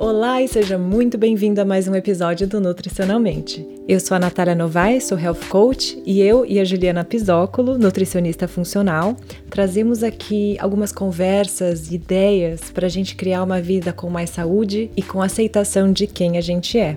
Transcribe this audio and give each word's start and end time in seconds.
Olá 0.00 0.40
e 0.40 0.46
seja 0.46 0.78
muito 0.78 1.18
bem-vindo 1.18 1.60
a 1.60 1.64
mais 1.64 1.88
um 1.88 1.94
episódio 1.96 2.46
do 2.46 2.60
Nutricionalmente. 2.60 3.66
Eu 3.88 3.98
sou 3.98 4.16
a 4.16 4.20
Natália 4.20 4.54
Novaes, 4.54 5.02
sou 5.02 5.18
Health 5.18 5.48
Coach 5.48 6.00
e 6.06 6.20
eu 6.22 6.46
e 6.46 6.60
a 6.60 6.64
Juliana 6.64 7.04
Pisóculo, 7.04 7.76
nutricionista 7.76 8.46
funcional, 8.46 9.16
trazemos 9.50 10.04
aqui 10.04 10.56
algumas 10.60 10.92
conversas, 10.92 11.90
ideias 11.90 12.70
para 12.70 12.86
a 12.86 12.88
gente 12.88 13.16
criar 13.16 13.42
uma 13.42 13.60
vida 13.60 13.92
com 13.92 14.08
mais 14.08 14.30
saúde 14.30 14.88
e 14.96 15.02
com 15.02 15.20
aceitação 15.20 15.92
de 15.92 16.06
quem 16.06 16.38
a 16.38 16.40
gente 16.40 16.78
é. 16.78 16.96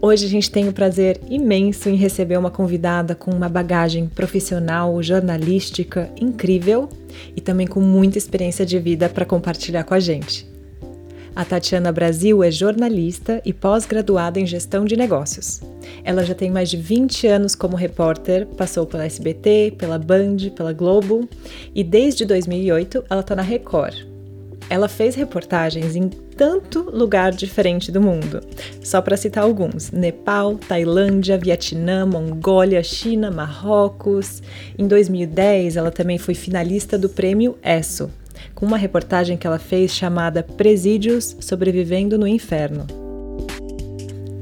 Hoje 0.00 0.24
a 0.24 0.28
gente 0.28 0.52
tem 0.52 0.68
o 0.68 0.72
prazer 0.72 1.20
imenso 1.28 1.88
em 1.88 1.96
receber 1.96 2.38
uma 2.38 2.52
convidada 2.52 3.16
com 3.16 3.32
uma 3.32 3.48
bagagem 3.48 4.06
profissional, 4.06 5.02
jornalística 5.02 6.08
incrível 6.20 6.88
e 7.34 7.40
também 7.40 7.66
com 7.66 7.80
muita 7.80 8.18
experiência 8.18 8.64
de 8.64 8.78
vida 8.78 9.08
para 9.08 9.24
compartilhar 9.24 9.82
com 9.82 9.94
a 9.94 9.98
gente. 9.98 10.57
A 11.38 11.44
Tatiana 11.44 11.92
Brasil 11.92 12.42
é 12.42 12.50
jornalista 12.50 13.40
e 13.44 13.52
pós-graduada 13.52 14.40
em 14.40 14.44
gestão 14.44 14.84
de 14.84 14.96
negócios. 14.96 15.60
Ela 16.02 16.24
já 16.24 16.34
tem 16.34 16.50
mais 16.50 16.68
de 16.68 16.76
20 16.76 17.28
anos 17.28 17.54
como 17.54 17.76
repórter, 17.76 18.44
passou 18.44 18.84
pela 18.84 19.04
SBT, 19.04 19.76
pela 19.78 20.00
Band, 20.00 20.50
pela 20.56 20.72
Globo 20.72 21.28
e 21.72 21.84
desde 21.84 22.24
2008 22.24 23.04
ela 23.08 23.20
está 23.20 23.36
na 23.36 23.42
Record. 23.42 24.04
Ela 24.68 24.88
fez 24.88 25.14
reportagens 25.14 25.94
em 25.94 26.08
tanto 26.08 26.90
lugar 26.90 27.30
diferente 27.30 27.92
do 27.92 28.00
mundo. 28.00 28.40
Só 28.82 29.00
para 29.00 29.16
citar 29.16 29.44
alguns: 29.44 29.92
Nepal, 29.92 30.56
Tailândia, 30.56 31.38
Vietnã, 31.38 32.04
Mongólia, 32.04 32.82
China, 32.82 33.30
Marrocos. 33.30 34.42
Em 34.76 34.88
2010, 34.88 35.76
ela 35.76 35.92
também 35.92 36.18
foi 36.18 36.34
finalista 36.34 36.98
do 36.98 37.08
prêmio 37.08 37.56
ESSO, 37.62 38.10
com 38.54 38.66
uma 38.66 38.76
reportagem 38.76 39.36
que 39.36 39.46
ela 39.46 39.58
fez 39.58 39.92
chamada 39.92 40.42
Presídios 40.42 41.36
Sobrevivendo 41.40 42.18
no 42.18 42.26
Inferno. 42.26 42.86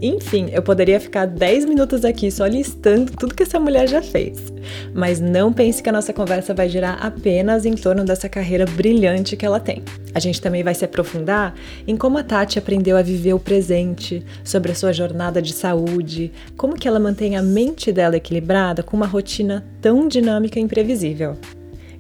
Enfim, 0.01 0.51
eu 0.53 0.63
poderia 0.63 1.01
ficar 1.01 1.27
10 1.27 1.65
minutos 1.65 2.05
aqui 2.05 2.31
só 2.31 2.47
listando 2.47 3.13
tudo 3.13 3.35
que 3.35 3.43
essa 3.43 3.59
mulher 3.59 3.89
já 3.89 4.03
fez. 4.03 4.53
Mas 4.93 5.21
não 5.21 5.53
pense 5.53 5.83
que 5.83 5.89
a 5.89 5.93
nossa 5.93 6.13
conversa 6.13 6.53
vai 6.53 6.69
girar 6.69 7.05
apenas 7.05 7.65
em 7.65 7.73
torno 7.73 8.05
dessa 8.05 8.29
carreira 8.29 8.67
brilhante 8.67 9.37
que 9.37 9.47
ela 9.47 9.59
tem. 9.59 9.83
A 10.15 10.19
gente 10.19 10.41
também 10.41 10.63
vai 10.63 10.75
se 10.75 10.85
aprofundar 10.85 11.55
em 11.87 11.97
como 11.97 12.19
a 12.19 12.23
Tati 12.23 12.59
aprendeu 12.59 12.97
a 12.97 13.03
viver 13.03 13.33
o 13.33 13.41
presente, 13.41 14.25
sobre 14.45 14.73
a 14.73 14.75
sua 14.75 14.93
jornada 14.93 15.41
de 15.41 15.55
saúde, 15.55 16.31
como 16.57 16.77
que 16.77 16.87
ela 16.87 17.01
mantém 17.01 17.37
a 17.37 17.43
mente 17.43 17.91
dela 17.91 18.17
equilibrada 18.17 18.83
com 18.83 18.97
uma 18.97 19.07
rotina 19.07 19.65
tão 19.81 20.07
dinâmica 20.09 20.59
e 20.59 20.63
imprevisível. 20.63 21.37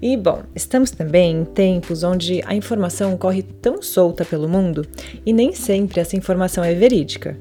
E 0.00 0.16
bom, 0.16 0.42
estamos 0.54 0.90
também 0.90 1.40
em 1.40 1.44
tempos 1.44 2.02
onde 2.02 2.42
a 2.44 2.54
informação 2.54 3.16
corre 3.16 3.42
tão 3.42 3.80
solta 3.80 4.24
pelo 4.24 4.48
mundo 4.48 4.86
e 5.24 5.32
nem 5.32 5.52
sempre 5.52 6.00
essa 6.00 6.16
informação 6.16 6.62
é 6.62 6.74
verídica. 6.74 7.36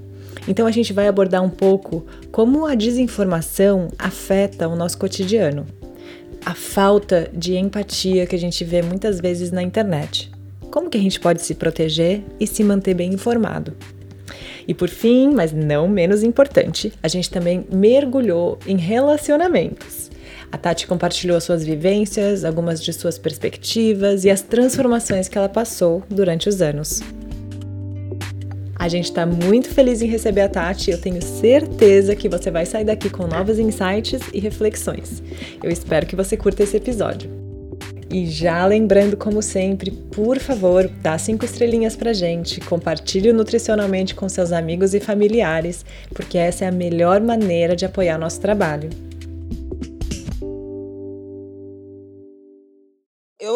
Então 0.48 0.67
a 0.67 0.72
gente 0.72 0.94
vai 0.94 1.08
abordar 1.08 1.44
um 1.44 1.50
pouco 1.50 2.06
como 2.31 2.66
a 2.66 2.76
desinformação 2.76 3.89
afeta 3.98 4.67
o 4.67 4.76
nosso 4.76 4.98
cotidiano, 4.98 5.66
a 6.45 6.53
falta 6.53 7.30
de 7.33 7.56
empatia 7.56 8.28
que 8.28 8.36
a 8.36 8.39
gente 8.39 8.64
vê 8.64 8.81
muitas 8.81 9.20
vezes 9.20 9.52
na 9.52 9.64
internet. 9.64 10.31
Como 10.70 10.89
que 10.89 10.98
a 10.98 11.02
gente 11.02 11.20
pode 11.20 11.42
se 11.42 11.56
proteger 11.56 12.22
e 12.39 12.45
se 12.45 12.64
manter 12.64 12.94
bem 12.94 13.14
informado? 13.14 13.73
E 14.67 14.73
por 14.73 14.89
fim, 14.89 15.33
mas 15.33 15.52
não 15.52 15.88
menos 15.88 16.23
importante, 16.23 16.92
a 17.02 17.08
gente 17.08 17.30
também 17.30 17.66
mergulhou 17.72 18.59
em 18.66 18.78
relacionamentos. 18.78 19.95
A 20.52 20.58
Tati 20.58 20.88
compartilhou 20.88 21.40
suas 21.42 21.66
vivências, 21.66 22.46
algumas 22.46 22.82
de 22.84 22.94
suas 22.94 23.18
perspectivas 23.18 24.24
e 24.26 24.30
as 24.30 24.42
transformações 24.42 25.28
que 25.28 25.38
ela 25.38 25.50
passou 25.50 26.04
durante 26.10 26.48
os 26.48 26.62
anos. 26.62 27.02
A 28.78 28.88
gente 28.88 29.06
está 29.06 29.26
muito 29.26 29.70
feliz 29.70 30.02
em 30.02 30.08
receber 30.08 30.42
a 30.42 30.50
Tati 30.50 30.90
e 30.90 30.94
eu 30.94 31.02
tenho 31.02 31.22
certeza 31.22 32.16
que 32.16 32.30
você 32.30 32.52
vai 32.52 32.66
sair 32.66 32.84
daqui 32.84 33.10
com 33.10 33.26
novos 33.26 33.58
insights 33.58 34.22
e 34.34 34.39
reflexões. 34.39 35.23
Eu 35.64 35.72
espero 35.72 36.05
que 36.05 36.16
você 36.16 36.36
curta 36.36 36.64
esse 36.64 36.78
episódio. 36.78 37.30
E 38.11 38.28
já 38.28 38.66
lembrando, 38.66 39.17
como 39.17 39.42
sempre, 39.42 39.92
por 39.92 40.39
favor, 40.39 40.89
dá 41.02 41.17
cinco 41.17 41.44
estrelinhas 41.44 41.95
pra 41.95 42.14
gente, 42.14 42.60
compartilhe 42.61 43.34
nutricionalmente 43.34 44.14
com 44.14 44.30
seus 44.30 44.52
amigos 44.52 44.94
e 44.94 45.00
familiares, 45.00 45.84
porque 46.14 46.38
essa 46.38 46.66
é 46.66 46.67
a 46.67 46.72
melhor 46.72 47.20
maneira 47.20 47.76
de 47.76 47.86
apoiar 47.86 48.17
nosso 48.17 48.39
trabalho. 48.39 48.89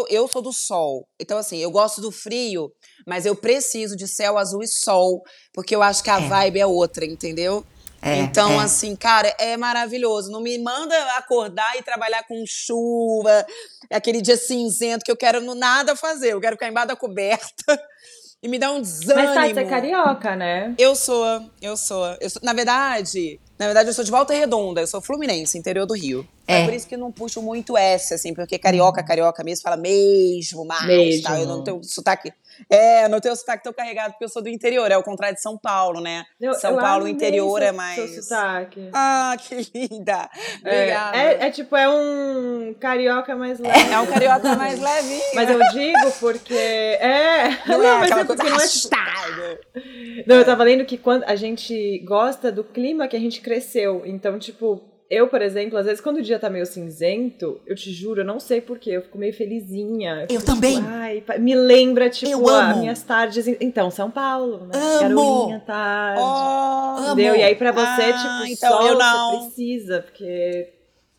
Eu, 0.09 0.28
sou 0.28 0.42
do 0.42 0.52
sol. 0.52 1.08
Então, 1.20 1.38
assim, 1.38 1.58
eu 1.58 1.72
gosto 1.72 2.02
do 2.02 2.12
frio, 2.12 2.72
mas 3.08 3.25
eu 3.25 3.36
preciso 3.36 3.96
de 3.96 4.08
céu 4.08 4.38
azul 4.38 4.62
e 4.64 4.68
sol, 4.68 5.22
porque 5.53 5.75
eu 5.75 5.81
acho 5.81 6.03
que 6.03 6.09
a 6.09 6.20
é. 6.20 6.28
vibe 6.28 6.59
é 6.59 6.66
outra, 6.66 7.06
entendeu? 7.06 7.66
É, 8.02 8.18
então, 8.19 8.59
é. 8.59 8.64
assim, 8.64 8.96
cara, 8.96 9.34
é 9.38 9.58
maravilhoso. 9.58 10.31
Não 10.31 10.42
me 10.42 10.58
manda 10.58 10.96
acordar 11.18 11.78
e 11.78 11.84
trabalhar 11.84 12.24
com 12.28 12.44
chuva, 12.48 13.46
aquele 13.92 14.22
dia 14.22 14.38
cinzento 14.38 15.03
que 15.03 15.12
eu 15.12 15.18
quero 15.18 15.42
nada 15.56 15.96
fazer. 15.96 16.34
Eu 16.34 16.40
quero 16.40 16.56
ficar 16.56 16.69
embaixo 16.69 16.90
da 16.90 16.96
coberta 16.96 17.64
e 18.42 18.48
me 18.48 18.58
dá 18.58 18.72
um 18.72 18.81
desânimo. 18.81 19.28
Mas 19.28 19.36
Tati, 19.36 19.53
você 19.53 19.59
é 19.59 19.66
carioca, 19.66 20.36
né? 20.36 20.74
Eu 20.78 20.96
sou, 20.96 21.25
eu 21.62 21.75
sou. 21.75 22.06
Eu 22.22 22.30
sou 22.30 22.42
na 22.42 22.53
verdade, 22.53 23.40
na 23.59 23.66
verdade, 23.66 23.90
eu 23.90 23.94
sou 23.94 24.06
de 24.06 24.09
Volta 24.09 24.34
Redonda, 24.34 24.80
eu 24.80 24.88
sou 24.88 25.02
fluminense, 25.02 25.58
interior 25.58 25.86
do 25.86 25.94
Rio. 25.94 26.25
É. 26.47 26.62
é 26.62 26.66
por 26.66 26.74
isso 26.74 26.88
que 26.88 26.96
eu 26.96 27.00
não 27.00 27.12
puxo 27.12 27.42
muito 27.42 27.78
S, 27.78 28.14
assim, 28.14 28.34
porque 28.34 28.58
carioca, 28.58 29.03
carioca 29.03 29.44
mesmo, 29.44 29.62
fala 29.62 29.75
mesmo, 29.75 30.64
mais, 30.64 30.86
mesmo. 30.86 31.24
Tal, 31.24 31.38
eu 31.38 31.46
não 31.46 31.62
tenho 31.62 31.84
sotaque. 31.84 32.31
É, 32.70 33.08
não 33.08 33.20
tenho 33.20 33.36
sotaque 33.36 33.64
tão 33.64 33.74
carregado 33.74 34.12
porque 34.12 34.25
eu 34.25 34.30
sou 34.30 34.42
do 34.42 34.50
interior, 34.50 34.92
é 34.92 34.97
o 34.97 35.03
contrário 35.03 35.36
de 35.36 35.42
São 35.42 35.58
Paulo, 35.58 36.02
né? 36.02 36.25
Eu, 36.40 36.53
São 36.53 36.72
eu 36.72 36.80
Paulo, 36.80 37.08
interior 37.08 37.62
é 37.62 37.72
mais. 37.72 37.96
Seu 37.96 38.24
sotaque. 38.24 38.90
Ah, 38.94 39.36
que 39.40 39.56
linda! 39.74 40.30
Obrigada. 40.59 41.18
É, 41.18 41.22
é, 41.22 41.48
é, 41.48 41.52
tipo, 41.52 41.75
é 41.75 41.88
um 41.90 42.74
carioca 42.80 43.36
mais 43.36 43.59
leve. 43.59 43.94
É 43.94 44.00
um 44.00 44.06
carioca 44.08 44.56
mais 44.56 44.80
leve. 44.81 45.22
Mas 45.34 45.50
eu 45.50 45.59
digo 45.72 46.12
porque. 46.19 46.53
É. 46.53 47.50
Não, 47.68 47.78
não 47.80 47.86
é 47.86 48.00
mas 48.00 48.12
é 48.12 48.25
porque 48.25 48.50
não 48.50 48.59
é. 48.59 48.68
Tipo... 48.68 50.24
Não, 50.25 50.36
eu 50.36 50.46
tava 50.46 50.64
lendo 50.64 50.86
que 50.86 50.98
quando 50.98 51.24
a 51.24 51.36
gente 51.36 52.00
gosta 52.00 52.52
do 52.52 52.64
clima 52.64 53.08
que 53.08 53.16
a 53.16 53.19
gente 53.19 53.42
cresceu. 53.42 54.03
Então, 54.06 54.40
tipo, 54.40 54.89
eu, 55.09 55.28
por 55.28 55.42
exemplo, 55.42 55.78
às 55.78 55.88
vezes 55.88 56.00
quando 56.00 56.18
o 56.18 56.22
dia 56.22 56.38
tá 56.38 56.50
meio 56.50 56.68
cinzento, 56.68 57.59
eu 57.66 57.75
te 57.75 57.92
juro, 57.92 58.22
eu 58.22 58.25
não 58.25 58.40
sei 58.40 58.62
porquê, 58.62 58.92
eu 58.92 59.02
fico 59.02 59.18
meio 59.18 59.34
felizinha. 59.34 60.28
Eu, 60.30 60.36
eu 60.36 60.46
também. 60.46 60.75
Tipo, 60.75 60.88
ai, 60.88 61.24
me 61.40 61.56
lembra, 61.56 62.09
tipo, 62.12 62.31
eu 62.31 62.47
ah, 62.47 62.75
minhas 62.75 63.02
tardes. 63.02 63.48
Então, 63.59 63.90
São 63.90 64.12
Paulo, 64.12 64.68
né? 64.68 64.74
Amo. 64.75 65.00
Carolina 65.00 65.59
tarde. 65.62 66.22
Oh, 66.22 67.02
entendeu? 67.02 67.34
Amo. 67.34 67.42
E 67.42 67.44
aí 67.44 67.56
pra 67.56 67.72
você, 67.72 68.03
ah, 68.03 68.18
tipo, 68.18 68.52
então 68.52 68.78
sol, 68.78 68.88
eu 68.88 68.98
não. 69.00 69.31
você 69.31 69.46
precisa, 69.46 70.02
porque 70.02 70.74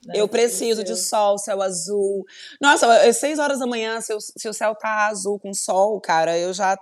né, 0.07 0.15
eu 0.17 0.29
preciso 0.29 0.85
de 0.85 0.95
sol, 0.95 1.37
céu 1.37 1.61
azul. 1.61 2.25
Nossa, 2.61 2.87
às 3.09 3.17
seis 3.17 3.41
horas 3.41 3.59
da 3.59 3.67
manhã, 3.67 4.01
se 4.01 4.15
o, 4.15 4.21
se 4.21 4.49
o 4.49 4.53
céu 4.53 4.73
tá 4.75 5.09
azul 5.09 5.39
com 5.41 5.53
sol, 5.53 6.01
cara, 6.01 6.39
eu 6.39 6.53
já 6.53 6.79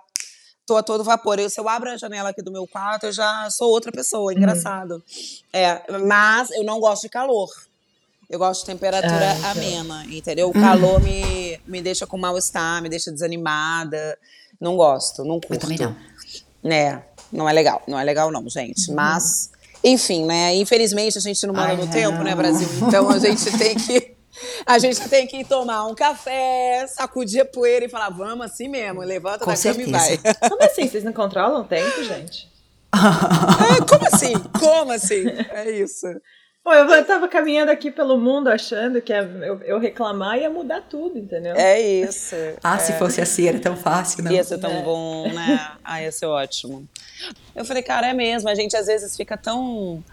tô 0.69 0.77
a 0.77 0.83
todo 0.83 1.03
vapor. 1.03 1.39
Eu, 1.39 1.49
se 1.49 1.59
eu 1.59 1.67
abro 1.67 1.89
a 1.89 1.97
janela 1.97 2.29
aqui 2.29 2.43
do 2.43 2.51
meu 2.51 2.67
quarto, 2.67 3.07
eu 3.07 3.11
já 3.11 3.49
sou 3.49 3.69
outra 3.69 3.91
pessoa, 3.91 4.31
uhum. 4.31 4.37
engraçado. 4.37 4.91
Uhum. 4.91 5.01
É, 5.51 5.83
mas 6.03 6.51
eu 6.51 6.63
não 6.63 6.79
gosto 6.79 7.03
de 7.03 7.09
calor. 7.09 7.49
Eu 8.29 8.37
gosto 8.37 8.61
de 8.61 8.67
temperatura 8.67 9.35
ah, 9.43 9.51
amena, 9.51 10.05
entendeu? 10.05 10.49
O 10.49 10.53
calor 10.53 11.01
me, 11.01 11.59
me 11.65 11.81
deixa 11.81 12.05
com 12.05 12.15
mal-estar, 12.15 12.79
me 12.83 12.87
deixa 12.87 13.11
desanimada. 13.11 14.15
Não 14.61 14.77
gosto, 14.77 15.23
não 15.23 15.39
curto. 15.39 15.53
Eu 15.53 15.59
também 15.59 15.79
não. 15.79 15.95
É, 16.71 17.01
não 17.31 17.49
é 17.49 17.53
legal. 17.53 17.81
Não 17.87 17.99
é 17.99 18.03
legal 18.03 18.31
não, 18.31 18.47
gente. 18.47 18.89
Uhum. 18.89 18.95
Mas, 18.95 19.49
enfim, 19.83 20.25
né? 20.25 20.53
Infelizmente 20.53 21.17
a 21.17 21.21
gente 21.21 21.47
não 21.47 21.55
Ai, 21.57 21.75
no 21.75 21.87
tempo, 21.87 22.21
né, 22.21 22.35
Brasil? 22.35 22.69
Então 22.87 23.09
a 23.09 23.17
gente 23.17 23.49
tem 23.57 23.75
que 23.75 24.18
a 24.65 24.79
gente 24.79 25.07
tem 25.09 25.27
que 25.27 25.43
tomar 25.43 25.85
um 25.87 25.95
café, 25.95 26.85
sacudir 26.87 27.41
a 27.41 27.45
poeira 27.45 27.85
e 27.85 27.89
falar, 27.89 28.09
vamos 28.09 28.45
assim 28.45 28.67
mesmo, 28.67 29.01
levanta 29.01 29.45
Com 29.45 29.51
da 29.51 29.55
certeza. 29.55 29.91
cama 29.91 30.11
e 30.11 30.17
vai. 30.17 30.35
Como 30.49 30.63
assim? 30.63 30.87
Vocês 30.87 31.03
não 31.03 31.13
controlam 31.13 31.61
o 31.61 31.65
tempo, 31.65 32.03
gente? 32.03 32.49
é, 32.91 33.85
como 33.85 34.07
assim? 34.07 34.33
Como 34.59 34.91
assim? 34.91 35.25
É 35.51 35.69
isso. 35.69 36.07
Pô, 36.63 36.73
eu 36.73 37.05
tava 37.05 37.27
caminhando 37.27 37.71
aqui 37.71 37.89
pelo 37.89 38.17
mundo 38.17 38.47
achando 38.47 39.01
que 39.01 39.13
eu, 39.13 39.61
eu 39.61 39.79
reclamar 39.79 40.37
ia 40.37 40.49
mudar 40.49 40.81
tudo, 40.81 41.17
entendeu? 41.17 41.55
É 41.55 41.79
isso. 41.79 42.35
Ah, 42.63 42.75
é. 42.75 42.79
se 42.79 42.93
fosse 42.93 43.21
assim, 43.21 43.47
era 43.47 43.59
tão 43.59 43.75
fácil, 43.75 44.23
não? 44.23 44.31
Ia 44.31 44.43
ser 44.43 44.59
tão 44.59 44.71
é. 44.71 44.81
bom, 44.81 45.31
né? 45.31 45.71
Ah, 45.83 46.01
ia 46.01 46.11
ser 46.11 46.25
ótimo. 46.25 46.87
Eu 47.55 47.65
falei, 47.65 47.81
cara, 47.81 48.07
é 48.07 48.13
mesmo, 48.13 48.49
a 48.49 48.55
gente 48.55 48.75
às 48.75 48.87
vezes 48.87 49.15
fica 49.15 49.37
tão 49.37 50.03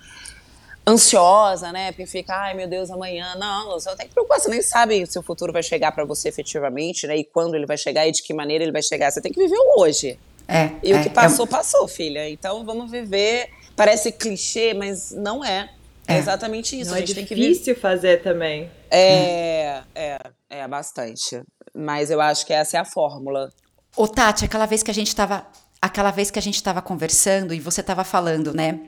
ansiosa, 0.87 1.73
né? 1.73 1.91
Porque 1.93 2.07
fica, 2.07 2.35
ai 2.35 2.55
meu 2.55 2.69
Deus, 2.69 2.91
amanhã. 2.91 3.35
Não, 3.37 3.71
você 3.73 3.89
não 3.89 3.97
tem 3.97 4.07
que 4.07 4.13
preocupar, 4.13 4.41
você 4.41 4.49
nem 4.49 4.63
sabe 4.63 5.05
se 5.07 5.19
o 5.19 5.23
futuro 5.23 5.53
vai 5.53 5.63
chegar 5.63 5.93
para 5.93 6.05
você 6.05 6.29
efetivamente, 6.29 7.07
né? 7.07 7.17
E 7.17 7.25
quando 7.25 7.55
ele 7.55 7.67
vai 7.67 7.77
chegar 7.77 8.07
e 8.07 8.13
de 8.13 8.23
que 8.23 8.33
maneira 8.33 8.63
ele 8.63 8.73
vai 8.73 8.83
chegar. 8.83 9.11
Você 9.11 9.21
tem 9.21 9.33
que 9.33 9.43
viver 9.43 9.57
o 9.57 9.81
hoje. 9.81 10.19
É. 10.47 10.71
E 10.83 10.93
é, 10.93 11.01
o 11.01 11.03
que 11.03 11.11
passou, 11.11 11.45
é... 11.45 11.49
passou, 11.49 11.89
filha. 11.89 12.29
Então 12.29 12.65
vamos 12.65 12.91
viver. 12.91 13.49
Parece 13.75 14.13
clichê, 14.13 14.73
mas 14.73 15.11
não 15.11 15.45
é. 15.45 15.71
É, 16.07 16.15
é 16.15 16.19
exatamente 16.19 16.79
isso. 16.79 16.91
Não 16.91 16.97
a 16.97 17.01
é 17.01 17.01
gente 17.01 17.13
é 17.13 17.15
tem 17.17 17.27
que 17.27 17.35
difícil 17.35 17.75
fazer 17.75 18.23
também. 18.23 18.71
É, 18.91 19.83
é, 19.95 20.19
é 20.49 20.69
bastante. 20.69 21.43
Mas 21.75 22.11
eu 22.11 22.21
acho 22.21 22.47
que 22.47 22.53
essa 22.53 22.77
é 22.77 22.81
a 22.81 22.85
fórmula. 22.85 23.51
Ô, 23.97 24.07
Tati, 24.07 24.45
aquela 24.45 24.67
vez 24.67 24.83
que 24.83 24.91
a 24.91 24.95
gente 24.95 25.15
tava 25.15 25.47
aquela 25.81 26.11
vez 26.11 26.31
que 26.31 26.39
a 26.39 26.43
gente 26.43 26.55
estava 26.55 26.81
conversando 26.81 27.53
e 27.53 27.61
você 27.61 27.81
estava 27.81 28.03
falando, 28.03 28.55
né? 28.55 28.81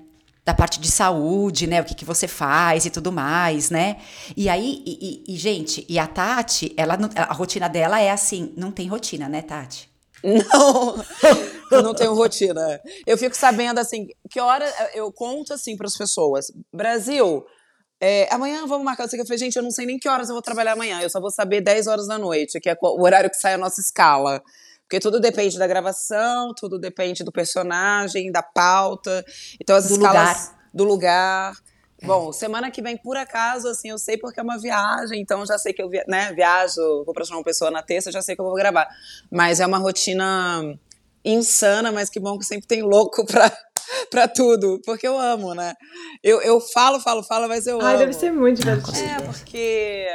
Da 0.48 0.54
parte 0.54 0.80
de 0.80 0.90
saúde, 0.90 1.66
né? 1.66 1.82
O 1.82 1.84
que, 1.84 1.94
que 1.94 2.06
você 2.06 2.26
faz 2.26 2.86
e 2.86 2.90
tudo 2.90 3.12
mais, 3.12 3.68
né? 3.68 3.98
E 4.34 4.48
aí, 4.48 4.82
e, 4.86 5.24
e, 5.28 5.34
e 5.34 5.36
gente, 5.36 5.84
e 5.86 5.98
a 5.98 6.06
Tati, 6.06 6.72
ela, 6.74 6.98
a 7.14 7.34
rotina 7.34 7.68
dela 7.68 8.00
é 8.00 8.10
assim, 8.10 8.54
não 8.56 8.72
tem 8.72 8.88
rotina, 8.88 9.28
né, 9.28 9.42
Tati? 9.42 9.90
Não, 10.24 11.04
eu 11.70 11.82
não 11.82 11.94
tenho 11.94 12.14
rotina. 12.14 12.80
Eu 13.06 13.18
fico 13.18 13.36
sabendo 13.36 13.78
assim, 13.78 14.06
que 14.30 14.40
hora 14.40 14.64
eu 14.94 15.12
conto 15.12 15.52
assim 15.52 15.76
para 15.76 15.86
as 15.86 15.98
pessoas. 15.98 16.46
Brasil, 16.72 17.44
é, 18.00 18.26
amanhã 18.32 18.66
vamos 18.66 18.86
marcar 18.86 19.04
isso 19.04 19.14
aqui. 19.14 19.22
Eu 19.22 19.26
falei, 19.26 19.38
gente, 19.38 19.56
eu 19.56 19.62
não 19.62 19.70
sei 19.70 19.84
nem 19.84 19.98
que 19.98 20.08
horas 20.08 20.30
eu 20.30 20.34
vou 20.34 20.40
trabalhar 20.40 20.72
amanhã. 20.72 20.98
Eu 21.02 21.10
só 21.10 21.20
vou 21.20 21.30
saber 21.30 21.60
10 21.60 21.86
horas 21.88 22.06
da 22.06 22.16
noite, 22.16 22.58
que 22.58 22.70
é 22.70 22.76
o 22.80 23.02
horário 23.02 23.28
que 23.28 23.36
sai 23.36 23.52
a 23.52 23.58
nossa 23.58 23.82
escala. 23.82 24.42
Porque 24.88 25.00
tudo 25.00 25.20
depende 25.20 25.58
da 25.58 25.66
gravação, 25.66 26.54
tudo 26.54 26.78
depende 26.78 27.22
do 27.22 27.30
personagem, 27.30 28.32
da 28.32 28.42
pauta. 28.42 29.22
Então 29.60 29.76
as 29.76 29.86
do 29.86 29.92
escalas 29.92 30.46
lugar. 30.46 30.70
do 30.72 30.84
lugar. 30.84 31.56
É. 32.00 32.06
Bom, 32.06 32.32
semana 32.32 32.70
que 32.70 32.80
vem, 32.80 32.96
por 32.96 33.14
acaso, 33.14 33.68
assim, 33.68 33.90
eu 33.90 33.98
sei 33.98 34.16
porque 34.16 34.40
é 34.40 34.42
uma 34.42 34.58
viagem, 34.58 35.20
então 35.20 35.44
já 35.44 35.58
sei 35.58 35.74
que 35.74 35.82
eu 35.82 35.90
né, 36.06 36.32
viajo, 36.32 37.04
vou 37.04 37.12
pra 37.12 37.22
uma 37.30 37.44
pessoa 37.44 37.70
na 37.70 37.82
terça, 37.82 38.10
já 38.10 38.22
sei 38.22 38.34
que 38.34 38.40
eu 38.40 38.46
vou 38.46 38.54
gravar. 38.54 38.88
Mas 39.30 39.60
é 39.60 39.66
uma 39.66 39.76
rotina 39.76 40.62
insana, 41.22 41.92
mas 41.92 42.08
que 42.08 42.18
bom 42.18 42.38
que 42.38 42.46
sempre 42.46 42.66
tem 42.66 42.80
louco 42.80 43.26
pra, 43.28 43.52
pra 44.10 44.26
tudo, 44.26 44.80
porque 44.86 45.06
eu 45.06 45.18
amo, 45.18 45.54
né? 45.54 45.74
Eu, 46.22 46.40
eu 46.40 46.60
falo, 46.60 46.98
falo, 46.98 47.22
falo, 47.22 47.46
mas 47.46 47.66
eu 47.66 47.78
Ai, 47.82 47.90
amo. 47.90 47.98
deve 47.98 48.14
ser 48.14 48.32
muito 48.32 48.60
divertido. 48.60 48.98
É, 48.98 49.20
porque 49.20 50.06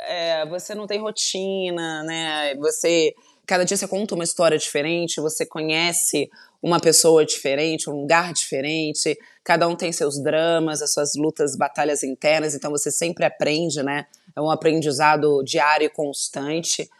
é, 0.00 0.46
você 0.46 0.74
não 0.74 0.86
tem 0.86 1.00
rotina, 1.00 2.02
né? 2.02 2.54
Você. 2.56 3.14
Cada 3.48 3.64
dia 3.64 3.78
você 3.78 3.88
conta 3.88 4.14
uma 4.14 4.24
história 4.24 4.58
diferente, 4.58 5.22
você 5.22 5.46
conhece 5.46 6.30
uma 6.62 6.78
pessoa 6.78 7.24
diferente, 7.24 7.88
um 7.88 8.02
lugar 8.02 8.30
diferente, 8.34 9.18
cada 9.42 9.66
um 9.66 9.74
tem 9.74 9.90
seus 9.90 10.22
dramas, 10.22 10.82
as 10.82 10.92
suas 10.92 11.14
lutas, 11.16 11.56
batalhas 11.56 12.02
internas, 12.02 12.54
então 12.54 12.70
você 12.70 12.90
sempre 12.90 13.24
aprende, 13.24 13.82
né? 13.82 14.04
É 14.36 14.40
um 14.42 14.50
aprendizado 14.50 15.42
diário 15.42 15.86
e 15.86 15.88
constante. 15.88 16.90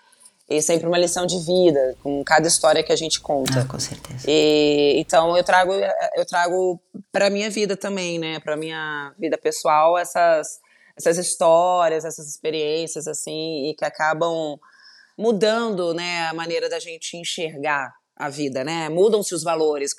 E 0.49 0.62
sempre 0.62 0.87
uma 0.87 0.97
lição 0.97 1.27
de 1.27 1.39
vida, 1.41 1.95
com 2.03 2.25
cada 2.25 2.49
história 2.49 2.83
que 2.83 2.91
a 2.91 2.97
gente 2.97 3.21
conta. 3.21 3.61
Ah, 3.61 3.65
com 3.67 3.79
certeza. 3.79 4.25
E, 4.27 4.95
então 4.97 5.37
eu 5.37 5.45
trago, 5.45 5.75
eu 6.17 6.25
trago 6.25 6.81
para 7.12 7.29
minha 7.29 7.50
vida 7.50 7.77
também, 7.77 8.19
né? 8.19 8.41
Para 8.41 8.56
minha 8.56 9.12
vida 9.19 9.37
pessoal, 9.37 9.99
essas, 9.99 10.59
essas 10.97 11.19
histórias, 11.19 12.06
essas 12.06 12.27
experiências, 12.27 13.06
assim, 13.06 13.69
e 13.69 13.75
que 13.75 13.85
acabam 13.85 14.59
mudando, 15.19 15.93
né, 15.93 16.29
a 16.29 16.35
maneira 16.35 16.69
da 16.69 16.79
gente 16.79 17.17
enxergar 17.17 17.93
a 18.17 18.29
vida, 18.29 18.65
né? 18.65 18.88
Mudam-se 18.88 19.35
os 19.35 19.44
valores. 19.44 19.93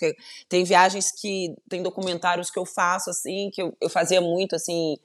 Tem 0.50 0.64
viagens 0.64 1.12
que. 1.12 1.56
Tem 1.70 1.82
documentários 1.82 2.52
que 2.52 2.60
eu 2.60 2.66
faço, 2.66 3.10
assim, 3.10 3.50
que 3.54 3.62
eu, 3.62 3.76
eu 3.80 3.90
fazia 3.90 4.20
muito, 4.20 4.56
assim, 4.56 4.98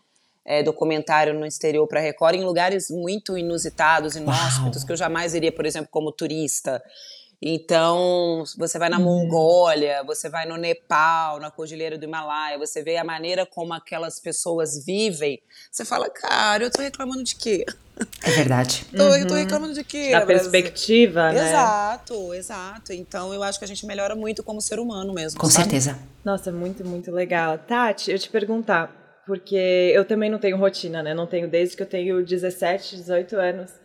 é, 0.45 0.63
documentário 0.63 1.33
no 1.33 1.47
exterior 1.47 1.87
para 1.87 2.01
Record 2.01 2.35
em 2.35 2.45
lugares 2.45 2.91
muito 2.91 3.39
inusitados, 3.39 4.17
inóspitos, 4.17 4.79
Uau. 4.79 4.87
que 4.87 4.93
eu 4.93 4.97
jamais 4.97 5.35
iria, 5.35 5.53
por 5.53 5.65
exemplo, 5.65 5.89
como 5.91 6.11
turista. 6.11 6.83
Então, 7.47 8.43
você 8.57 8.79
vai 8.79 8.89
na 8.89 8.99
hum. 8.99 9.03
Mongólia, 9.03 10.03
você 10.03 10.31
vai 10.31 10.47
no 10.47 10.57
Nepal, 10.57 11.39
na 11.39 11.51
Cordilheira 11.51 11.99
do 11.99 12.05
Himalaia, 12.07 12.57
você 12.57 12.83
vê 12.83 12.97
a 12.97 13.05
maneira 13.05 13.45
como 13.45 13.75
aquelas 13.75 14.19
pessoas 14.19 14.83
vivem. 14.83 15.39
Você 15.71 15.85
fala, 15.85 16.09
cara, 16.09 16.65
eu 16.65 16.71
tô 16.71 16.81
reclamando 16.81 17.23
de 17.23 17.37
quê? 17.37 17.67
É 18.23 18.31
verdade. 18.31 18.87
tô, 18.97 19.03
uhum. 19.03 19.17
Eu 19.17 19.27
tô 19.27 19.35
reclamando 19.35 19.75
de 19.75 19.85
quê? 19.85 20.13
Da 20.13 20.25
perspectiva, 20.25 21.33
né? 21.33 21.51
Exato, 21.51 22.33
exato. 22.33 22.95
Então, 22.95 23.35
eu 23.35 23.43
acho 23.43 23.59
que 23.59 23.65
a 23.67 23.69
gente 23.69 23.85
melhora 23.85 24.17
muito 24.17 24.43
como 24.43 24.59
ser 24.63 24.79
humano 24.79 25.13
mesmo. 25.13 25.39
Com 25.39 25.51
sabe? 25.51 25.65
certeza. 25.65 25.99
Nossa, 26.25 26.51
muito, 26.51 26.83
muito 26.83 27.11
legal. 27.11 27.59
Tati, 27.59 28.11
eu 28.11 28.19
te 28.19 28.31
perguntar, 28.31 29.23
porque 29.27 29.93
eu 29.95 30.07
também 30.07 30.31
não 30.31 30.39
tenho 30.39 30.57
rotina, 30.57 31.03
né? 31.03 31.13
Não 31.13 31.27
tenho 31.27 31.47
desde 31.47 31.77
que 31.77 31.83
eu 31.83 31.87
tenho 31.87 32.25
17, 32.25 32.97
18 32.97 33.37
anos. 33.37 33.84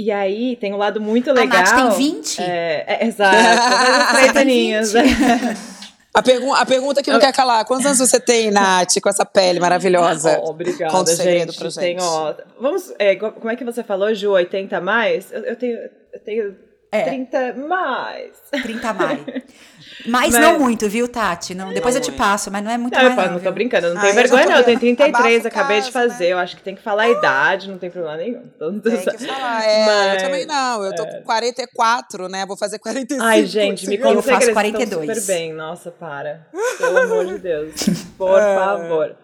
E 0.00 0.10
aí 0.10 0.56
tem 0.56 0.72
um 0.72 0.78
lado 0.78 0.98
muito 0.98 1.30
legal. 1.30 1.60
A 1.60 1.62
Nath 1.62 1.94
tem 1.94 2.14
20? 2.14 2.40
É, 2.40 2.84
é 2.86 3.06
exato. 3.06 3.36
Três 4.16 4.34
aninhos. 4.34 4.92
A, 6.12 6.22
pergu 6.22 6.52
a 6.52 6.66
pergunta 6.66 7.02
que 7.04 7.10
não 7.12 7.20
quer 7.20 7.32
calar. 7.32 7.64
Quantos 7.64 7.86
anos 7.86 7.98
você 7.98 8.18
tem, 8.18 8.50
Nath, 8.50 8.98
com 9.00 9.08
essa 9.08 9.24
pele 9.24 9.60
maravilhosa? 9.60 10.40
Oh, 10.42 10.50
obrigada, 10.50 10.90
Conta 10.90 11.12
o 11.12 11.14
segredo 11.14 11.52
gente. 11.52 11.58
Pra 11.60 11.68
gente. 11.68 11.80
Tem, 11.80 11.96
ó, 12.00 12.34
vamos, 12.58 12.92
é, 12.98 13.14
como 13.14 13.48
é 13.48 13.54
que 13.54 13.64
você 13.64 13.84
falou, 13.84 14.12
Ju? 14.12 14.32
80 14.32 14.76
a 14.76 14.80
mais? 14.80 15.30
Eu, 15.30 15.44
eu 15.44 15.54
tenho, 15.54 15.78
eu 15.78 16.20
tenho 16.24 16.56
é. 16.92 17.02
30 17.02 17.54
mais. 17.54 18.30
30 18.62 18.92
mais. 18.92 19.20
Mas, 20.06 20.32
mas, 20.32 20.40
não 20.40 20.58
muito, 20.58 20.88
viu, 20.88 21.06
Tati? 21.06 21.54
Não, 21.54 21.74
depois 21.74 21.94
eu 21.94 22.00
te 22.00 22.10
passo, 22.10 22.50
mas 22.50 22.64
não 22.64 22.70
é 22.70 22.78
muito 22.78 22.96
não, 22.96 23.14
mais. 23.14 23.28
Eu 23.28 23.34
não, 23.34 23.40
tô 23.40 23.52
brincando, 23.52 23.88
eu 23.88 23.94
não 23.94 24.00
tenho 24.00 24.14
vergonha, 24.14 24.46
não. 24.46 24.56
Eu 24.56 24.64
tenho 24.64 24.78
33, 24.78 25.44
acabei 25.44 25.76
caso, 25.76 25.88
de 25.88 25.92
fazer. 25.92 26.24
Né? 26.24 26.32
Eu 26.32 26.38
acho 26.38 26.56
que 26.56 26.62
tem 26.62 26.74
que 26.74 26.82
falar 26.82 27.02
a 27.02 27.08
idade, 27.10 27.68
não 27.68 27.76
tem 27.76 27.90
problema 27.90 28.16
nenhum. 28.16 28.42
Todo 28.58 28.80
tem 28.80 28.96
que 28.96 29.26
falar, 29.26 29.62
é. 29.62 29.84
Mas, 29.84 30.14
eu 30.14 30.28
também 30.28 30.46
não. 30.46 30.82
Eu 30.84 30.94
tô 30.94 31.02
é. 31.02 31.16
com 31.16 31.22
44, 31.22 32.28
né? 32.28 32.46
Vou 32.46 32.56
fazer 32.56 32.78
45. 32.78 33.22
Ai, 33.22 33.44
gente, 33.44 33.86
me 33.88 33.98
conta 33.98 34.14
Eu 34.14 34.22
faço 34.22 34.52
42. 34.52 35.18
super 35.18 35.34
bem. 35.34 35.52
Nossa, 35.52 35.90
para. 35.90 36.46
Pelo 36.78 36.98
amor 36.98 37.26
de 37.26 37.38
Deus. 37.38 37.74
Por 38.16 38.38
é. 38.40 38.54
favor. 38.54 39.16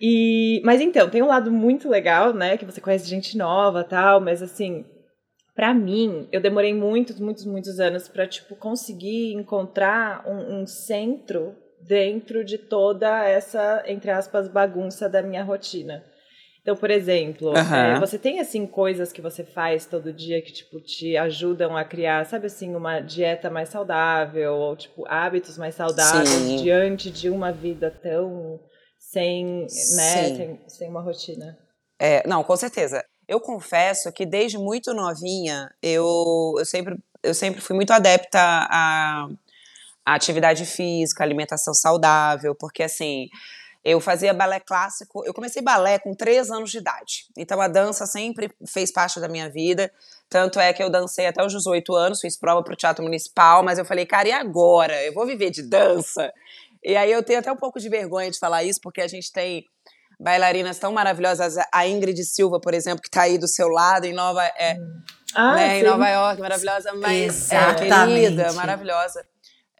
E, 0.00 0.60
mas 0.64 0.80
então, 0.80 1.08
tem 1.08 1.22
um 1.22 1.26
lado 1.26 1.50
muito 1.50 1.88
legal, 1.88 2.34
né? 2.34 2.56
Que 2.58 2.66
você 2.66 2.80
conhece 2.80 3.08
gente 3.08 3.36
nova 3.36 3.82
tal, 3.82 4.20
mas 4.20 4.42
assim, 4.42 4.84
para 5.58 5.74
mim, 5.74 6.28
eu 6.30 6.40
demorei 6.40 6.72
muitos, 6.72 7.18
muitos, 7.18 7.44
muitos 7.44 7.80
anos 7.80 8.06
para 8.06 8.28
tipo 8.28 8.54
conseguir 8.54 9.32
encontrar 9.32 10.22
um, 10.24 10.60
um, 10.60 10.66
centro 10.68 11.52
dentro 11.80 12.44
de 12.44 12.56
toda 12.56 13.24
essa 13.24 13.82
entre 13.84 14.08
aspas 14.08 14.46
bagunça 14.46 15.08
da 15.08 15.20
minha 15.20 15.42
rotina. 15.42 16.04
Então, 16.62 16.76
por 16.76 16.92
exemplo, 16.92 17.48
uhum. 17.48 17.74
é, 17.74 17.98
você 17.98 18.16
tem 18.16 18.38
assim 18.38 18.68
coisas 18.68 19.10
que 19.10 19.20
você 19.20 19.42
faz 19.42 19.84
todo 19.84 20.12
dia 20.12 20.40
que 20.40 20.52
tipo 20.52 20.80
te 20.80 21.16
ajudam 21.16 21.76
a 21.76 21.82
criar, 21.82 22.24
sabe 22.24 22.46
assim, 22.46 22.76
uma 22.76 23.00
dieta 23.00 23.50
mais 23.50 23.68
saudável 23.68 24.54
ou 24.54 24.76
tipo 24.76 25.04
hábitos 25.08 25.58
mais 25.58 25.74
saudáveis 25.74 26.28
Sim. 26.28 26.62
diante 26.62 27.10
de 27.10 27.28
uma 27.28 27.50
vida 27.50 27.90
tão 27.90 28.60
sem, 28.96 29.62
né, 29.62 29.66
sem, 29.66 30.60
sem 30.68 30.88
uma 30.88 31.02
rotina. 31.02 31.58
É, 31.98 32.24
não, 32.28 32.44
com 32.44 32.54
certeza. 32.54 33.02
Eu 33.28 33.40
confesso 33.40 34.10
que 34.10 34.24
desde 34.24 34.56
muito 34.56 34.94
novinha 34.94 35.70
eu, 35.82 36.54
eu, 36.58 36.64
sempre, 36.64 36.96
eu 37.22 37.34
sempre 37.34 37.60
fui 37.60 37.76
muito 37.76 37.92
adepta 37.92 38.40
à, 38.40 39.28
à 40.04 40.14
atividade 40.14 40.64
física, 40.64 41.22
alimentação 41.22 41.74
saudável, 41.74 42.54
porque 42.54 42.82
assim. 42.82 43.28
Eu 43.84 44.00
fazia 44.00 44.34
balé 44.34 44.58
clássico. 44.58 45.24
Eu 45.24 45.32
comecei 45.32 45.62
balé 45.62 46.00
com 46.00 46.12
três 46.12 46.50
anos 46.50 46.70
de 46.70 46.78
idade. 46.78 47.26
Então 47.38 47.58
a 47.60 47.68
dança 47.68 48.06
sempre 48.06 48.50
fez 48.66 48.92
parte 48.92 49.20
da 49.20 49.28
minha 49.28 49.48
vida. 49.48 49.90
Tanto 50.28 50.58
é 50.58 50.72
que 50.72 50.82
eu 50.82 50.90
dancei 50.90 51.26
até 51.26 51.42
os 51.42 51.52
18 51.52 51.94
anos, 51.94 52.20
fiz 52.20 52.36
prova 52.36 52.62
para 52.62 52.74
o 52.74 52.76
Teatro 52.76 53.04
Municipal, 53.04 53.62
mas 53.62 53.78
eu 53.78 53.84
falei, 53.84 54.04
cara, 54.04 54.28
e 54.28 54.32
agora? 54.32 55.00
Eu 55.04 55.14
vou 55.14 55.24
viver 55.24 55.50
de 55.50 55.62
dança? 55.62 56.30
E 56.82 56.96
aí 56.96 57.10
eu 57.10 57.22
tenho 57.22 57.38
até 57.38 57.50
um 57.50 57.56
pouco 57.56 57.80
de 57.80 57.88
vergonha 57.88 58.30
de 58.30 58.38
falar 58.38 58.62
isso, 58.64 58.80
porque 58.82 59.00
a 59.00 59.08
gente 59.08 59.32
tem 59.32 59.64
bailarinas 60.18 60.78
tão 60.78 60.92
maravilhosas. 60.92 61.56
A 61.72 61.86
Ingrid 61.86 62.22
Silva, 62.24 62.60
por 62.60 62.74
exemplo, 62.74 63.00
que 63.02 63.08
está 63.08 63.22
aí 63.22 63.38
do 63.38 63.46
seu 63.46 63.68
lado, 63.68 64.04
em 64.04 64.12
Nova, 64.12 64.42
é, 64.42 64.76
ah, 65.34 65.54
né, 65.54 65.80
em 65.80 65.82
Nova 65.82 66.08
York, 66.08 66.40
maravilhosa, 66.40 66.92
mas 66.94 67.52
é, 67.52 67.74
querida, 67.74 68.52
maravilhosa. 68.52 69.24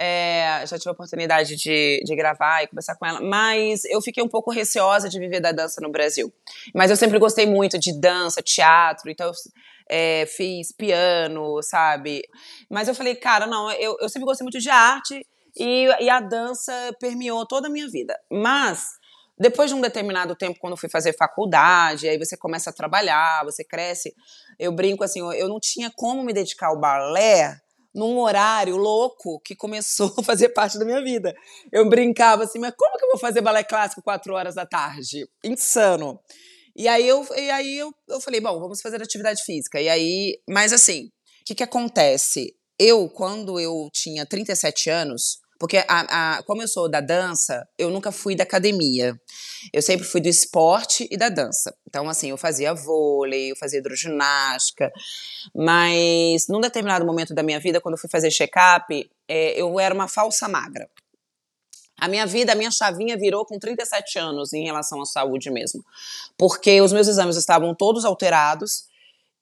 É, 0.00 0.62
já 0.64 0.78
tive 0.78 0.90
a 0.90 0.92
oportunidade 0.92 1.56
de, 1.56 2.00
de 2.04 2.14
gravar 2.14 2.62
e 2.62 2.68
conversar 2.68 2.94
com 2.94 3.04
ela, 3.04 3.20
mas 3.20 3.84
eu 3.86 4.00
fiquei 4.00 4.22
um 4.22 4.28
pouco 4.28 4.52
receosa 4.52 5.08
de 5.08 5.18
viver 5.18 5.40
da 5.40 5.50
dança 5.50 5.80
no 5.80 5.90
Brasil. 5.90 6.32
Mas 6.72 6.88
eu 6.88 6.96
sempre 6.96 7.18
gostei 7.18 7.46
muito 7.46 7.76
de 7.80 7.98
dança, 7.98 8.40
teatro, 8.40 9.10
então 9.10 9.26
eu 9.26 9.32
é, 9.88 10.24
fiz 10.26 10.70
piano, 10.70 11.60
sabe? 11.62 12.22
Mas 12.70 12.86
eu 12.86 12.94
falei, 12.94 13.16
cara, 13.16 13.44
não, 13.44 13.72
eu, 13.72 13.96
eu 14.00 14.08
sempre 14.08 14.26
gostei 14.26 14.44
muito 14.44 14.60
de 14.60 14.70
arte 14.70 15.26
e, 15.56 15.88
e 16.00 16.08
a 16.08 16.20
dança 16.20 16.72
permeou 17.00 17.44
toda 17.44 17.66
a 17.66 17.70
minha 17.70 17.88
vida. 17.88 18.16
Mas 18.30 18.97
depois 19.38 19.70
de 19.70 19.76
um 19.76 19.80
determinado 19.80 20.34
tempo, 20.34 20.58
quando 20.60 20.72
eu 20.72 20.76
fui 20.76 20.88
fazer 20.88 21.16
faculdade, 21.16 22.08
aí 22.08 22.18
você 22.18 22.36
começa 22.36 22.70
a 22.70 22.72
trabalhar, 22.72 23.44
você 23.44 23.64
cresce. 23.64 24.14
Eu 24.58 24.72
brinco 24.72 25.04
assim, 25.04 25.20
eu 25.34 25.48
não 25.48 25.60
tinha 25.60 25.90
como 25.94 26.22
me 26.24 26.32
dedicar 26.32 26.68
ao 26.68 26.80
balé 26.80 27.60
num 27.94 28.18
horário 28.18 28.76
louco 28.76 29.40
que 29.40 29.56
começou 29.56 30.12
a 30.18 30.22
fazer 30.22 30.50
parte 30.50 30.78
da 30.78 30.84
minha 30.84 31.02
vida. 31.02 31.34
Eu 31.72 31.88
brincava 31.88 32.44
assim, 32.44 32.58
mas 32.58 32.74
como 32.76 32.96
que 32.98 33.04
eu 33.04 33.10
vou 33.10 33.18
fazer 33.18 33.40
balé 33.40 33.62
clássico 33.64 34.02
quatro 34.02 34.34
horas 34.34 34.54
da 34.54 34.66
tarde? 34.66 35.28
Insano. 35.44 36.20
E 36.76 36.86
aí 36.86 37.06
eu, 37.08 37.26
e 37.36 37.50
aí 37.50 37.78
eu, 37.78 37.92
eu 38.08 38.20
falei, 38.20 38.40
bom, 38.40 38.58
vamos 38.60 38.80
fazer 38.80 39.02
atividade 39.02 39.42
física. 39.44 39.80
E 39.80 39.88
aí, 39.88 40.40
mas 40.48 40.72
assim, 40.72 41.06
o 41.06 41.44
que 41.44 41.54
que 41.56 41.62
acontece? 41.62 42.54
Eu, 42.78 43.08
quando 43.08 43.58
eu 43.58 43.88
tinha 43.92 44.24
37 44.24 44.88
anos, 44.88 45.40
porque, 45.58 45.78
a, 45.88 46.36
a, 46.36 46.42
como 46.44 46.62
eu 46.62 46.68
sou 46.68 46.88
da 46.88 47.00
dança, 47.00 47.66
eu 47.76 47.90
nunca 47.90 48.12
fui 48.12 48.36
da 48.36 48.44
academia. 48.44 49.20
Eu 49.72 49.82
sempre 49.82 50.06
fui 50.06 50.20
do 50.20 50.28
esporte 50.28 51.08
e 51.10 51.16
da 51.16 51.28
dança. 51.28 51.74
Então, 51.88 52.08
assim, 52.08 52.30
eu 52.30 52.36
fazia 52.36 52.72
vôlei, 52.72 53.50
eu 53.50 53.56
fazia 53.56 53.80
hidroginástica. 53.80 54.92
Mas, 55.52 56.46
num 56.48 56.60
determinado 56.60 57.04
momento 57.04 57.34
da 57.34 57.42
minha 57.42 57.58
vida, 57.58 57.80
quando 57.80 57.94
eu 57.94 58.00
fui 58.00 58.08
fazer 58.08 58.30
check-up, 58.30 59.10
é, 59.26 59.60
eu 59.60 59.80
era 59.80 59.92
uma 59.92 60.06
falsa 60.06 60.46
magra. 60.48 60.88
A 62.00 62.06
minha 62.06 62.24
vida, 62.24 62.52
a 62.52 62.54
minha 62.54 62.70
chavinha 62.70 63.16
virou 63.16 63.44
com 63.44 63.58
37 63.58 64.16
anos 64.16 64.52
em 64.52 64.64
relação 64.64 65.02
à 65.02 65.04
saúde 65.04 65.50
mesmo. 65.50 65.84
Porque 66.36 66.80
os 66.80 66.92
meus 66.92 67.08
exames 67.08 67.36
estavam 67.36 67.74
todos 67.74 68.04
alterados. 68.04 68.84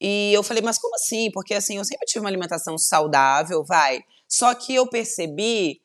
E 0.01 0.33
eu 0.33 0.43
falei, 0.43 0.63
mas 0.63 0.79
como 0.79 0.95
assim? 0.95 1.31
Porque 1.31 1.53
assim, 1.53 1.77
eu 1.77 1.85
sempre 1.85 2.07
tive 2.07 2.21
uma 2.21 2.31
alimentação 2.31 2.79
saudável, 2.79 3.63
vai. 3.63 4.03
Só 4.27 4.55
que 4.55 4.75
eu 4.75 4.87
percebi 4.87 5.83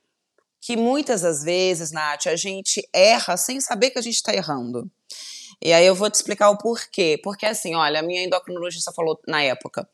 que 0.61 0.77
muitas 0.77 1.21
das 1.21 1.43
vezes, 1.43 1.91
Nath, 1.91 2.27
a 2.27 2.35
gente 2.35 2.87
erra 2.93 3.35
sem 3.35 3.59
saber 3.59 3.89
que 3.89 3.97
a 3.99 4.01
gente 4.01 4.15
está 4.15 4.33
errando. 4.33 4.89
E 5.59 5.73
aí 5.73 5.85
eu 5.85 5.95
vou 5.95 6.09
te 6.09 6.15
explicar 6.15 6.49
o 6.51 6.57
porquê. 6.57 7.19
Porque 7.23 7.45
assim, 7.45 7.75
olha, 7.75 7.99
a 7.99 8.03
minha 8.03 8.23
endocrinologista 8.23 8.91
falou 8.91 9.19
na 9.27 9.41
época, 9.41 9.89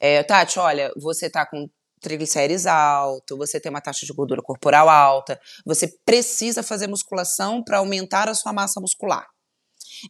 é, 0.00 0.22
Tati, 0.22 0.58
olha, 0.58 0.92
você 0.96 1.30
tá 1.30 1.46
com 1.46 1.68
triglicérides 2.00 2.66
alto, 2.66 3.36
você 3.36 3.60
tem 3.60 3.70
uma 3.70 3.80
taxa 3.80 4.06
de 4.06 4.12
gordura 4.12 4.42
corporal 4.42 4.88
alta, 4.88 5.38
você 5.64 5.86
precisa 6.04 6.62
fazer 6.62 6.86
musculação 6.86 7.62
para 7.62 7.78
aumentar 7.78 8.28
a 8.28 8.34
sua 8.34 8.52
massa 8.52 8.80
muscular. 8.80 9.26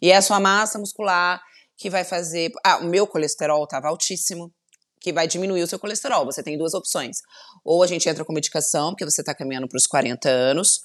E 0.01 0.13
é 0.13 0.17
a 0.17 0.23
sua 0.23 0.39
massa 0.39 0.79
muscular 0.79 1.43
que 1.77 1.91
vai 1.91 2.05
fazer. 2.05 2.53
Ah, 2.65 2.79
o 2.79 2.85
meu 2.85 3.07
colesterol 3.07 3.65
estava 3.65 3.89
altíssimo, 3.89 4.53
que 5.01 5.13
vai 5.13 5.27
diminuir 5.27 5.63
o 5.63 5.67
seu 5.67 5.79
colesterol. 5.79 6.25
Você 6.27 6.43
tem 6.43 6.59
duas 6.59 6.75
opções. 6.75 7.19
Ou 7.65 7.83
a 7.83 7.87
gente 7.87 8.09
entra 8.09 8.25
com 8.25 8.33
medicação, 8.33 8.91
porque 8.91 9.05
você 9.05 9.23
está 9.23 9.35
caminhando 9.35 9.67
para 9.67 9.79
os 9.79 9.87
40 9.87 10.29
anos, 10.29 10.81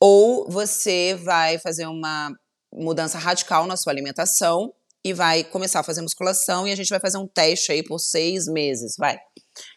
ou 0.00 0.50
você 0.50 1.14
vai 1.14 1.58
fazer 1.58 1.86
uma 1.86 2.32
mudança 2.72 3.18
radical 3.18 3.66
na 3.66 3.76
sua 3.76 3.92
alimentação 3.92 4.72
e 5.04 5.12
vai 5.12 5.44
começar 5.44 5.80
a 5.80 5.82
fazer 5.82 6.02
musculação 6.02 6.66
e 6.66 6.72
a 6.72 6.76
gente 6.76 6.88
vai 6.88 7.00
fazer 7.00 7.18
um 7.18 7.26
teste 7.26 7.72
aí 7.72 7.82
por 7.82 7.98
seis 7.98 8.46
meses, 8.46 8.94
vai. 8.98 9.18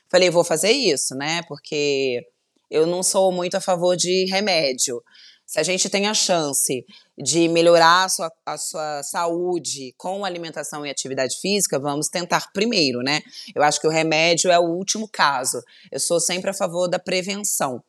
Falei, 0.10 0.29
vou 0.29 0.43
fazer 0.43 0.72
isso, 0.72 1.15
né? 1.15 1.41
Porque 1.48 2.22
eu 2.69 2.86
não 2.86 3.01
sou 3.03 3.31
muito 3.31 3.55
a 3.55 3.62
favor 3.62 3.95
de 3.95 4.25
remédio. 4.25 5.01
Se 5.45 5.60
a 5.60 5.63
gente 5.63 5.89
tem 5.89 6.07
a 6.07 6.13
chance 6.13 6.86
de 7.17 7.48
melhorar 7.48 8.05
a 8.05 8.10
sua, 8.10 8.32
a 8.46 8.58
sua 8.58 9.03
saúde 9.03 9.93
com 9.98 10.25
alimentação 10.25 10.86
e 10.86 10.89
atividade 10.89 11.38
física, 11.39 11.79
vamos 11.79 12.08
tentar 12.10 12.51
primeiro, 12.51 13.01
né? 13.01 13.22
Eu 13.53 13.62
acho 13.62 13.79
que 13.79 13.88
o 13.88 13.91
remédio 13.91 14.51
é 14.51 14.60
o 14.60 14.63
último 14.63 15.08
caso. 15.08 15.62
Eu 15.91 16.00
sou 16.00 16.20
sempre 16.20 16.50
a 16.50 16.53
favor 16.53 16.88
da 16.88 16.98
prevenção. 16.98 17.84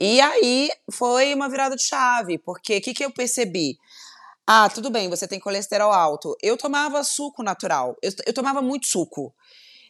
E 0.00 0.20
aí 0.20 0.70
foi 0.92 1.34
uma 1.34 1.48
virada 1.48 1.74
de 1.74 1.82
chave, 1.82 2.38
porque 2.38 2.76
o 2.76 2.80
que, 2.80 2.94
que 2.94 3.04
eu 3.04 3.10
percebi? 3.10 3.76
Ah, 4.46 4.68
tudo 4.68 4.88
bem, 4.88 5.10
você 5.10 5.26
tem 5.26 5.40
colesterol 5.40 5.92
alto. 5.92 6.36
Eu 6.40 6.56
tomava 6.56 7.02
suco 7.02 7.42
natural, 7.42 7.96
eu, 8.00 8.12
eu 8.24 8.32
tomava 8.32 8.62
muito 8.62 8.86
suco. 8.86 9.34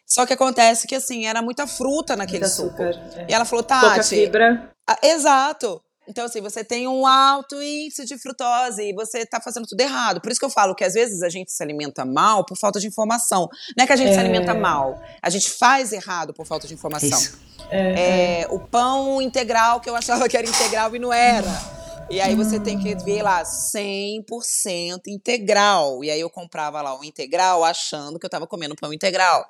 Só 0.06 0.24
que 0.24 0.32
acontece 0.32 0.86
que, 0.86 0.94
assim, 0.94 1.26
era 1.26 1.42
muita 1.42 1.66
fruta 1.66 2.16
naquele 2.16 2.40
muita 2.40 2.54
suco. 2.54 2.82
Açúcar, 2.82 3.20
é. 3.20 3.26
E 3.28 3.34
ela 3.34 3.44
falou, 3.44 3.62
Tati. 3.62 3.86
Pouca 3.86 4.02
fibra. 4.02 4.74
Ah, 4.86 4.98
exato. 5.02 5.82
Então, 6.08 6.24
assim, 6.24 6.40
você 6.40 6.64
tem 6.64 6.88
um 6.88 7.06
alto 7.06 7.62
índice 7.62 8.06
de 8.06 8.16
frutose 8.16 8.82
e 8.82 8.94
você 8.94 9.26
tá 9.26 9.40
fazendo 9.40 9.66
tudo 9.66 9.80
errado. 9.80 10.22
Por 10.22 10.32
isso 10.32 10.40
que 10.40 10.46
eu 10.46 10.50
falo 10.50 10.74
que 10.74 10.82
às 10.82 10.94
vezes 10.94 11.22
a 11.22 11.28
gente 11.28 11.52
se 11.52 11.62
alimenta 11.62 12.04
mal 12.04 12.46
por 12.46 12.56
falta 12.56 12.80
de 12.80 12.86
informação. 12.86 13.48
Não 13.76 13.84
é 13.84 13.86
que 13.86 13.92
a 13.92 13.96
gente 13.96 14.10
é... 14.10 14.14
se 14.14 14.18
alimenta 14.18 14.54
mal, 14.54 14.98
a 15.20 15.28
gente 15.28 15.50
faz 15.50 15.92
errado 15.92 16.32
por 16.32 16.46
falta 16.46 16.66
de 16.66 16.72
informação. 16.72 17.18
Isso. 17.18 17.38
É, 17.70 18.40
é, 18.40 18.46
o 18.48 18.58
pão 18.58 19.20
integral 19.20 19.80
que 19.80 19.90
eu 19.90 19.94
achava 19.94 20.26
que 20.26 20.36
era 20.36 20.48
integral 20.48 20.96
e 20.96 20.98
não 20.98 21.12
era. 21.12 21.78
E 22.10 22.22
aí 22.22 22.34
você 22.34 22.58
tem 22.58 22.78
que 22.78 22.94
ver 22.94 23.22
lá 23.22 23.42
100% 23.42 25.02
integral. 25.08 26.02
E 26.02 26.10
aí 26.10 26.20
eu 26.20 26.30
comprava 26.30 26.80
lá 26.80 26.98
o 26.98 27.04
integral 27.04 27.62
achando 27.62 28.18
que 28.18 28.24
eu 28.24 28.30
tava 28.30 28.46
comendo 28.46 28.74
pão 28.74 28.94
integral. 28.94 29.44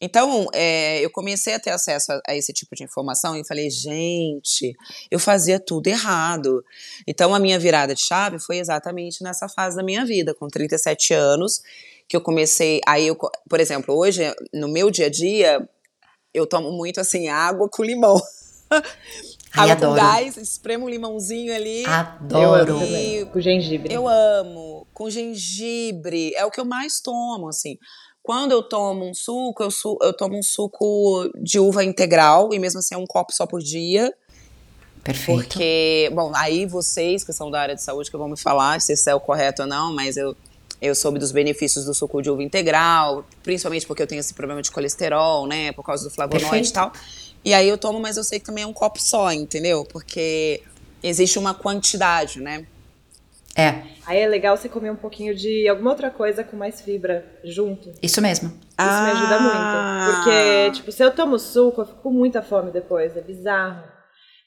Então, 0.00 0.46
é, 0.52 1.04
eu 1.04 1.10
comecei 1.10 1.54
a 1.54 1.60
ter 1.60 1.70
acesso 1.70 2.12
a, 2.12 2.20
a, 2.28 2.36
esse 2.36 2.52
tipo 2.52 2.74
de 2.76 2.84
informação 2.84 3.36
e 3.36 3.46
falei, 3.46 3.68
gente, 3.68 4.76
eu 5.10 5.18
fazia 5.18 5.58
tudo 5.58 5.88
errado. 5.88 6.64
Então, 7.06 7.34
a 7.34 7.38
minha 7.38 7.58
virada 7.58 7.94
de 7.94 8.00
chave 8.00 8.38
foi 8.38 8.58
exatamente 8.58 9.22
nessa 9.22 9.48
fase 9.48 9.76
da 9.76 9.82
minha 9.82 10.04
vida, 10.04 10.34
com 10.34 10.46
37 10.46 11.14
anos, 11.14 11.60
que 12.08 12.16
eu 12.16 12.20
comecei. 12.20 12.80
Aí, 12.86 13.08
eu, 13.08 13.16
por 13.48 13.58
exemplo, 13.60 13.96
hoje, 13.96 14.22
no 14.54 14.68
meu 14.68 14.90
dia 14.90 15.06
a 15.06 15.10
dia, 15.10 15.68
eu 16.32 16.46
tomo 16.46 16.70
muito 16.70 17.00
assim, 17.00 17.28
água 17.28 17.68
com 17.68 17.82
limão. 17.82 18.20
Ai, 19.56 19.70
água 19.70 19.72
adoro. 19.72 20.00
com 20.00 20.06
gás, 20.06 20.36
espremo 20.36 20.86
um 20.86 20.88
limãozinho 20.88 21.54
ali. 21.54 21.84
Adoro. 21.86 22.82
E, 22.84 23.24
com 23.26 23.40
gengibre. 23.40 23.92
Eu 23.92 24.06
amo. 24.06 24.86
Com 24.92 25.08
gengibre. 25.08 26.32
É 26.34 26.44
o 26.44 26.50
que 26.50 26.60
eu 26.60 26.64
mais 26.64 27.00
tomo, 27.00 27.48
assim. 27.48 27.78
Quando 28.22 28.52
eu 28.52 28.62
tomo 28.62 29.08
um 29.08 29.14
suco, 29.14 29.62
eu, 29.62 29.70
su 29.70 29.96
eu 30.02 30.12
tomo 30.12 30.38
um 30.38 30.42
suco 30.42 31.30
de 31.40 31.58
uva 31.58 31.82
integral, 31.82 32.52
e 32.52 32.58
mesmo 32.58 32.80
assim 32.80 32.94
é 32.94 32.98
um 32.98 33.06
copo 33.06 33.32
só 33.32 33.46
por 33.46 33.60
dia. 33.60 34.12
Perfeito. 35.02 35.42
Porque, 35.42 36.10
bom, 36.12 36.32
aí 36.34 36.66
vocês 36.66 37.24
que 37.24 37.32
são 37.32 37.50
da 37.50 37.60
área 37.60 37.74
de 37.74 37.82
saúde 37.82 38.10
que 38.10 38.16
vão 38.16 38.28
me 38.28 38.36
falar 38.36 38.80
se 38.80 38.92
isso 38.92 39.08
é 39.08 39.14
o 39.14 39.20
correto 39.20 39.62
ou 39.62 39.68
não, 39.68 39.94
mas 39.94 40.16
eu, 40.16 40.36
eu 40.82 40.94
soube 40.94 41.18
dos 41.18 41.32
benefícios 41.32 41.84
do 41.84 41.94
suco 41.94 42.20
de 42.20 42.30
uva 42.30 42.42
integral, 42.42 43.24
principalmente 43.42 43.86
porque 43.86 44.02
eu 44.02 44.06
tenho 44.06 44.20
esse 44.20 44.34
problema 44.34 44.60
de 44.60 44.70
colesterol, 44.70 45.46
né, 45.46 45.72
por 45.72 45.82
causa 45.82 46.04
do 46.04 46.10
flavonoide 46.10 46.68
e 46.68 46.72
tal. 46.72 46.92
E 47.44 47.54
aí 47.54 47.68
eu 47.68 47.78
tomo, 47.78 47.98
mas 47.98 48.16
eu 48.16 48.24
sei 48.24 48.38
que 48.38 48.44
também 48.44 48.64
é 48.64 48.66
um 48.66 48.72
copo 48.72 49.00
só, 49.00 49.32
entendeu? 49.32 49.84
Porque 49.84 50.62
existe 51.02 51.38
uma 51.38 51.54
quantidade, 51.54 52.40
né? 52.40 52.66
É. 53.58 53.82
Aí 54.06 54.20
é 54.20 54.28
legal 54.28 54.56
você 54.56 54.68
comer 54.68 54.90
um 54.90 54.96
pouquinho 54.96 55.34
de 55.34 55.68
alguma 55.68 55.90
outra 55.90 56.10
coisa 56.10 56.44
com 56.44 56.56
mais 56.56 56.80
fibra 56.80 57.26
junto. 57.44 57.92
Isso 58.00 58.22
mesmo. 58.22 58.48
Isso 58.48 58.64
ah. 58.78 59.04
me 59.04 59.10
ajuda 59.10 59.40
muito. 59.40 60.14
Porque, 60.14 60.70
tipo, 60.72 60.92
se 60.92 61.02
eu 61.02 61.10
tomo 61.10 61.38
suco, 61.38 61.80
eu 61.80 61.86
fico 61.86 62.02
com 62.02 62.10
muita 62.10 62.40
fome 62.40 62.70
depois. 62.70 63.16
É 63.16 63.20
bizarro. 63.20 63.82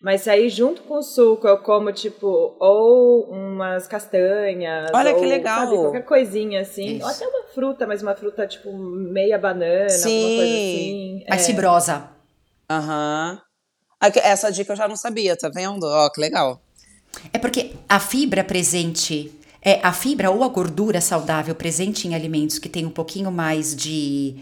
Mas 0.01 0.27
aí, 0.27 0.49
junto 0.49 0.81
com 0.83 0.97
o 0.97 1.03
suco, 1.03 1.47
eu 1.47 1.59
como, 1.59 1.91
tipo, 1.91 2.55
ou 2.59 3.29
umas 3.29 3.85
castanhas. 3.85 4.89
Olha 4.93 5.13
ou, 5.13 5.19
que 5.19 5.27
legal. 5.27 5.65
Sabe, 5.65 5.75
qualquer 5.75 6.05
coisinha 6.05 6.61
assim. 6.61 6.95
Isso. 6.95 7.05
Ou 7.05 7.11
até 7.11 7.27
uma 7.27 7.43
fruta, 7.53 7.85
mas 7.85 8.01
uma 8.01 8.15
fruta, 8.15 8.47
tipo, 8.47 8.71
meia 8.73 9.37
banana, 9.37 9.89
Sim. 9.89 10.23
alguma 10.23 10.37
coisa 10.37 10.53
assim. 10.53 11.25
Mais 11.29 11.41
é. 11.41 11.45
fibrosa. 11.45 12.09
Aham. 12.69 13.41
Uhum. 14.01 14.11
Essa 14.23 14.51
dica 14.51 14.71
eu 14.71 14.77
já 14.77 14.87
não 14.87 14.95
sabia, 14.95 15.37
tá 15.37 15.49
vendo? 15.53 15.83
Ó, 15.83 16.09
que 16.09 16.19
legal. 16.19 16.59
É 17.33 17.37
porque 17.37 17.73
a 17.87 17.99
fibra 17.99 18.43
presente, 18.43 19.31
é 19.61 19.79
a 19.83 19.93
fibra 19.93 20.31
ou 20.31 20.43
a 20.43 20.47
gordura 20.47 21.01
saudável 21.01 21.55
presente 21.55 22.07
em 22.07 22.15
alimentos 22.15 22.59
que 22.59 22.69
tem 22.69 22.85
um 22.85 22.89
pouquinho 22.89 23.31
mais 23.31 23.75
de 23.75 24.37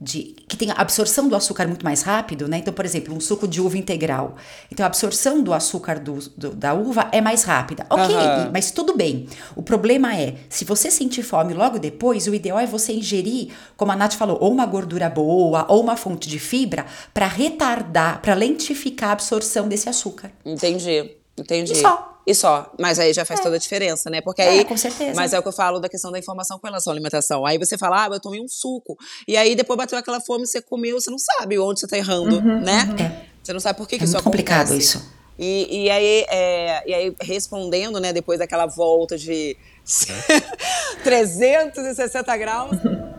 de, 0.00 0.34
que 0.48 0.56
tem 0.56 0.70
a 0.70 0.74
absorção 0.74 1.28
do 1.28 1.36
açúcar 1.36 1.66
muito 1.66 1.84
mais 1.84 2.02
rápido, 2.02 2.48
né? 2.48 2.58
Então, 2.58 2.74
por 2.74 2.84
exemplo, 2.84 3.14
um 3.14 3.20
suco 3.20 3.46
de 3.46 3.60
uva 3.60 3.78
integral. 3.78 4.36
Então, 4.70 4.84
a 4.84 4.86
absorção 4.88 5.42
do 5.42 5.54
açúcar 5.54 5.98
do, 5.98 6.18
do 6.36 6.50
da 6.50 6.74
uva 6.74 7.08
é 7.12 7.20
mais 7.20 7.44
rápida. 7.44 7.86
Ok, 7.88 8.14
uhum. 8.14 8.50
mas 8.52 8.70
tudo 8.70 8.96
bem. 8.96 9.26
O 9.56 9.62
problema 9.62 10.14
é, 10.14 10.34
se 10.48 10.64
você 10.64 10.90
sentir 10.90 11.22
fome 11.22 11.54
logo 11.54 11.78
depois, 11.78 12.26
o 12.26 12.34
ideal 12.34 12.58
é 12.58 12.66
você 12.66 12.92
ingerir, 12.92 13.52
como 13.76 13.92
a 13.92 13.96
Nath 13.96 14.14
falou, 14.14 14.38
ou 14.40 14.52
uma 14.52 14.66
gordura 14.66 15.08
boa, 15.08 15.64
ou 15.68 15.80
uma 15.80 15.96
fonte 15.96 16.28
de 16.28 16.38
fibra, 16.38 16.84
para 17.12 17.26
retardar, 17.26 18.20
para 18.20 18.34
lentificar 18.34 19.10
a 19.10 19.12
absorção 19.12 19.68
desse 19.68 19.88
açúcar. 19.88 20.30
Entendi, 20.44 21.12
entendi. 21.38 21.72
E 21.72 21.76
só 21.76 22.13
e 22.26 22.34
só. 22.34 22.72
Mas 22.78 22.98
aí 22.98 23.12
já 23.12 23.24
faz 23.24 23.40
é. 23.40 23.42
toda 23.42 23.56
a 23.56 23.58
diferença, 23.58 24.08
né? 24.08 24.20
Porque 24.20 24.42
aí. 24.42 24.60
É, 24.60 24.64
com 24.64 24.76
certeza. 24.76 25.14
Mas 25.14 25.32
é 25.32 25.38
o 25.38 25.42
que 25.42 25.48
eu 25.48 25.52
falo 25.52 25.78
da 25.78 25.88
questão 25.88 26.10
da 26.10 26.18
informação 26.18 26.58
com 26.58 26.66
relação 26.66 26.92
à 26.92 26.94
alimentação. 26.94 27.44
Aí 27.44 27.58
você 27.58 27.76
fala, 27.76 28.04
ah, 28.04 28.08
eu 28.12 28.20
tomei 28.20 28.40
um 28.40 28.48
suco. 28.48 28.96
E 29.28 29.36
aí 29.36 29.54
depois 29.54 29.76
bateu 29.76 29.98
aquela 29.98 30.20
fome, 30.20 30.46
você 30.46 30.62
comeu, 30.62 31.00
você 31.00 31.10
não 31.10 31.18
sabe 31.18 31.58
onde 31.58 31.80
você 31.80 31.86
tá 31.86 31.98
errando, 31.98 32.36
uhum, 32.36 32.60
né? 32.60 32.88
Uhum. 32.98 33.04
É. 33.04 33.26
Você 33.42 33.52
não 33.52 33.60
sabe 33.60 33.76
por 33.78 33.86
que, 33.86 33.96
é 33.96 33.98
que 33.98 34.04
isso 34.04 34.16
acontece. 34.16 34.42
É 34.42 34.44
complicado 34.44 34.74
isso. 34.74 35.14
E, 35.38 35.84
e, 35.84 35.90
aí, 35.90 36.24
é, 36.28 36.82
e 36.88 36.94
aí, 36.94 37.16
respondendo, 37.20 37.98
né, 37.98 38.12
depois 38.12 38.38
daquela 38.38 38.66
volta 38.66 39.18
de 39.18 39.56
360 41.02 42.36
graus. 42.36 42.76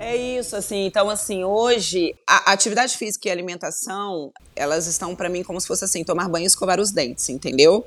É 0.00 0.16
isso, 0.16 0.54
assim. 0.54 0.86
Então, 0.86 1.10
assim, 1.10 1.42
hoje, 1.42 2.14
a 2.24 2.52
atividade 2.52 2.96
física 2.96 3.26
e 3.26 3.30
a 3.30 3.34
alimentação, 3.34 4.32
elas 4.54 4.86
estão 4.86 5.14
para 5.16 5.28
mim 5.28 5.42
como 5.42 5.60
se 5.60 5.66
fosse 5.66 5.84
assim, 5.84 6.04
tomar 6.04 6.28
banho 6.28 6.44
e 6.44 6.46
escovar 6.46 6.78
os 6.80 6.92
dentes, 6.92 7.28
entendeu? 7.28 7.84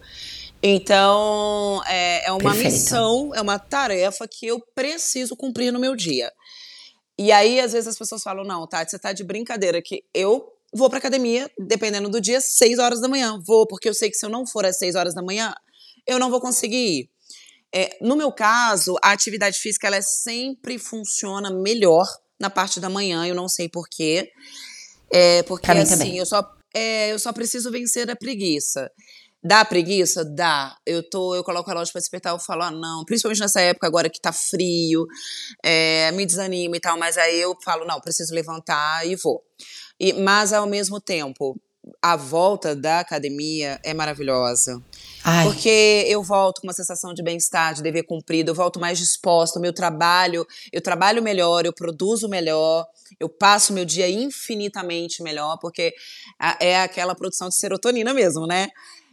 Então, 0.64 1.82
é, 1.88 2.28
é 2.28 2.32
uma 2.32 2.52
Perfeito. 2.52 2.74
missão, 2.74 3.34
é 3.34 3.42
uma 3.42 3.58
tarefa 3.58 4.28
que 4.28 4.46
eu 4.46 4.62
preciso 4.76 5.36
cumprir 5.36 5.72
no 5.72 5.80
meu 5.80 5.96
dia. 5.96 6.32
E 7.18 7.32
aí, 7.32 7.60
às 7.60 7.74
vezes, 7.74 7.88
as 7.88 7.98
pessoas 7.98 8.22
falam: 8.22 8.44
não, 8.44 8.68
Tati, 8.68 8.92
você 8.92 9.00
tá 9.00 9.12
de 9.12 9.24
brincadeira, 9.24 9.82
que 9.82 10.04
eu 10.14 10.48
vou 10.74 10.90
pra 10.90 11.00
academia, 11.00 11.50
dependendo 11.60 12.10
do 12.10 12.22
dia, 12.22 12.40
6 12.40 12.80
horas 12.80 13.02
da 13.02 13.08
manhã. 13.08 13.40
Vou, 13.46 13.68
porque 13.68 13.90
eu 13.90 13.94
sei 13.94 14.10
que 14.10 14.18
se 14.18 14.26
eu 14.26 14.30
não 14.30 14.46
for 14.46 14.66
às 14.66 14.78
6 14.78 14.96
horas 14.96 15.16
da 15.16 15.22
manhã, 15.22 15.54
eu 16.08 16.20
não 16.20 16.30
vou 16.30 16.40
conseguir 16.40 17.00
ir. 17.00 17.10
É, 17.74 17.98
no 18.02 18.16
meu 18.16 18.32
caso, 18.32 18.96
a 19.02 19.12
atividade 19.12 19.60
física 19.60 19.88
ela 19.88 20.02
sempre 20.02 20.78
funciona 20.78 21.50
melhor 21.50 22.06
na 22.40 22.50
parte 22.50 22.80
da 22.80 22.90
manhã, 22.90 23.26
eu 23.26 23.36
não 23.36 23.48
sei 23.48 23.70
porquê. 23.70 24.30
É, 25.12 25.44
porque 25.44 25.70
assim, 25.72 26.18
eu 26.18 26.26
só, 26.26 26.44
é, 26.74 27.12
eu 27.12 27.20
só 27.20 27.32
preciso 27.32 27.72
vencer 27.72 28.10
a 28.10 28.16
preguiça. 28.16 28.92
Dá 29.44 29.66
preguiça? 29.66 30.24
Dá. 30.24 30.78
Eu 30.86 31.08
tô, 31.10 31.36
eu 31.36 31.44
coloco 31.44 31.70
a 31.70 31.74
relógio 31.74 31.92
para 31.92 32.00
despertar, 32.00 32.34
eu 32.34 32.40
falo, 32.40 32.64
ah, 32.64 32.72
não. 32.72 33.04
Principalmente 33.06 33.40
nessa 33.40 33.62
época 33.62 33.88
agora 33.88 34.10
que 34.10 34.22
tá 34.22 34.32
frio, 34.32 35.06
é, 35.64 36.12
me 36.12 36.26
desanima 36.26 36.78
e 36.78 36.80
tal, 36.80 36.98
mas 36.98 37.18
aí 37.18 37.40
eu 37.40 37.56
falo, 37.64 37.86
não, 37.86 38.00
preciso 38.00 38.34
levantar 38.34 39.06
e 39.08 39.16
vou. 39.16 39.42
E, 40.00 40.14
mas 40.14 40.54
ao 40.54 40.68
mesmo 40.68 41.00
tempo, 41.00 41.60
a 42.02 42.16
volta 42.16 42.76
da 42.76 43.00
academia 43.00 43.80
é 43.84 43.94
maravilhosa. 43.94 44.82
Ai. 45.24 45.46
Porque 45.46 46.06
eu 46.08 46.24
volto 46.24 46.62
com 46.62 46.68
uma 46.68 46.74
sensação 46.74 47.14
de 47.14 47.24
bem-estar, 47.24 47.74
de 47.74 47.82
dever 47.82 48.04
cumprido, 48.04 48.52
eu 48.52 48.56
volto 48.56 48.80
mais 48.80 48.98
disposta, 48.98 49.60
o 49.60 49.62
meu 49.62 49.74
trabalho, 49.74 50.46
eu 50.72 50.82
trabalho 50.82 51.22
melhor, 51.22 51.66
eu 51.66 51.74
produzo 51.74 52.28
melhor, 52.28 52.86
eu 53.20 53.30
passo 53.30 53.74
meu 53.74 53.86
dia 53.86 54.10
infinitamente 54.10 55.22
melhor, 55.22 55.58
porque 55.60 55.94
é 56.60 56.82
aquela 56.82 57.16
produção 57.16 57.50
de 57.50 57.56
serotonina 57.56 58.14
mesmo, 58.14 58.48
né? 58.48 58.70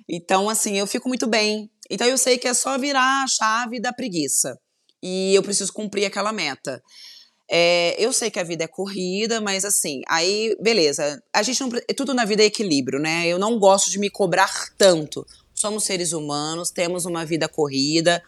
Então, 0.09 0.49
assim, 0.49 0.79
eu 0.79 0.87
fico 0.87 1.09
muito 1.09 1.27
bem. 1.27 1.71
Então, 1.91 2.07
eu 2.07 2.19
sei 2.19 2.39
que 2.39 2.49
é 2.49 2.55
só 2.55 2.79
virar 2.79 3.25
a 3.25 3.27
chave 3.27 3.81
da 3.81 3.93
preguiça. 3.93 4.59
E 5.03 5.35
eu 5.35 5.43
preciso 5.43 5.73
cumprir 5.73 6.05
aquela 6.05 6.33
meta. 6.33 6.83
É, 7.51 7.95
eu 7.99 8.13
sei 8.13 8.31
que 8.31 8.39
a 8.39 8.45
vida 8.45 8.65
é 8.65 8.69
corrida, 8.69 9.41
mas 9.41 9.65
assim, 9.65 10.03
aí, 10.09 10.55
beleza. 10.61 11.23
A 11.33 11.43
gente 11.43 11.61
não. 11.61 11.71
Tudo 11.97 12.13
na 12.13 12.25
vida 12.25 12.43
é 12.43 12.47
equilíbrio, 12.47 12.99
né? 12.99 13.27
Eu 13.27 13.39
não 13.39 13.59
gosto 13.59 13.91
de 13.91 13.99
me 13.99 14.11
cobrar 14.11 14.51
tanto 14.77 15.25
somos 15.59 15.85
seres 15.85 16.13
humanos, 16.13 16.71
temos 16.71 17.05
uma 17.05 17.25
vida 17.25 17.49
corrida. 17.49 18.23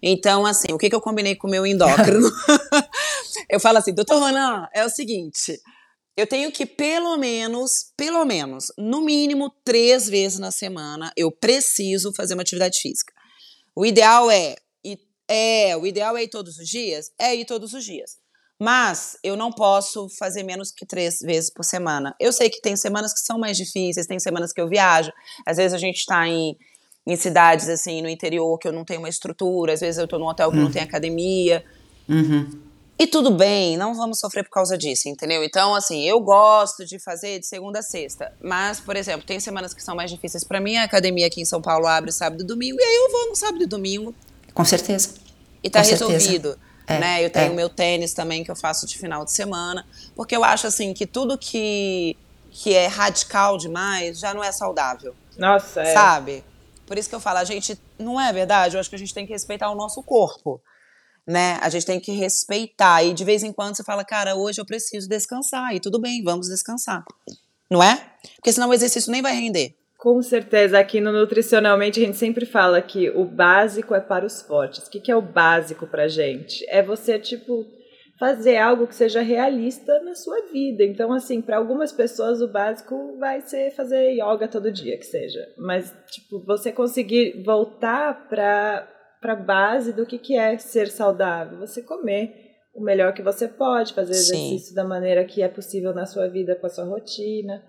Então, 0.00 0.46
assim, 0.46 0.72
o 0.72 0.78
que, 0.78 0.88
que 0.88 0.94
eu 0.94 1.00
combinei 1.00 1.34
com 1.34 1.48
o 1.48 1.50
meu 1.50 1.66
endócrino? 1.66 2.30
eu 3.50 3.58
falo 3.58 3.78
assim, 3.78 3.92
doutor 3.92 4.20
Ronan, 4.20 4.68
é 4.72 4.84
o 4.84 4.88
seguinte. 4.88 5.60
Eu 6.16 6.26
tenho 6.26 6.50
que, 6.50 6.64
pelo 6.64 7.16
menos, 7.18 7.92
pelo 7.96 8.24
menos, 8.24 8.72
no 8.78 9.02
mínimo 9.02 9.52
três 9.62 10.08
vezes 10.08 10.38
na 10.38 10.50
semana, 10.50 11.12
eu 11.16 11.30
preciso 11.30 12.12
fazer 12.14 12.34
uma 12.34 12.42
atividade 12.42 12.80
física. 12.80 13.12
O 13.74 13.84
ideal 13.84 14.30
é, 14.30 14.56
é, 15.28 15.76
o 15.76 15.86
ideal 15.86 16.16
é 16.16 16.22
ir 16.22 16.28
todos 16.28 16.56
os 16.58 16.68
dias? 16.68 17.10
É 17.18 17.34
ir 17.34 17.44
todos 17.44 17.74
os 17.74 17.84
dias. 17.84 18.16
Mas 18.58 19.18
eu 19.22 19.36
não 19.36 19.52
posso 19.52 20.08
fazer 20.18 20.42
menos 20.42 20.70
que 20.70 20.86
três 20.86 21.18
vezes 21.18 21.50
por 21.50 21.64
semana. 21.64 22.14
Eu 22.18 22.32
sei 22.32 22.48
que 22.48 22.62
tem 22.62 22.74
semanas 22.74 23.12
que 23.12 23.20
são 23.20 23.38
mais 23.38 23.56
difíceis, 23.56 24.06
tem 24.06 24.18
semanas 24.18 24.52
que 24.52 24.60
eu 24.60 24.68
viajo. 24.68 25.12
Às 25.44 25.58
vezes 25.58 25.74
a 25.74 25.78
gente 25.78 25.98
está 25.98 26.26
em, 26.26 26.56
em 27.06 27.16
cidades 27.16 27.68
assim 27.68 28.00
no 28.00 28.08
interior 28.08 28.58
que 28.58 28.66
eu 28.66 28.72
não 28.72 28.84
tenho 28.84 29.00
uma 29.00 29.10
estrutura, 29.10 29.74
às 29.74 29.80
vezes 29.80 29.98
eu 29.98 30.08
tô 30.08 30.18
num 30.18 30.26
hotel 30.26 30.50
que 30.50 30.56
uhum. 30.56 30.64
não 30.64 30.72
tem 30.72 30.80
academia. 30.80 31.62
Uhum. 32.08 32.65
E 32.98 33.06
tudo 33.06 33.30
bem, 33.30 33.76
não 33.76 33.94
vamos 33.94 34.18
sofrer 34.18 34.42
por 34.42 34.50
causa 34.50 34.76
disso, 34.76 35.06
entendeu? 35.06 35.44
Então, 35.44 35.74
assim, 35.74 36.08
eu 36.08 36.18
gosto 36.18 36.84
de 36.84 36.98
fazer 36.98 37.38
de 37.38 37.46
segunda 37.46 37.80
a 37.80 37.82
sexta. 37.82 38.32
Mas, 38.40 38.80
por 38.80 38.96
exemplo, 38.96 39.26
tem 39.26 39.38
semanas 39.38 39.74
que 39.74 39.82
são 39.82 39.94
mais 39.94 40.10
difíceis 40.10 40.42
para 40.42 40.60
mim. 40.60 40.76
A 40.76 40.84
academia 40.84 41.26
aqui 41.26 41.42
em 41.42 41.44
São 41.44 41.60
Paulo 41.60 41.86
abre 41.86 42.10
sábado 42.10 42.42
e 42.42 42.46
domingo. 42.46 42.78
E 42.80 42.82
aí 42.82 42.94
eu 42.96 43.12
vou 43.12 43.28
no 43.28 43.36
sábado 43.36 43.62
e 43.62 43.66
domingo. 43.66 44.14
Com 44.54 44.64
certeza. 44.64 45.14
E 45.62 45.68
tá 45.68 45.82
Com 45.82 45.90
resolvido. 45.90 46.58
É, 46.86 46.98
né? 46.98 47.24
Eu 47.24 47.28
tenho 47.28 47.52
é. 47.52 47.54
meu 47.54 47.68
tênis 47.68 48.14
também 48.14 48.42
que 48.42 48.50
eu 48.50 48.56
faço 48.56 48.86
de 48.86 48.96
final 48.96 49.26
de 49.26 49.32
semana. 49.32 49.86
Porque 50.14 50.34
eu 50.34 50.42
acho, 50.42 50.66
assim, 50.66 50.94
que 50.94 51.06
tudo 51.06 51.36
que, 51.36 52.16
que 52.50 52.72
é 52.72 52.86
radical 52.86 53.58
demais 53.58 54.18
já 54.18 54.32
não 54.32 54.42
é 54.42 54.50
saudável. 54.50 55.14
Nossa, 55.36 55.82
é. 55.82 55.92
Sabe? 55.92 56.42
Por 56.86 56.96
isso 56.96 57.10
que 57.10 57.14
eu 57.14 57.20
falo, 57.20 57.38
a 57.38 57.44
gente, 57.44 57.78
não 57.98 58.18
é 58.18 58.32
verdade? 58.32 58.76
Eu 58.76 58.80
acho 58.80 58.88
que 58.88 58.96
a 58.96 58.98
gente 58.98 59.12
tem 59.12 59.26
que 59.26 59.32
respeitar 59.32 59.70
o 59.70 59.74
nosso 59.74 60.02
corpo, 60.02 60.60
né? 61.26 61.58
A 61.60 61.68
gente 61.68 61.86
tem 61.86 61.98
que 61.98 62.12
respeitar. 62.12 63.02
E 63.02 63.12
de 63.12 63.24
vez 63.24 63.42
em 63.42 63.52
quando 63.52 63.76
você 63.76 63.82
fala, 63.82 64.04
cara, 64.04 64.36
hoje 64.36 64.60
eu 64.60 64.66
preciso 64.66 65.08
descansar. 65.08 65.74
E 65.74 65.80
tudo 65.80 66.00
bem, 66.00 66.22
vamos 66.22 66.48
descansar. 66.48 67.04
Não 67.70 67.82
é? 67.82 68.00
Porque 68.36 68.52
senão 68.52 68.68
o 68.68 68.74
exercício 68.74 69.10
nem 69.10 69.22
vai 69.22 69.34
render. 69.34 69.74
Com 69.98 70.22
certeza, 70.22 70.78
aqui 70.78 71.00
no 71.00 71.10
Nutricionalmente 71.10 72.00
a 72.00 72.06
gente 72.06 72.18
sempre 72.18 72.46
fala 72.46 72.80
que 72.82 73.10
o 73.10 73.24
básico 73.24 73.94
é 73.94 74.00
para 74.00 74.26
os 74.26 74.42
fortes. 74.42 74.86
O 74.86 74.90
que, 74.90 75.00
que 75.00 75.10
é 75.10 75.16
o 75.16 75.22
básico 75.22 75.86
pra 75.86 76.06
gente? 76.06 76.64
É 76.68 76.82
você, 76.82 77.18
tipo, 77.18 77.66
fazer 78.18 78.56
algo 78.56 78.86
que 78.86 78.94
seja 78.94 79.20
realista 79.20 79.98
na 80.02 80.14
sua 80.14 80.42
vida. 80.52 80.84
Então, 80.84 81.12
assim, 81.12 81.40
para 81.40 81.56
algumas 81.56 81.92
pessoas 81.92 82.40
o 82.40 82.48
básico 82.48 83.16
vai 83.18 83.40
ser 83.40 83.70
fazer 83.74 84.12
yoga 84.12 84.46
todo 84.46 84.70
dia, 84.70 84.98
que 84.98 85.06
seja. 85.06 85.40
Mas, 85.58 85.92
tipo, 86.10 86.40
você 86.44 86.70
conseguir 86.70 87.42
voltar 87.42 88.28
para 88.28 88.86
para 89.26 89.34
base 89.34 89.92
do 89.92 90.06
que, 90.06 90.18
que 90.18 90.38
é 90.38 90.56
ser 90.56 90.86
saudável, 90.86 91.58
você 91.58 91.82
comer 91.82 92.54
o 92.72 92.80
melhor 92.80 93.12
que 93.12 93.22
você 93.22 93.48
pode, 93.48 93.92
fazer 93.92 94.12
exercício 94.12 94.68
Sim. 94.68 94.74
da 94.76 94.84
maneira 94.84 95.24
que 95.24 95.42
é 95.42 95.48
possível 95.48 95.92
na 95.92 96.06
sua 96.06 96.28
vida, 96.28 96.54
com 96.54 96.64
a 96.64 96.70
sua 96.70 96.84
rotina. 96.84 97.60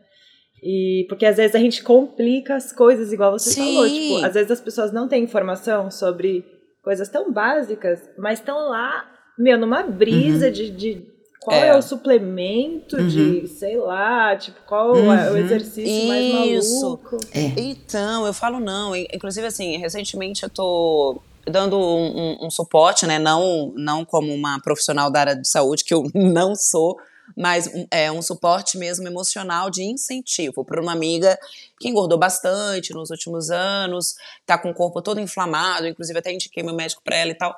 E 0.62 1.08
porque 1.10 1.26
às 1.26 1.38
vezes 1.38 1.56
a 1.56 1.60
gente 1.60 1.82
complica 1.82 2.56
as 2.56 2.72
coisas, 2.72 3.12
igual 3.12 3.32
você 3.32 3.50
Sim. 3.50 3.74
falou. 3.74 3.90
Tipo, 3.90 4.26
às 4.26 4.34
vezes 4.36 4.52
as 4.52 4.62
pessoas 4.62 4.92
não 4.92 5.08
têm 5.08 5.24
informação 5.24 5.90
sobre 5.90 6.46
coisas 6.84 7.10
tão 7.10 7.34
básicas, 7.34 8.08
mas 8.20 8.38
estão 8.38 8.70
lá 8.70 9.10
meu, 9.40 9.58
numa 9.58 9.82
brisa 9.82 10.48
uhum. 10.48 10.52
de, 10.52 10.70
de 10.70 11.08
qual 11.48 11.58
é. 11.58 11.70
é. 11.70 11.76
o 11.78 11.82
suplemento 11.82 12.98
uhum. 12.98 13.08
de, 13.08 13.48
sei 13.48 13.78
lá, 13.78 14.36
tipo, 14.36 14.60
qual 14.68 14.92
uhum. 14.92 15.12
é 15.12 15.30
o 15.30 15.32
uhum. 15.32 15.38
exercício 15.38 15.88
Isso. 15.88 16.08
mais 16.08 16.34
maluco. 16.34 17.18
É. 17.34 17.60
Então, 17.60 18.28
eu 18.28 18.34
falo 18.34 18.60
não. 18.60 18.96
Inclusive, 18.96 19.48
assim, 19.48 19.78
recentemente 19.78 20.44
eu 20.44 20.50
tô 20.50 21.22
dando 21.50 21.78
um, 21.78 22.18
um, 22.18 22.46
um, 22.46 22.52
suporte, 22.52 23.06
né? 23.06 23.20
Não, 23.20 23.74
não 23.76 24.06
como 24.06 24.34
uma 24.34 24.60
profissional 24.62 25.10
da 25.10 25.20
área 25.20 25.36
de 25.36 25.48
saúde, 25.48 25.84
que 25.84 25.94
eu 25.94 26.10
não 26.14 26.56
sou, 26.56 26.98
mas 27.36 27.70
é 27.92 28.12
um 28.12 28.22
suporte 28.22 28.78
mesmo 28.78 29.08
emocional 29.08 29.70
de 29.70 29.84
incentivo 29.84 30.64
para 30.64 30.82
uma 30.82 30.92
amiga 30.92 31.38
que 31.80 31.90
engordou 31.90 32.18
bastante 32.18 32.94
nos 32.94 33.10
últimos 33.10 33.50
anos, 33.50 34.16
tá 34.46 34.58
com 34.58 34.70
o 34.70 34.74
corpo 34.74 35.02
todo 35.02 35.20
inflamado, 35.20 35.88
inclusive 35.88 36.18
até 36.18 36.32
indiquei 36.32 36.64
meu 36.64 36.74
médico 36.74 37.02
para 37.04 37.18
ela 37.18 37.32
e 37.32 37.36
tal. 37.36 37.56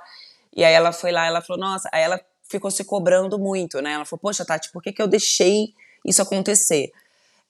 E 0.55 0.63
aí 0.63 0.73
ela 0.73 0.91
foi 0.91 1.11
lá, 1.11 1.27
ela 1.27 1.41
falou, 1.41 1.61
nossa, 1.61 1.89
aí 1.93 2.01
ela 2.01 2.19
ficou 2.43 2.71
se 2.71 2.83
cobrando 2.83 3.37
muito, 3.37 3.79
né? 3.81 3.93
Ela 3.93 4.05
falou, 4.05 4.19
poxa, 4.19 4.43
Tati, 4.43 4.71
por 4.71 4.81
que, 4.81 4.91
que 4.91 5.01
eu 5.01 5.07
deixei 5.07 5.73
isso 6.03 6.21
acontecer? 6.21 6.91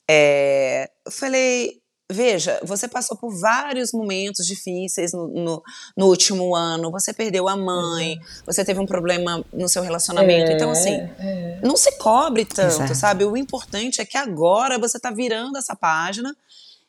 É, 0.08 0.89
eu 1.06 1.12
falei, 1.12 1.82
veja, 2.12 2.60
você 2.63 2.88
passou 2.88 3.15
por 3.15 3.30
vários 3.39 3.91
momentos 3.91 4.45
difíceis 4.45 5.13
no, 5.13 5.28
no, 5.28 5.63
no 5.95 6.08
último 6.08 6.56
ano, 6.56 6.91
você 6.91 7.13
perdeu 7.13 7.48
a 7.48 7.56
mãe, 7.56 8.17
uhum. 8.17 8.24
você 8.45 8.65
teve 8.65 8.80
um 8.80 8.86
problema 8.86 9.45
no 9.54 9.69
seu 9.69 9.84
relacionamento. 9.84 10.52
É, 10.52 10.56
então, 10.56 10.72
assim, 10.72 10.95
é. 11.19 11.60
não 11.63 11.78
se 11.78 11.98
cobre 11.98 12.45
tanto, 12.45 12.84
Exato. 12.84 12.95
sabe? 12.95 13.26
O 13.26 13.38
importante 13.38 14.02
é 14.02 14.06
que 14.06 14.17
agora 14.17 14.80
você 14.80 15.00
tá 15.00 15.12
virando 15.12 15.58
essa 15.58 15.76
página 15.76 16.36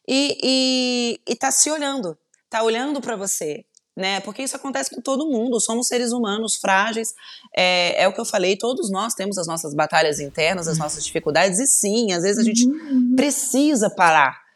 e, 0.08 0.38
e, 0.42 1.20
e 1.32 1.36
tá 1.36 1.50
se 1.50 1.70
olhando, 1.70 2.16
tá 2.48 2.62
olhando 2.62 3.00
para 3.00 3.16
você 3.16 3.64
né? 3.96 4.20
Porque 4.20 4.42
isso 4.42 4.56
acontece 4.56 4.94
com 4.94 5.00
todo 5.00 5.28
mundo, 5.28 5.60
somos 5.60 5.86
seres 5.86 6.10
humanos 6.10 6.56
frágeis. 6.56 7.12
É, 7.54 8.02
é 8.04 8.08
o 8.08 8.12
que 8.12 8.20
eu 8.20 8.24
falei, 8.24 8.56
todos 8.56 8.90
nós 8.90 9.14
temos 9.14 9.36
as 9.36 9.46
nossas 9.46 9.74
batalhas 9.74 10.18
internas, 10.18 10.66
as 10.66 10.78
nossas 10.78 11.04
dificuldades, 11.04 11.58
e 11.58 11.66
sim, 11.66 12.12
às 12.12 12.22
vezes 12.22 12.38
a 12.38 12.42
gente 12.42 12.66
uhum. 12.66 13.14
precisa 13.14 13.90
parar. 13.90 14.49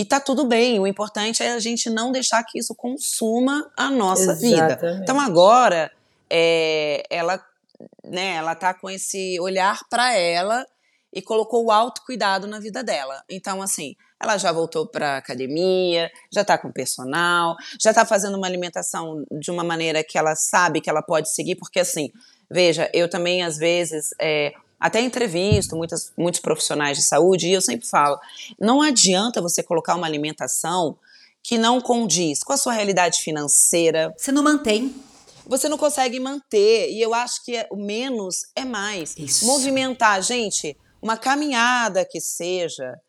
E 0.00 0.04
tá 0.06 0.18
tudo 0.18 0.46
bem, 0.46 0.80
o 0.80 0.86
importante 0.86 1.42
é 1.42 1.52
a 1.52 1.58
gente 1.58 1.90
não 1.90 2.10
deixar 2.10 2.42
que 2.42 2.58
isso 2.58 2.74
consuma 2.74 3.70
a 3.76 3.90
nossa 3.90 4.32
Exatamente. 4.32 4.78
vida. 4.78 5.00
Então 5.02 5.20
agora, 5.20 5.92
é, 6.30 7.02
ela, 7.10 7.38
né, 8.02 8.36
ela 8.36 8.54
tá 8.54 8.72
com 8.72 8.88
esse 8.88 9.38
olhar 9.38 9.78
para 9.90 10.16
ela 10.16 10.66
e 11.12 11.20
colocou 11.20 11.66
o 11.66 11.70
autocuidado 11.70 12.46
na 12.46 12.58
vida 12.58 12.82
dela. 12.82 13.22
Então, 13.28 13.60
assim, 13.60 13.94
ela 14.18 14.38
já 14.38 14.50
voltou 14.50 14.86
para 14.86 15.18
academia, 15.18 16.10
já 16.32 16.40
está 16.40 16.56
com 16.56 16.72
personal, 16.72 17.54
já 17.78 17.90
está 17.90 18.06
fazendo 18.06 18.38
uma 18.38 18.46
alimentação 18.46 19.22
de 19.30 19.50
uma 19.50 19.62
maneira 19.62 20.02
que 20.02 20.16
ela 20.16 20.34
sabe 20.34 20.80
que 20.80 20.88
ela 20.88 21.02
pode 21.02 21.30
seguir, 21.30 21.56
porque 21.56 21.78
assim, 21.78 22.10
veja, 22.50 22.90
eu 22.94 23.06
também 23.06 23.42
às 23.42 23.58
vezes 23.58 24.14
é, 24.18 24.54
até 24.80 25.00
entrevisto 25.00 25.76
muitas, 25.76 26.12
muitos 26.16 26.40
profissionais 26.40 26.96
de 26.96 27.04
saúde 27.04 27.48
e 27.48 27.52
eu 27.52 27.60
sempre 27.60 27.86
falo, 27.86 28.18
não 28.58 28.80
adianta 28.80 29.42
você 29.42 29.62
colocar 29.62 29.94
uma 29.94 30.06
alimentação 30.06 30.96
que 31.42 31.58
não 31.58 31.80
condiz 31.80 32.42
com 32.42 32.52
a 32.52 32.56
sua 32.56 32.72
realidade 32.72 33.20
financeira. 33.20 34.14
Você 34.16 34.32
não 34.32 34.42
mantém. 34.42 34.94
Você 35.46 35.68
não 35.68 35.78
consegue 35.78 36.20
manter. 36.20 36.90
E 36.90 37.00
eu 37.00 37.14
acho 37.14 37.44
que 37.44 37.56
é, 37.56 37.66
o 37.70 37.76
menos 37.76 38.46
é 38.54 38.64
mais. 38.64 39.14
Isso. 39.16 39.46
Movimentar, 39.46 40.22
gente, 40.22 40.76
uma 41.00 41.16
caminhada 41.16 42.04
que 42.04 42.20
seja, 42.20 43.00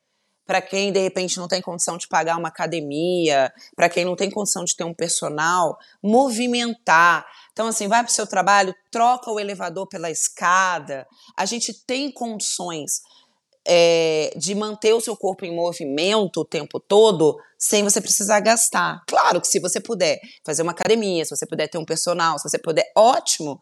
para 0.46 0.62
quem 0.62 0.92
de 0.92 1.00
repente 1.00 1.38
não 1.38 1.48
tem 1.48 1.62
condição 1.62 1.98
de 1.98 2.08
pagar 2.08 2.38
uma 2.38 2.48
academia, 2.48 3.54
para 3.76 3.90
quem 3.90 4.06
não 4.06 4.16
tem 4.16 4.30
condição 4.30 4.64
de 4.64 4.76
ter 4.76 4.84
um 4.84 4.94
personal, 4.94 5.78
movimentar. 6.02 7.26
Então, 7.62 7.70
assim, 7.70 7.88
vai 7.88 8.02
para 8.02 8.10
o 8.10 8.12
seu 8.12 8.26
trabalho, 8.26 8.74
troca 8.90 9.30
o 9.30 9.40
elevador 9.40 9.88
pela 9.88 10.10
escada. 10.10 11.06
A 11.38 11.46
gente 11.46 11.72
tem 11.86 12.12
condições 12.12 13.02
é, 13.64 14.34
de 14.36 14.56
manter 14.56 14.94
o 14.94 15.00
seu 15.00 15.16
corpo 15.16 15.46
em 15.46 15.56
movimento 15.56 16.42
o 16.42 16.46
tempo 16.46 16.80
todo 16.80 17.38
sem 17.60 17.84
você 17.84 18.02
precisar 18.02 18.40
gastar. 18.40 19.04
Claro 19.06 19.40
que 19.40 19.48
se 19.48 19.60
você 19.60 19.80
puder 19.80 20.20
fazer 20.44 20.64
uma 20.64 20.72
academia, 20.72 21.24
se 21.24 21.30
você 21.30 21.46
puder 21.46 21.68
ter 21.68 21.78
um 21.78 21.86
personal, 21.86 22.40
se 22.40 22.50
você 22.50 22.58
puder, 22.58 22.92
ótimo, 22.96 23.60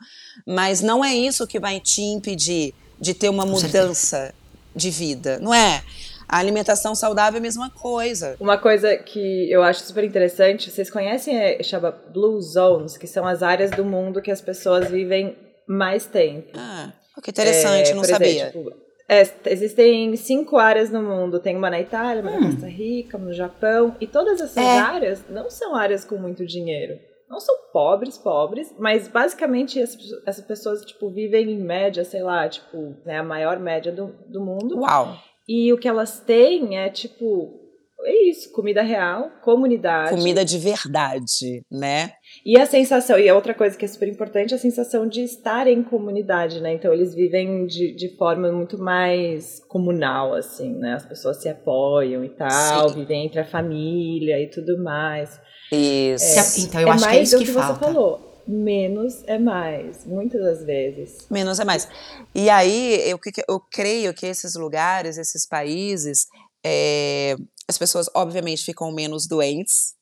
mas 0.48 0.80
não 0.80 1.04
é 1.04 1.14
isso 1.14 1.46
que 1.46 1.60
vai 1.60 1.82
te 1.82 2.02
impedir 2.02 2.74
de 2.98 3.14
ter 3.14 3.28
uma 3.28 3.46
mudança 3.46 4.34
de 4.74 4.90
vida, 4.90 5.40
não 5.40 5.54
é? 5.54 5.84
A 6.30 6.38
alimentação 6.38 6.94
saudável 6.94 7.38
é 7.38 7.40
a 7.40 7.42
mesma 7.42 7.72
coisa. 7.72 8.38
Uma 8.40 8.56
coisa 8.56 8.96
que 8.96 9.52
eu 9.52 9.64
acho 9.64 9.82
super 9.82 10.04
interessante, 10.04 10.70
vocês 10.70 10.88
conhecem, 10.92 11.36
é, 11.36 11.64
chama 11.64 11.92
Blue 11.92 12.40
Zones, 12.40 12.96
que 12.98 13.08
são 13.08 13.26
as 13.26 13.42
áreas 13.42 13.72
do 13.72 13.84
mundo 13.84 14.22
que 14.22 14.30
as 14.30 14.40
pessoas 14.40 14.92
vivem 14.92 15.36
mais 15.68 16.06
tempo. 16.06 16.52
Ah, 16.56 16.94
que 17.24 17.32
interessante, 17.32 17.92
é, 17.92 17.94
não 17.96 18.04
sabia. 18.04 18.50
Exemplo, 18.50 18.72
tipo, 18.72 18.78
É, 19.10 19.24
existem 19.48 20.16
cinco 20.16 20.58
áreas 20.58 20.92
no 20.92 21.02
mundo. 21.02 21.40
Tem 21.40 21.58
uma 21.58 21.70
na 21.70 21.82
Itália, 21.82 22.22
uma 22.22 22.32
hum. 22.32 22.42
na 22.42 22.52
Costa 22.52 22.68
Rica, 22.68 23.18
uma 23.18 23.26
no 23.26 23.34
Japão. 23.34 23.96
E 24.00 24.06
todas 24.06 24.40
essas 24.40 24.58
é. 24.58 24.78
áreas 24.78 25.26
não 25.28 25.50
são 25.50 25.76
áreas 25.76 26.06
com 26.06 26.16
muito 26.16 26.46
dinheiro. 26.46 27.00
Não 27.28 27.40
são 27.40 27.56
pobres, 27.74 28.20
pobres, 28.20 28.74
mas 28.78 29.08
basicamente 29.08 29.80
essas, 29.80 30.02
essas 30.28 30.46
pessoas, 30.46 30.86
tipo, 30.86 31.10
vivem 31.10 31.52
em 31.52 31.60
média, 31.60 32.04
sei 32.04 32.22
lá, 32.22 32.48
tipo, 32.48 32.96
né, 33.04 33.18
a 33.18 33.24
maior 33.24 33.60
média 33.60 33.92
do, 33.92 34.14
do 34.28 34.42
mundo. 34.42 34.80
Uau! 34.80 35.18
E 35.50 35.74
o 35.74 35.80
que 35.80 35.88
elas 35.88 36.20
têm 36.20 36.78
é, 36.78 36.90
tipo, 36.90 37.60
é 38.06 38.30
isso, 38.30 38.52
comida 38.52 38.84
real, 38.84 39.32
comunidade. 39.42 40.12
Comida 40.12 40.46
de 40.46 40.60
verdade, 40.60 41.66
né? 41.72 42.12
E 42.46 42.56
a 42.56 42.68
sensação, 42.68 43.18
e 43.18 43.28
a 43.28 43.34
outra 43.34 43.56
coisa 43.56 43.76
que 43.76 43.84
é 43.84 43.88
super 43.88 44.08
importante, 44.08 44.54
a 44.54 44.60
sensação 44.60 45.08
de 45.08 45.22
estar 45.22 45.66
em 45.66 45.82
comunidade, 45.82 46.62
né? 46.62 46.76
Então 46.76 46.94
eles 46.94 47.16
vivem 47.16 47.66
de, 47.66 47.96
de 47.96 48.16
forma 48.16 48.52
muito 48.52 48.78
mais 48.78 49.60
comunal, 49.68 50.36
assim, 50.36 50.72
né? 50.76 50.94
As 50.94 51.06
pessoas 51.08 51.42
se 51.42 51.50
apoiam 51.50 52.24
e 52.24 52.30
tal, 52.30 52.90
Sim. 52.90 53.00
vivem 53.00 53.26
entre 53.26 53.40
a 53.40 53.46
família 53.46 54.40
e 54.40 54.52
tudo 54.52 54.78
mais. 54.84 55.42
Isso. 55.72 56.40
É, 56.40 56.64
então 56.64 56.82
eu 56.82 56.88
é 56.90 56.92
acho 56.92 57.10
que 57.10 57.16
é 57.16 57.22
isso 57.24 57.38
que, 57.40 57.46
que 57.46 57.52
falta. 57.52 57.74
Você 57.74 57.86
falou. 57.86 58.29
Menos 58.52 59.24
é 59.28 59.38
mais, 59.38 60.08
muitas 60.08 60.42
das 60.42 60.66
vezes. 60.66 61.28
Menos 61.30 61.60
é 61.60 61.64
mais. 61.64 61.88
E 62.34 62.50
aí, 62.50 63.00
eu, 63.08 63.20
eu 63.48 63.60
creio 63.60 64.12
que 64.12 64.26
esses 64.26 64.56
lugares, 64.56 65.20
esses 65.20 65.46
países, 65.46 66.26
é, 66.66 67.36
as 67.68 67.78
pessoas 67.78 68.10
obviamente 68.16 68.66
ficam 68.66 68.92
menos 68.92 69.28
doentes 69.28 69.94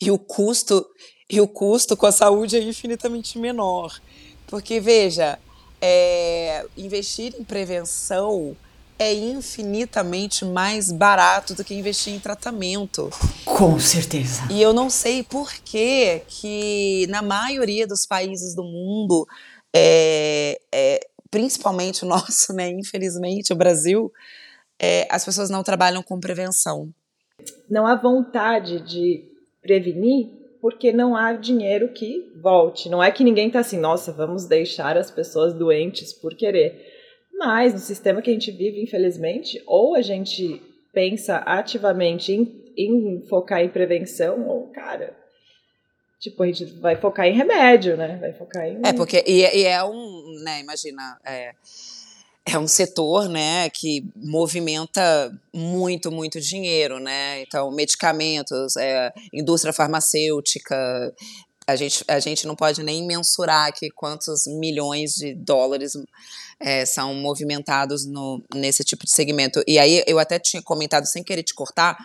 e 0.00 0.08
o 0.08 0.20
custo 0.20 0.86
e 1.28 1.40
o 1.40 1.48
custo 1.48 1.96
com 1.96 2.06
a 2.06 2.12
saúde 2.12 2.56
é 2.56 2.62
infinitamente 2.62 3.40
menor, 3.40 4.00
porque 4.46 4.78
veja, 4.78 5.36
é, 5.80 6.64
investir 6.76 7.34
em 7.36 7.42
prevenção 7.42 8.56
é 9.00 9.14
infinitamente 9.14 10.44
mais 10.44 10.92
barato 10.92 11.54
do 11.54 11.64
que 11.64 11.74
investir 11.74 12.12
em 12.12 12.20
tratamento. 12.20 13.08
Com 13.46 13.80
certeza. 13.80 14.42
E 14.50 14.60
eu 14.60 14.74
não 14.74 14.90
sei 14.90 15.22
por 15.22 15.50
que 15.64 16.20
que 16.28 17.06
na 17.08 17.22
maioria 17.22 17.86
dos 17.86 18.04
países 18.04 18.54
do 18.54 18.62
mundo, 18.62 19.26
é, 19.74 20.60
é, 20.70 21.00
principalmente 21.30 22.04
o 22.04 22.08
nosso, 22.08 22.52
né, 22.52 22.68
infelizmente 22.70 23.54
o 23.54 23.56
Brasil, 23.56 24.12
é, 24.78 25.08
as 25.10 25.24
pessoas 25.24 25.48
não 25.48 25.62
trabalham 25.62 26.02
com 26.02 26.20
prevenção. 26.20 26.90
Não 27.70 27.86
há 27.86 27.94
vontade 27.94 28.80
de 28.80 29.24
prevenir 29.62 30.28
porque 30.60 30.92
não 30.92 31.16
há 31.16 31.32
dinheiro 31.32 31.88
que 31.88 32.30
volte. 32.36 32.90
Não 32.90 33.02
é 33.02 33.10
que 33.10 33.24
ninguém 33.24 33.46
está 33.46 33.60
assim, 33.60 33.78
nossa, 33.78 34.12
vamos 34.12 34.44
deixar 34.44 34.98
as 34.98 35.10
pessoas 35.10 35.54
doentes 35.54 36.12
por 36.12 36.34
querer. 36.34 36.89
Mas 37.40 37.72
no 37.72 37.78
sistema 37.78 38.20
que 38.20 38.28
a 38.28 38.34
gente 38.34 38.50
vive, 38.50 38.82
infelizmente, 38.82 39.62
ou 39.66 39.94
a 39.94 40.02
gente 40.02 40.60
pensa 40.92 41.38
ativamente 41.38 42.32
em, 42.32 42.70
em 42.76 43.22
focar 43.30 43.62
em 43.62 43.70
prevenção, 43.70 44.46
ou, 44.46 44.66
cara, 44.66 45.16
tipo, 46.18 46.42
a 46.42 46.46
gente 46.46 46.66
vai 46.66 46.96
focar 46.96 47.26
em 47.26 47.32
remédio, 47.32 47.96
né? 47.96 48.18
Vai 48.20 48.34
focar 48.34 48.66
em. 48.66 48.82
É, 48.84 48.92
porque. 48.92 49.24
E, 49.26 49.40
e 49.40 49.64
é 49.64 49.82
um. 49.82 50.38
Né, 50.44 50.60
imagina. 50.60 51.18
É, 51.24 51.54
é 52.44 52.58
um 52.58 52.66
setor, 52.66 53.28
né, 53.28 53.70
que 53.70 54.04
movimenta 54.16 55.32
muito, 55.54 56.10
muito 56.10 56.40
dinheiro, 56.40 56.98
né? 56.98 57.42
Então, 57.42 57.70
medicamentos, 57.70 58.76
é, 58.76 59.12
indústria 59.32 59.72
farmacêutica, 59.72 61.14
a 61.70 61.76
gente, 61.76 62.04
a 62.08 62.18
gente 62.18 62.46
não 62.46 62.56
pode 62.56 62.82
nem 62.82 63.06
mensurar 63.06 63.68
aqui 63.68 63.88
quantos 63.90 64.46
milhões 64.46 65.12
de 65.12 65.34
dólares 65.34 65.92
é, 66.60 66.84
são 66.84 67.14
movimentados 67.14 68.04
no, 68.04 68.42
nesse 68.54 68.84
tipo 68.84 69.04
de 69.04 69.12
segmento. 69.12 69.62
E 69.66 69.78
aí 69.78 70.02
eu 70.06 70.18
até 70.18 70.38
tinha 70.38 70.62
comentado, 70.62 71.06
sem 71.06 71.22
querer 71.22 71.42
te 71.42 71.54
cortar, 71.54 71.96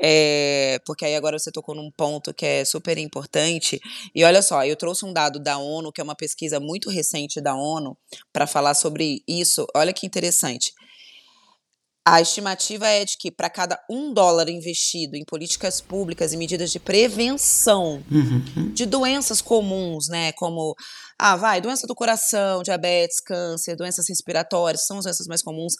é, 0.00 0.80
porque 0.84 1.04
aí 1.04 1.14
agora 1.14 1.38
você 1.38 1.52
tocou 1.52 1.74
num 1.74 1.90
ponto 1.90 2.34
que 2.34 2.44
é 2.44 2.64
super 2.64 2.98
importante. 2.98 3.80
E 4.14 4.24
olha 4.24 4.42
só, 4.42 4.64
eu 4.64 4.76
trouxe 4.76 5.04
um 5.04 5.12
dado 5.12 5.38
da 5.38 5.58
ONU, 5.58 5.92
que 5.92 6.00
é 6.00 6.04
uma 6.04 6.16
pesquisa 6.16 6.58
muito 6.58 6.90
recente 6.90 7.40
da 7.40 7.54
ONU, 7.54 7.96
para 8.32 8.46
falar 8.46 8.74
sobre 8.74 9.22
isso. 9.28 9.66
Olha 9.74 9.92
que 9.92 10.06
interessante. 10.06 10.72
A 12.06 12.20
estimativa 12.20 12.86
é 12.86 13.02
de 13.02 13.16
que 13.16 13.30
para 13.30 13.48
cada 13.48 13.82
um 13.88 14.12
dólar 14.12 14.50
investido 14.50 15.16
em 15.16 15.24
políticas 15.24 15.80
públicas 15.80 16.34
e 16.34 16.36
medidas 16.36 16.70
de 16.70 16.78
prevenção 16.78 18.04
uhum. 18.10 18.72
de 18.74 18.84
doenças 18.84 19.40
comuns, 19.40 20.08
né, 20.08 20.30
como 20.32 20.76
ah, 21.18 21.34
vai, 21.34 21.62
doença 21.62 21.86
do 21.86 21.94
coração, 21.94 22.62
diabetes, 22.62 23.20
câncer, 23.20 23.74
doenças 23.74 24.06
respiratórias, 24.06 24.86
são 24.86 24.98
as 24.98 25.04
doenças 25.04 25.26
mais 25.26 25.42
comuns. 25.42 25.76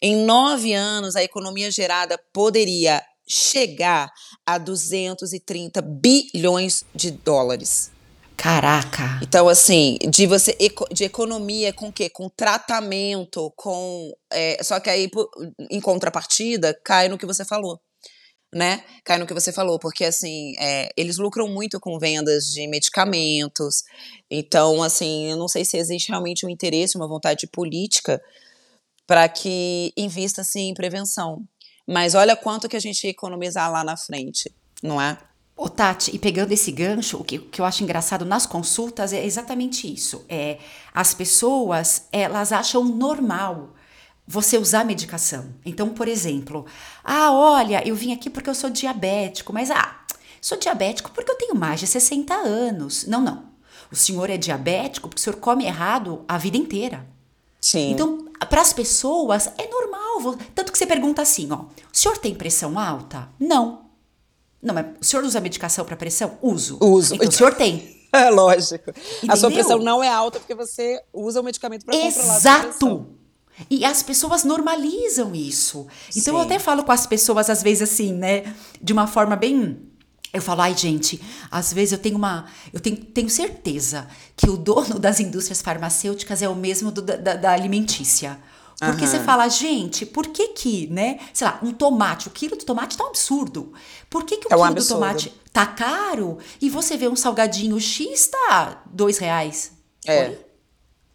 Em 0.00 0.16
nove 0.24 0.72
anos, 0.72 1.14
a 1.14 1.22
economia 1.22 1.70
gerada 1.70 2.18
poderia 2.32 3.02
chegar 3.28 4.10
a 4.46 4.56
230 4.56 5.82
bilhões 5.82 6.84
de 6.94 7.10
dólares. 7.10 7.90
Caraca! 8.36 9.18
Então, 9.22 9.48
assim, 9.48 9.98
de 10.10 10.26
você 10.26 10.56
de 10.92 11.04
economia 11.04 11.72
com 11.72 11.88
o 11.88 11.92
quê? 11.92 12.10
Com 12.10 12.28
tratamento, 12.28 13.52
com. 13.56 14.12
É, 14.30 14.62
só 14.62 14.78
que 14.78 14.90
aí, 14.90 15.10
em 15.70 15.80
contrapartida, 15.80 16.78
cai 16.84 17.08
no 17.08 17.18
que 17.18 17.26
você 17.26 17.44
falou. 17.44 17.80
Né? 18.54 18.84
Cai 19.04 19.18
no 19.18 19.26
que 19.26 19.34
você 19.34 19.52
falou, 19.52 19.78
porque 19.78 20.04
assim, 20.04 20.54
é, 20.58 20.88
eles 20.96 21.18
lucram 21.18 21.48
muito 21.48 21.80
com 21.80 21.98
vendas 21.98 22.44
de 22.44 22.66
medicamentos. 22.68 23.82
Então, 24.30 24.82
assim, 24.82 25.30
eu 25.30 25.36
não 25.36 25.48
sei 25.48 25.64
se 25.64 25.76
existe 25.76 26.10
realmente 26.10 26.46
um 26.46 26.48
interesse, 26.48 26.96
uma 26.96 27.08
vontade 27.08 27.46
política 27.48 28.22
para 29.06 29.28
que 29.28 29.92
invista 29.96 30.42
assim, 30.42 30.68
em 30.70 30.74
prevenção. 30.74 31.42
Mas 31.86 32.14
olha 32.14 32.36
quanto 32.36 32.68
que 32.68 32.76
a 32.76 32.80
gente 32.80 33.06
economizar 33.06 33.70
lá 33.70 33.84
na 33.84 33.96
frente, 33.96 34.50
não 34.82 35.00
é? 35.00 35.18
Ô, 35.56 35.70
Tati, 35.70 36.14
e 36.14 36.18
pegando 36.18 36.52
esse 36.52 36.70
gancho, 36.70 37.16
o 37.16 37.24
que, 37.24 37.38
o 37.38 37.42
que 37.46 37.62
eu 37.62 37.64
acho 37.64 37.82
engraçado 37.82 38.26
nas 38.26 38.44
consultas 38.44 39.14
é 39.14 39.24
exatamente 39.24 39.90
isso. 39.90 40.22
É, 40.28 40.58
as 40.92 41.14
pessoas, 41.14 42.08
elas 42.12 42.52
acham 42.52 42.84
normal 42.84 43.70
você 44.26 44.58
usar 44.58 44.84
medicação. 44.84 45.54
Então, 45.64 45.88
por 45.88 46.08
exemplo, 46.08 46.66
ah, 47.02 47.32
olha, 47.32 47.86
eu 47.88 47.94
vim 47.94 48.12
aqui 48.12 48.28
porque 48.28 48.50
eu 48.50 48.54
sou 48.54 48.68
diabético, 48.68 49.50
mas 49.50 49.70
ah, 49.70 50.00
sou 50.42 50.58
diabético 50.58 51.10
porque 51.12 51.30
eu 51.30 51.38
tenho 51.38 51.54
mais 51.54 51.80
de 51.80 51.86
60 51.86 52.34
anos. 52.34 53.06
Não, 53.06 53.22
não. 53.22 53.44
O 53.90 53.96
senhor 53.96 54.28
é 54.28 54.36
diabético 54.36 55.08
porque 55.08 55.20
o 55.20 55.22
senhor 55.22 55.36
come 55.36 55.64
errado 55.64 56.22
a 56.28 56.36
vida 56.36 56.58
inteira. 56.58 57.06
Sim. 57.58 57.92
Então, 57.92 58.26
para 58.50 58.60
as 58.60 58.74
pessoas 58.74 59.46
é 59.56 59.66
normal. 59.68 60.36
Tanto 60.54 60.70
que 60.70 60.76
você 60.76 60.86
pergunta 60.86 61.22
assim, 61.22 61.48
ó, 61.50 61.60
o 61.62 61.68
senhor 61.92 62.18
tem 62.18 62.34
pressão 62.34 62.78
alta? 62.78 63.30
Não. 63.40 63.85
Não, 64.62 64.74
mas 64.74 64.86
o 65.00 65.04
senhor 65.04 65.24
usa 65.24 65.40
medicação 65.40 65.84
para 65.84 65.96
pressão? 65.96 66.38
Uso. 66.42 66.78
Uso. 66.80 67.14
Então 67.14 67.28
o 67.28 67.32
senhor 67.32 67.54
tem. 67.54 67.94
É 68.12 68.30
lógico. 68.30 68.90
Entendeu? 68.90 69.34
A 69.34 69.36
sua 69.36 69.50
pressão 69.50 69.78
não 69.78 70.02
é 70.02 70.08
alta 70.08 70.38
porque 70.38 70.54
você 70.54 70.98
usa 71.12 71.40
o 71.40 71.44
medicamento 71.44 71.84
para 71.84 71.92
controlar 71.92 72.36
Exato. 72.36 72.60
a 72.60 72.70
pressão. 72.70 73.08
E 73.68 73.84
as 73.84 74.02
pessoas 74.02 74.42
normalizam 74.42 75.34
isso. 75.34 75.86
Então 76.10 76.34
Sim. 76.34 76.40
eu 76.40 76.40
até 76.40 76.58
falo 76.58 76.84
com 76.84 76.92
as 76.92 77.06
pessoas 77.06 77.50
às 77.50 77.62
vezes 77.62 77.90
assim, 77.90 78.14
né, 78.14 78.54
de 78.80 78.92
uma 78.92 79.06
forma 79.06 79.36
bem 79.36 79.86
eu 80.36 80.42
falo, 80.42 80.60
ai, 80.60 80.76
gente, 80.76 81.20
às 81.50 81.72
vezes 81.72 81.92
eu 81.92 81.98
tenho 81.98 82.16
uma. 82.16 82.46
Eu 82.72 82.78
tenho, 82.78 82.96
tenho 82.96 83.30
certeza 83.30 84.06
que 84.36 84.50
o 84.50 84.56
dono 84.56 84.98
das 85.00 85.18
indústrias 85.18 85.62
farmacêuticas 85.62 86.42
é 86.42 86.48
o 86.48 86.54
mesmo 86.54 86.90
do, 86.90 87.00
da, 87.00 87.16
da 87.16 87.52
alimentícia. 87.52 88.38
Porque 88.78 89.04
uhum. 89.04 89.10
você 89.10 89.20
fala, 89.20 89.48
gente, 89.48 90.04
por 90.04 90.26
que 90.26 90.48
que, 90.48 90.86
né? 90.88 91.18
Sei 91.32 91.46
lá, 91.46 91.58
um 91.62 91.72
tomate, 91.72 92.28
o 92.28 92.30
quilo 92.30 92.56
do 92.56 92.64
tomate 92.64 92.96
tá 92.96 93.04
um 93.04 93.08
absurdo. 93.08 93.72
Por 94.10 94.24
que 94.24 94.36
que 94.36 94.46
o 94.46 94.52
é 94.52 94.56
um 94.56 94.58
quilo 94.58 94.72
absurdo. 94.72 95.00
do 95.00 95.00
tomate 95.00 95.34
tá 95.50 95.66
caro 95.66 96.38
e 96.60 96.68
você 96.68 96.96
vê 96.96 97.08
um 97.08 97.16
salgadinho 97.16 97.80
X 97.80 98.28
tá 98.28 98.82
dois 98.86 99.16
reais? 99.16 99.72
É. 100.06 100.28
Oi? 100.28 100.38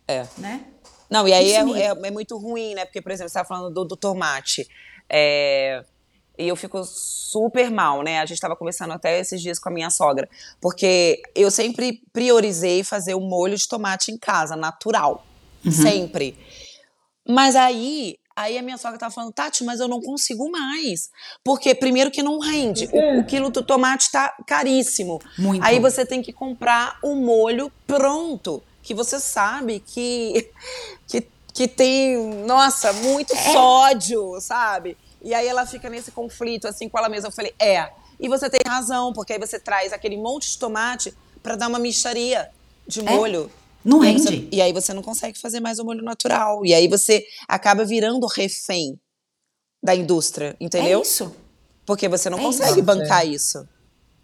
É. 0.08 0.28
Né? 0.38 0.66
Não, 1.10 1.28
e 1.28 1.34
aí 1.34 1.52
é, 1.52 1.58
é, 1.58 2.08
é, 2.08 2.12
muito 2.12 2.38
ruim, 2.38 2.74
né? 2.74 2.86
Porque, 2.86 3.02
por 3.02 3.12
exemplo, 3.12 3.30
você 3.30 3.38
tá 3.38 3.46
falando 3.46 3.72
do, 3.72 3.86
do 3.86 3.96
tomate. 3.96 4.68
É, 5.08 5.84
e 6.38 6.48
eu 6.48 6.56
fico 6.56 6.84
super 6.84 7.70
mal, 7.70 8.02
né? 8.02 8.20
A 8.20 8.26
gente 8.26 8.38
estava 8.38 8.56
conversando 8.56 8.94
até 8.94 9.20
esses 9.20 9.42
dias 9.42 9.60
com 9.60 9.70
a 9.70 9.72
minha 9.72 9.90
sogra, 9.90 10.28
porque 10.60 11.22
eu 11.36 11.52
sempre 11.52 12.02
priorizei 12.12 12.84
fazer 12.84 13.14
o 13.14 13.20
molho 13.20 13.56
de 13.56 13.68
tomate 13.68 14.12
em 14.12 14.18
casa, 14.18 14.56
natural, 14.56 15.26
uhum. 15.64 15.72
sempre. 15.72 16.38
Mas 17.28 17.56
aí, 17.56 18.18
aí 18.36 18.58
a 18.58 18.62
minha 18.62 18.78
sogra 18.78 18.98
tava 18.98 19.14
falando, 19.14 19.34
Tati, 19.34 19.64
mas 19.64 19.80
eu 19.80 19.88
não 19.88 20.02
consigo 20.02 20.50
mais, 20.50 21.10
porque 21.44 21.76
primeiro 21.76 22.12
que 22.12 22.24
não 22.24 22.40
rende, 22.40 22.90
o, 22.92 23.20
o 23.20 23.26
quilo 23.26 23.50
do 23.50 23.64
tomate 23.64 24.12
tá 24.12 24.36
caríssimo. 24.48 25.20
Muito. 25.38 25.64
Aí 25.64 25.80
você 25.80 26.06
tem 26.06 26.22
que 26.22 26.34
comprar 26.34 26.98
o 27.04 27.16
molho 27.16 27.72
pronto, 27.86 28.64
que 28.82 28.94
você 28.94 29.20
sabe 29.20 29.80
que 29.80 30.50
que, 31.08 31.28
que 31.54 31.68
tem, 31.68 32.18
nossa, 32.46 32.92
muito 32.94 33.34
é. 33.34 33.54
sódio, 33.54 34.40
sabe? 34.42 34.98
E 35.22 35.34
aí 35.34 35.48
ela 35.48 35.66
fica 35.66 35.90
nesse 35.90 36.12
conflito 36.12 36.68
assim 36.68 36.90
com 36.90 36.98
ela 36.98 37.10
mesma. 37.10 37.28
Eu 37.28 37.34
falei, 37.34 37.54
é. 37.60 37.92
E 38.20 38.28
você 38.28 38.50
tem 38.50 38.62
razão, 38.66 39.14
porque 39.14 39.34
aí 39.34 39.40
você 39.40 39.60
traz 39.60 39.94
aquele 39.94 40.18
monte 40.18 40.52
de 40.52 40.58
tomate 40.58 41.14
para 41.42 41.56
dar 41.56 41.68
uma 41.68 41.80
micharia 41.80 42.50
de 42.88 43.02
é. 43.02 43.04
Não 43.84 44.04
e 44.04 44.08
aí 44.08 44.14
rende. 44.14 44.24
Você, 44.24 44.48
e 44.52 44.62
aí 44.62 44.74
você 44.74 44.94
não 44.94 45.02
consegue 45.02 45.40
fazer 45.40 45.60
mais 45.60 45.80
o 45.80 45.86
molho 45.86 46.04
natural. 46.04 46.66
E 46.66 46.74
aí 46.74 46.88
você 46.88 47.26
acaba 47.48 47.84
virando 47.84 48.26
refém 48.28 49.00
da 49.84 49.96
indústria, 49.96 50.56
entendeu? 50.60 51.00
É 51.00 51.02
isso. 51.02 51.36
Porque 51.86 52.08
você 52.08 52.30
não 52.30 52.40
É 52.40 52.42
consegue 52.42 52.74
isso. 52.74 52.84
bancar 52.84 53.28
isso. 53.28 53.68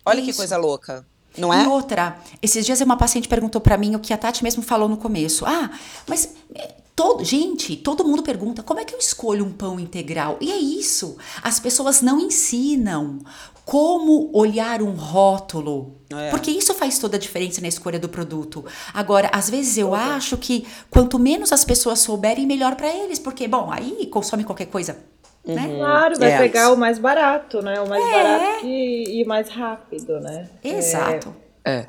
Olha 0.05 0.21
que 0.21 0.29
isso. 0.29 0.37
coisa 0.37 0.57
louca. 0.57 1.05
Não 1.37 1.53
é? 1.53 1.63
E 1.63 1.67
outra, 1.67 2.19
esses 2.41 2.65
dias 2.65 2.81
uma 2.81 2.97
paciente 2.97 3.27
perguntou 3.27 3.61
pra 3.61 3.77
mim 3.77 3.95
o 3.95 3.99
que 3.99 4.13
a 4.13 4.17
Tati 4.17 4.43
mesmo 4.43 4.63
falou 4.63 4.87
no 4.89 4.97
começo. 4.97 5.45
Ah, 5.45 5.69
mas 6.07 6.33
é, 6.55 6.73
todo, 6.95 7.23
gente, 7.23 7.75
todo 7.75 8.03
mundo 8.03 8.23
pergunta 8.23 8.63
como 8.63 8.79
é 8.79 8.85
que 8.85 8.93
eu 8.95 8.99
escolho 8.99 9.45
um 9.45 9.51
pão 9.51 9.79
integral? 9.79 10.37
E 10.41 10.51
é 10.51 10.57
isso. 10.57 11.15
As 11.43 11.59
pessoas 11.59 12.01
não 12.01 12.19
ensinam 12.19 13.19
como 13.67 14.29
olhar 14.33 14.81
um 14.81 14.91
rótulo. 14.91 15.97
É. 16.09 16.29
Porque 16.29 16.49
isso 16.49 16.73
faz 16.73 16.97
toda 16.99 17.17
a 17.17 17.19
diferença 17.19 17.59
na 17.59 17.67
escolha 17.67 17.99
do 17.99 18.07
produto. 18.07 18.63
Agora, 18.93 19.29
às 19.33 19.49
vezes 19.49 19.77
eu 19.77 19.93
acho 19.93 20.37
que 20.37 20.65
quanto 20.89 21.19
menos 21.19 21.51
as 21.51 21.65
pessoas 21.65 21.99
souberem, 21.99 22.45
melhor 22.47 22.77
pra 22.77 22.87
eles, 22.87 23.19
porque 23.19 23.45
bom, 23.45 23.69
aí 23.69 24.07
consome 24.07 24.45
qualquer 24.45 24.67
coisa, 24.67 24.97
né? 25.45 25.67
Claro, 25.75 26.17
vai 26.17 26.31
É. 26.31 26.37
pegar 26.37 26.71
o 26.71 26.77
mais 26.77 26.97
barato, 26.97 27.61
né? 27.61 27.81
O 27.81 27.89
mais 27.89 28.05
É. 28.05 28.11
barato 28.23 28.59
que, 28.61 29.03
e 29.21 29.25
mais 29.25 29.49
rápido, 29.49 30.17
né? 30.21 30.49
Exato. 30.63 31.35
É. 31.65 31.87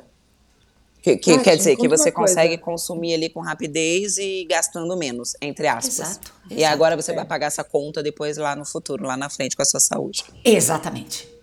Que, 1.01 1.15
que 1.15 1.31
Tati, 1.31 1.43
quer 1.45 1.55
dizer 1.55 1.77
que 1.77 1.87
você 1.87 2.09
uma 2.09 2.15
coisa. 2.15 2.33
consegue 2.35 2.57
consumir 2.57 3.13
ali 3.13 3.29
com 3.29 3.39
rapidez 3.39 4.17
e 4.17 4.45
gastando 4.49 4.97
menos, 4.97 5.31
entre 5.41 5.65
aspas. 5.65 5.97
Exato, 5.97 6.33
E 6.49 6.55
exato. 6.55 6.73
agora 6.73 6.97
você 6.97 7.13
É. 7.13 7.15
vai 7.15 7.23
pagar 7.23 7.47
essa 7.47 7.63
conta 7.63 8.03
depois 8.03 8.35
lá 8.35 8.53
no 8.53 8.65
futuro, 8.65 9.05
lá 9.05 9.15
na 9.15 9.29
frente 9.29 9.55
com 9.55 9.61
a 9.61 9.65
sua 9.65 9.79
saúde. 9.79 10.25
Exatamente. 10.43 11.38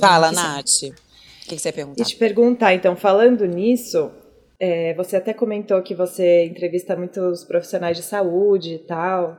Fala. 0.00 0.32
Nath. 0.32 0.82
O 0.82 1.48
que, 1.48 1.56
que 1.56 1.58
você 1.58 1.68
ia 1.68 1.72
perguntar? 1.72 2.02
E 2.02 2.06
te 2.06 2.16
perguntar, 2.16 2.74
então, 2.74 2.96
falando 2.96 3.44
nisso, 3.44 4.10
é, 4.58 4.94
você 4.94 5.16
até 5.16 5.32
comentou 5.32 5.82
que 5.82 5.94
você 5.94 6.44
entrevista 6.44 6.96
muitos 6.96 7.44
profissionais 7.44 7.96
de 7.96 8.02
saúde 8.02 8.74
e 8.74 8.78
tal. 8.78 9.36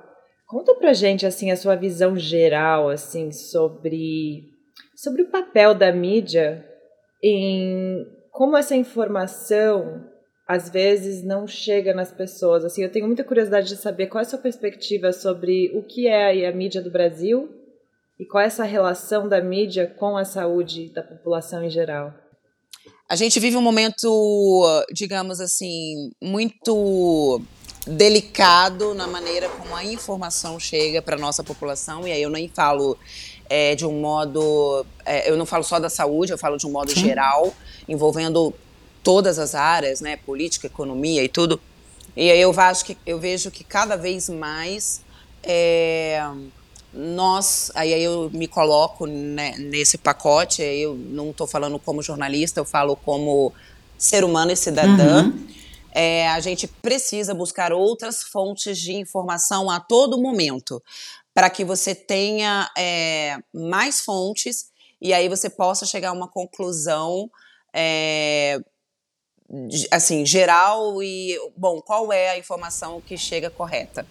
Conta 0.47 0.75
pra 0.75 0.93
gente, 0.93 1.25
assim, 1.25 1.51
a 1.51 1.55
sua 1.55 1.75
visão 1.75 2.17
geral, 2.17 2.89
assim, 2.89 3.31
sobre, 3.31 4.43
sobre 4.95 5.21
o 5.23 5.31
papel 5.31 5.73
da 5.73 5.91
mídia 5.91 6.65
em 7.23 8.03
como 8.31 8.57
essa 8.57 8.75
informação 8.75 10.09
às 10.47 10.69
vezes 10.69 11.23
não 11.23 11.47
chega 11.47 11.93
nas 11.93 12.11
pessoas. 12.11 12.65
Assim, 12.65 12.83
eu 12.83 12.91
tenho 12.91 13.05
muita 13.07 13.23
curiosidade 13.23 13.69
de 13.69 13.77
saber 13.77 14.07
qual 14.07 14.19
é 14.19 14.23
a 14.23 14.29
sua 14.29 14.39
perspectiva 14.39 15.13
sobre 15.13 15.71
o 15.77 15.83
que 15.83 16.07
é 16.07 16.45
a 16.45 16.51
mídia 16.51 16.81
do 16.81 16.91
Brasil 16.91 17.60
e 18.21 18.25
qual 18.25 18.43
é 18.43 18.45
essa 18.45 18.63
relação 18.63 19.27
da 19.27 19.41
mídia 19.41 19.87
com 19.97 20.15
a 20.15 20.23
saúde 20.23 20.89
da 20.93 21.01
população 21.01 21.63
em 21.63 21.71
geral. 21.71 22.13
A 23.09 23.15
gente 23.15 23.39
vive 23.39 23.57
um 23.57 23.61
momento, 23.63 24.63
digamos 24.93 25.41
assim, 25.41 26.11
muito 26.21 27.41
delicado 27.87 28.93
na 28.93 29.07
maneira 29.07 29.49
como 29.49 29.75
a 29.75 29.83
informação 29.83 30.59
chega 30.59 31.01
para 31.01 31.17
nossa 31.17 31.43
população. 31.43 32.07
E 32.07 32.11
aí 32.11 32.21
eu 32.21 32.29
nem 32.29 32.47
falo 32.47 32.95
é, 33.49 33.73
de 33.73 33.87
um 33.87 33.99
modo, 33.99 34.85
é, 35.03 35.27
eu 35.27 35.35
não 35.35 35.47
falo 35.47 35.63
só 35.63 35.79
da 35.79 35.89
saúde, 35.89 36.31
eu 36.31 36.37
falo 36.37 36.57
de 36.57 36.67
um 36.67 36.71
modo 36.71 36.91
Sim. 36.91 36.99
geral, 36.99 37.51
envolvendo 37.89 38.53
todas 39.01 39.39
as 39.39 39.55
áreas, 39.55 39.99
né, 39.99 40.15
política, 40.15 40.67
economia 40.67 41.23
e 41.23 41.27
tudo. 41.27 41.59
E 42.15 42.29
aí 42.29 42.39
eu 42.39 42.53
acho 42.55 42.85
que 42.85 42.95
eu 43.03 43.17
vejo 43.17 43.49
que 43.49 43.63
cada 43.63 43.95
vez 43.95 44.29
mais 44.29 45.01
é, 45.41 46.23
nós, 46.93 47.71
aí 47.73 48.03
eu 48.03 48.29
me 48.33 48.47
coloco 48.47 49.05
né, 49.05 49.55
nesse 49.57 49.97
pacote, 49.97 50.61
eu 50.61 50.95
não 50.95 51.31
estou 51.31 51.47
falando 51.47 51.79
como 51.79 52.01
jornalista, 52.01 52.59
eu 52.59 52.65
falo 52.65 52.95
como 52.95 53.53
ser 53.97 54.23
humano 54.23 54.51
e 54.51 54.55
cidadã. 54.55 55.25
Uhum. 55.25 55.47
É, 55.93 56.29
a 56.29 56.39
gente 56.39 56.67
precisa 56.67 57.33
buscar 57.33 57.73
outras 57.73 58.23
fontes 58.23 58.77
de 58.77 58.93
informação 58.93 59.69
a 59.69 59.79
todo 59.79 60.21
momento, 60.21 60.81
para 61.33 61.49
que 61.49 61.63
você 61.63 61.93
tenha 61.95 62.69
é, 62.77 63.37
mais 63.53 64.01
fontes 64.01 64.71
e 65.01 65.13
aí 65.13 65.27
você 65.27 65.49
possa 65.49 65.85
chegar 65.85 66.09
a 66.09 66.13
uma 66.13 66.27
conclusão 66.27 67.29
é, 67.73 68.59
assim 69.89 70.25
geral 70.25 71.01
e 71.01 71.37
bom 71.57 71.81
qual 71.81 72.11
é 72.11 72.29
a 72.29 72.37
informação 72.37 73.01
que 73.01 73.17
chega 73.17 73.49
correta. 73.49 74.05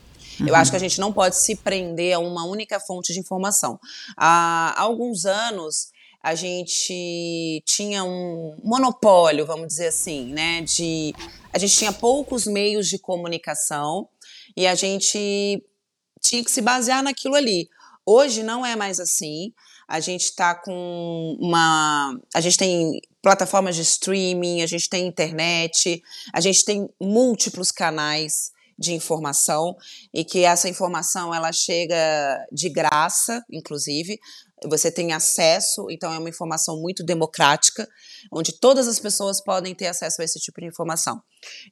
Eu 0.46 0.54
acho 0.54 0.70
que 0.70 0.76
a 0.76 0.80
gente 0.80 0.98
não 1.00 1.12
pode 1.12 1.36
se 1.36 1.56
prender 1.56 2.14
a 2.14 2.18
uma 2.18 2.44
única 2.44 2.80
fonte 2.80 3.12
de 3.12 3.20
informação. 3.20 3.78
Há 4.16 4.74
alguns 4.80 5.26
anos 5.26 5.88
a 6.22 6.34
gente 6.34 7.62
tinha 7.66 8.04
um 8.04 8.56
monopólio, 8.62 9.46
vamos 9.46 9.68
dizer 9.68 9.88
assim, 9.88 10.32
né? 10.32 10.62
De 10.62 11.14
a 11.52 11.58
gente 11.58 11.76
tinha 11.76 11.92
poucos 11.92 12.46
meios 12.46 12.88
de 12.88 12.98
comunicação 12.98 14.08
e 14.56 14.66
a 14.66 14.74
gente 14.74 15.62
tinha 16.20 16.44
que 16.44 16.50
se 16.50 16.60
basear 16.60 17.02
naquilo 17.02 17.34
ali. 17.34 17.68
Hoje 18.04 18.42
não 18.42 18.64
é 18.64 18.76
mais 18.76 19.00
assim. 19.00 19.52
A 19.88 19.98
gente 19.98 20.24
está 20.24 20.54
com 20.54 21.36
uma. 21.40 22.16
A 22.34 22.40
gente 22.40 22.56
tem 22.56 23.00
plataformas 23.22 23.74
de 23.74 23.82
streaming, 23.82 24.62
a 24.62 24.66
gente 24.66 24.88
tem 24.88 25.06
internet, 25.06 26.02
a 26.32 26.40
gente 26.40 26.64
tem 26.64 26.88
múltiplos 27.00 27.72
canais 27.72 28.52
de 28.80 28.94
informação 28.94 29.76
e 30.12 30.24
que 30.24 30.42
essa 30.42 30.66
informação 30.66 31.34
ela 31.34 31.52
chega 31.52 32.42
de 32.50 32.70
graça, 32.70 33.44
inclusive. 33.52 34.18
Você 34.64 34.90
tem 34.90 35.12
acesso, 35.12 35.86
então 35.90 36.12
é 36.12 36.18
uma 36.18 36.28
informação 36.28 36.80
muito 36.80 37.04
democrática, 37.04 37.86
onde 38.32 38.58
todas 38.58 38.88
as 38.88 38.98
pessoas 38.98 39.42
podem 39.42 39.74
ter 39.74 39.86
acesso 39.86 40.20
a 40.20 40.24
esse 40.24 40.38
tipo 40.38 40.60
de 40.60 40.66
informação. 40.66 41.22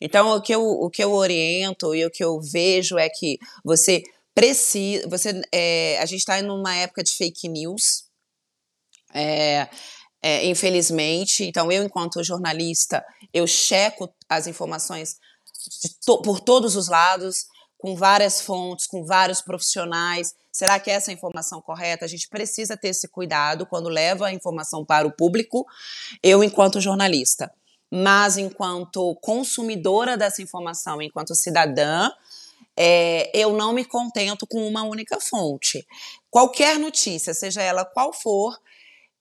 Então, 0.00 0.36
o 0.36 0.42
que 0.42 0.54
eu, 0.54 0.62
o 0.62 0.90
que 0.90 1.02
eu 1.02 1.12
oriento 1.12 1.94
e 1.94 2.04
o 2.04 2.10
que 2.10 2.22
eu 2.22 2.40
vejo 2.40 2.98
é 2.98 3.08
que 3.08 3.38
você 3.64 4.02
precisa. 4.34 5.08
Você, 5.08 5.42
é, 5.52 5.98
a 6.00 6.06
gente 6.06 6.20
está 6.20 6.38
em 6.38 6.48
uma 6.48 6.74
época 6.76 7.02
de 7.02 7.12
fake 7.12 7.48
news. 7.48 8.04
É, 9.14 9.68
é, 10.22 10.46
infelizmente, 10.46 11.44
então 11.44 11.70
eu, 11.70 11.82
enquanto 11.82 12.22
jornalista, 12.22 13.04
eu 13.32 13.46
checo 13.46 14.12
as 14.28 14.46
informações 14.46 15.16
to- 16.04 16.22
por 16.22 16.40
todos 16.40 16.76
os 16.76 16.88
lados, 16.88 17.46
com 17.76 17.94
várias 17.94 18.40
fontes, 18.40 18.87
com 18.87 19.04
vários 19.04 19.40
profissionais. 19.40 20.35
Será 20.50 20.81
que 20.81 20.90
essa 20.90 21.11
é 21.11 21.12
a 21.12 21.16
informação 21.16 21.62
correta? 21.62 22.04
A 22.04 22.09
gente 22.09 22.28
precisa 22.28 22.76
ter 22.76 22.88
esse 22.88 23.07
cuidado 23.07 23.64
quando 23.66 23.88
leva 23.88 24.26
a 24.26 24.33
informação 24.33 24.85
para 24.85 25.07
o 25.07 25.12
público, 25.12 25.64
eu, 26.22 26.42
enquanto 26.42 26.81
jornalista. 26.81 27.52
Mas, 27.90 28.37
enquanto 28.37 29.14
consumidora 29.22 30.16
dessa 30.16 30.42
informação, 30.42 31.00
enquanto 31.00 31.35
cidadã, 31.35 32.11
é, 32.76 33.31
eu 33.33 33.52
não 33.54 33.72
me 33.72 33.85
contento 33.85 34.46
com 34.46 34.66
uma 34.66 34.83
única 34.83 35.18
fonte. 35.20 35.87
Qualquer 36.31 36.78
notícia, 36.78 37.33
seja 37.33 37.62
ela 37.62 37.85
qual 37.85 38.12
for, 38.12 38.59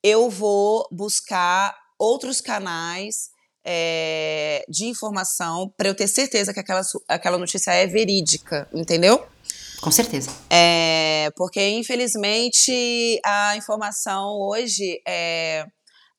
eu 0.03 0.29
vou 0.29 0.87
buscar 0.91 1.75
outros 1.97 2.41
canais 2.41 3.31
é, 3.69 4.63
de 4.69 4.85
informação 4.85 5.69
para 5.75 5.89
eu 5.89 5.93
ter 5.95 6.07
certeza 6.07 6.53
que 6.53 6.59
aquela, 6.61 6.81
aquela 7.07 7.37
notícia 7.37 7.71
é 7.71 7.85
verídica, 7.85 8.65
entendeu? 8.73 9.27
Com 9.81 9.91
certeza. 9.91 10.31
É, 10.49 11.29
porque, 11.35 11.61
infelizmente, 11.69 13.19
a 13.25 13.55
informação 13.57 14.31
hoje 14.39 15.01
é. 15.07 15.65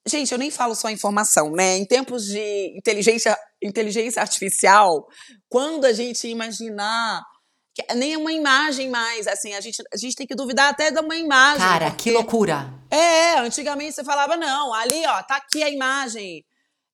Gente, 0.07 0.33
eu 0.33 0.39
nem 0.39 0.51
falo 0.51 0.75
só 0.75 0.89
informação, 0.91 1.51
né? 1.53 1.77
Em 1.77 1.85
tempos 1.85 2.25
de 2.25 2.75
inteligência, 2.79 3.37
inteligência 3.63 4.23
artificial, 4.23 5.07
quando 5.49 5.85
a 5.87 5.93
gente 5.93 6.29
imaginar. 6.29 7.21
que 7.75 7.95
Nem 7.95 8.17
uma 8.17 8.33
imagem 8.33 8.89
mais, 8.91 9.27
assim, 9.27 9.55
a 9.55 9.61
gente, 9.61 9.83
a 9.93 9.97
gente 9.97 10.15
tem 10.17 10.27
que 10.27 10.35
duvidar 10.35 10.69
até 10.71 10.91
de 10.91 10.99
uma 11.01 11.17
imagem. 11.17 11.59
Cara, 11.59 11.91
porque- 11.91 12.05
que 12.05 12.11
loucura. 12.13 12.73
é, 12.91 13.39
antigamente 13.39 13.95
você 13.95 14.05
falava, 14.05 14.37
não, 14.37 14.73
ali, 14.75 15.05
ó, 15.07 15.23
tá 15.23 15.37
aqui 15.37 15.63
a 15.63 15.69
imagem. 15.71 16.43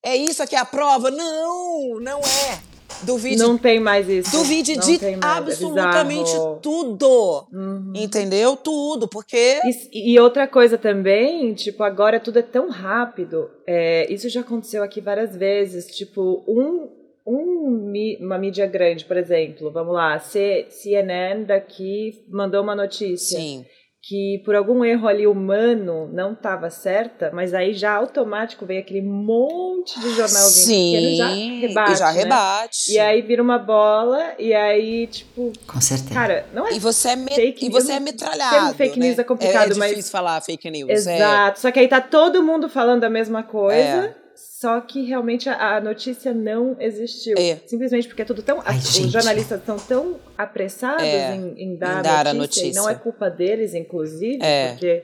É 0.05 0.15
isso 0.15 0.43
aqui 0.43 0.55
a 0.55 0.63
prova? 0.63 1.09
Não, 1.09 1.99
não 1.99 2.19
é. 2.19 2.75
Duvide, 3.01 3.37
Não 3.37 3.57
tem 3.57 3.79
mais 3.79 4.07
isso. 4.07 4.31
duvide 4.31 4.75
Não 4.75 4.81
de 4.85 5.05
é 5.05 5.17
absolutamente 5.19 6.31
tudo. 6.61 7.47
Uhum. 7.51 7.91
Entendeu? 7.95 8.55
Tudo, 8.55 9.07
porque. 9.07 9.59
E, 9.91 10.13
e 10.13 10.19
outra 10.19 10.47
coisa 10.47 10.77
também, 10.77 11.53
tipo, 11.55 11.83
agora 11.83 12.19
tudo 12.19 12.39
é 12.39 12.41
tão 12.43 12.69
rápido. 12.69 13.49
É, 13.67 14.11
isso 14.13 14.29
já 14.29 14.41
aconteceu 14.41 14.83
aqui 14.83 15.01
várias 15.01 15.35
vezes. 15.35 15.87
Tipo, 15.87 16.43
um, 16.47 16.87
um, 17.25 17.93
uma 18.21 18.37
mídia 18.37 18.67
grande, 18.67 19.05
por 19.05 19.17
exemplo, 19.17 19.71
vamos 19.71 19.93
lá, 19.93 20.19
C, 20.19 20.67
CNN 20.69 21.43
daqui 21.43 22.23
mandou 22.29 22.61
uma 22.61 22.75
notícia 22.75 23.39
Sim. 23.39 23.65
Que 24.07 24.39
por 24.45 24.53
algum 24.55 24.85
erro 24.85 25.07
ali 25.07 25.25
humano 25.25 26.07
não 26.13 26.33
estava 26.33 26.69
certa, 26.69 27.31
mas 27.33 27.55
aí 27.55 27.73
já 27.73 27.91
automático 27.93 28.63
veio 28.63 28.79
aquele 28.81 29.01
monte 29.01 29.99
de 29.99 30.11
jornalzinho 30.11 30.91
pequeno 31.01 31.09
Sim. 31.09 31.15
já 31.17 31.27
rebate. 31.67 31.91
e 31.91 31.95
já 31.95 32.11
né? 32.13 32.19
rebate. 32.21 32.91
E 32.93 32.99
aí 32.99 33.21
vira 33.23 33.41
uma 33.41 33.57
bola, 33.57 34.33
e 34.37 34.53
aí, 34.53 35.07
tipo, 35.07 35.51
Com 35.65 35.81
certeza. 35.81 36.13
cara, 36.13 36.45
não 36.53 36.67
é 36.67 36.73
E 36.73 36.79
você 36.79 37.09
é, 37.09 37.15
me- 37.15 37.31
Fake 37.33 37.65
e 37.65 37.69
você 37.69 37.87
news- 37.87 37.97
é 37.97 37.99
metralhado. 37.99 38.75
fake 38.75 38.99
né? 38.99 39.07
news 39.07 39.17
é 39.19 39.23
complicado, 39.23 39.71
é, 39.71 39.75
é 39.75 39.77
mas- 39.79 39.89
difícil 39.89 40.11
falar 40.11 40.39
fake 40.41 40.69
news. 40.69 40.89
é. 40.89 40.93
Exato. 40.93 41.59
Só 41.59 41.71
que 41.71 41.79
aí 41.79 41.87
tá 41.87 41.99
todo 41.99 42.43
mundo 42.43 42.69
falando 42.69 43.03
a 43.05 43.09
mesma 43.09 43.41
coisa. 43.41 44.15
Só 44.35 44.81
que 44.81 45.03
realmente 45.05 45.47
a, 45.49 45.77
a 45.77 45.81
notícia 45.81 46.33
não 46.33 46.75
existiu. 46.79 47.35
É. 47.37 47.57
Simplesmente 47.65 48.07
porque 48.07 48.21
é 48.21 48.25
tudo 48.25 48.41
tão. 48.43 48.61
Ai, 48.65 48.77
os 48.77 48.91
gente. 48.93 49.09
jornalistas 49.11 49.59
estão 49.59 49.77
tão 49.77 50.19
apressados 50.37 51.03
É, 51.03 51.35
em, 51.35 51.53
em 51.57 51.77
dar, 51.77 51.99
em 51.99 52.03
dar 52.03 52.27
a 52.27 52.29
a 52.31 52.33
notícia, 52.33 52.61
e 52.61 52.65
notícia. 52.65 52.81
não 52.81 52.89
é 52.89 52.95
culpa 52.95 53.29
deles, 53.29 53.73
inclusive, 53.73 54.39
É. 54.43 54.69
porque 54.71 55.03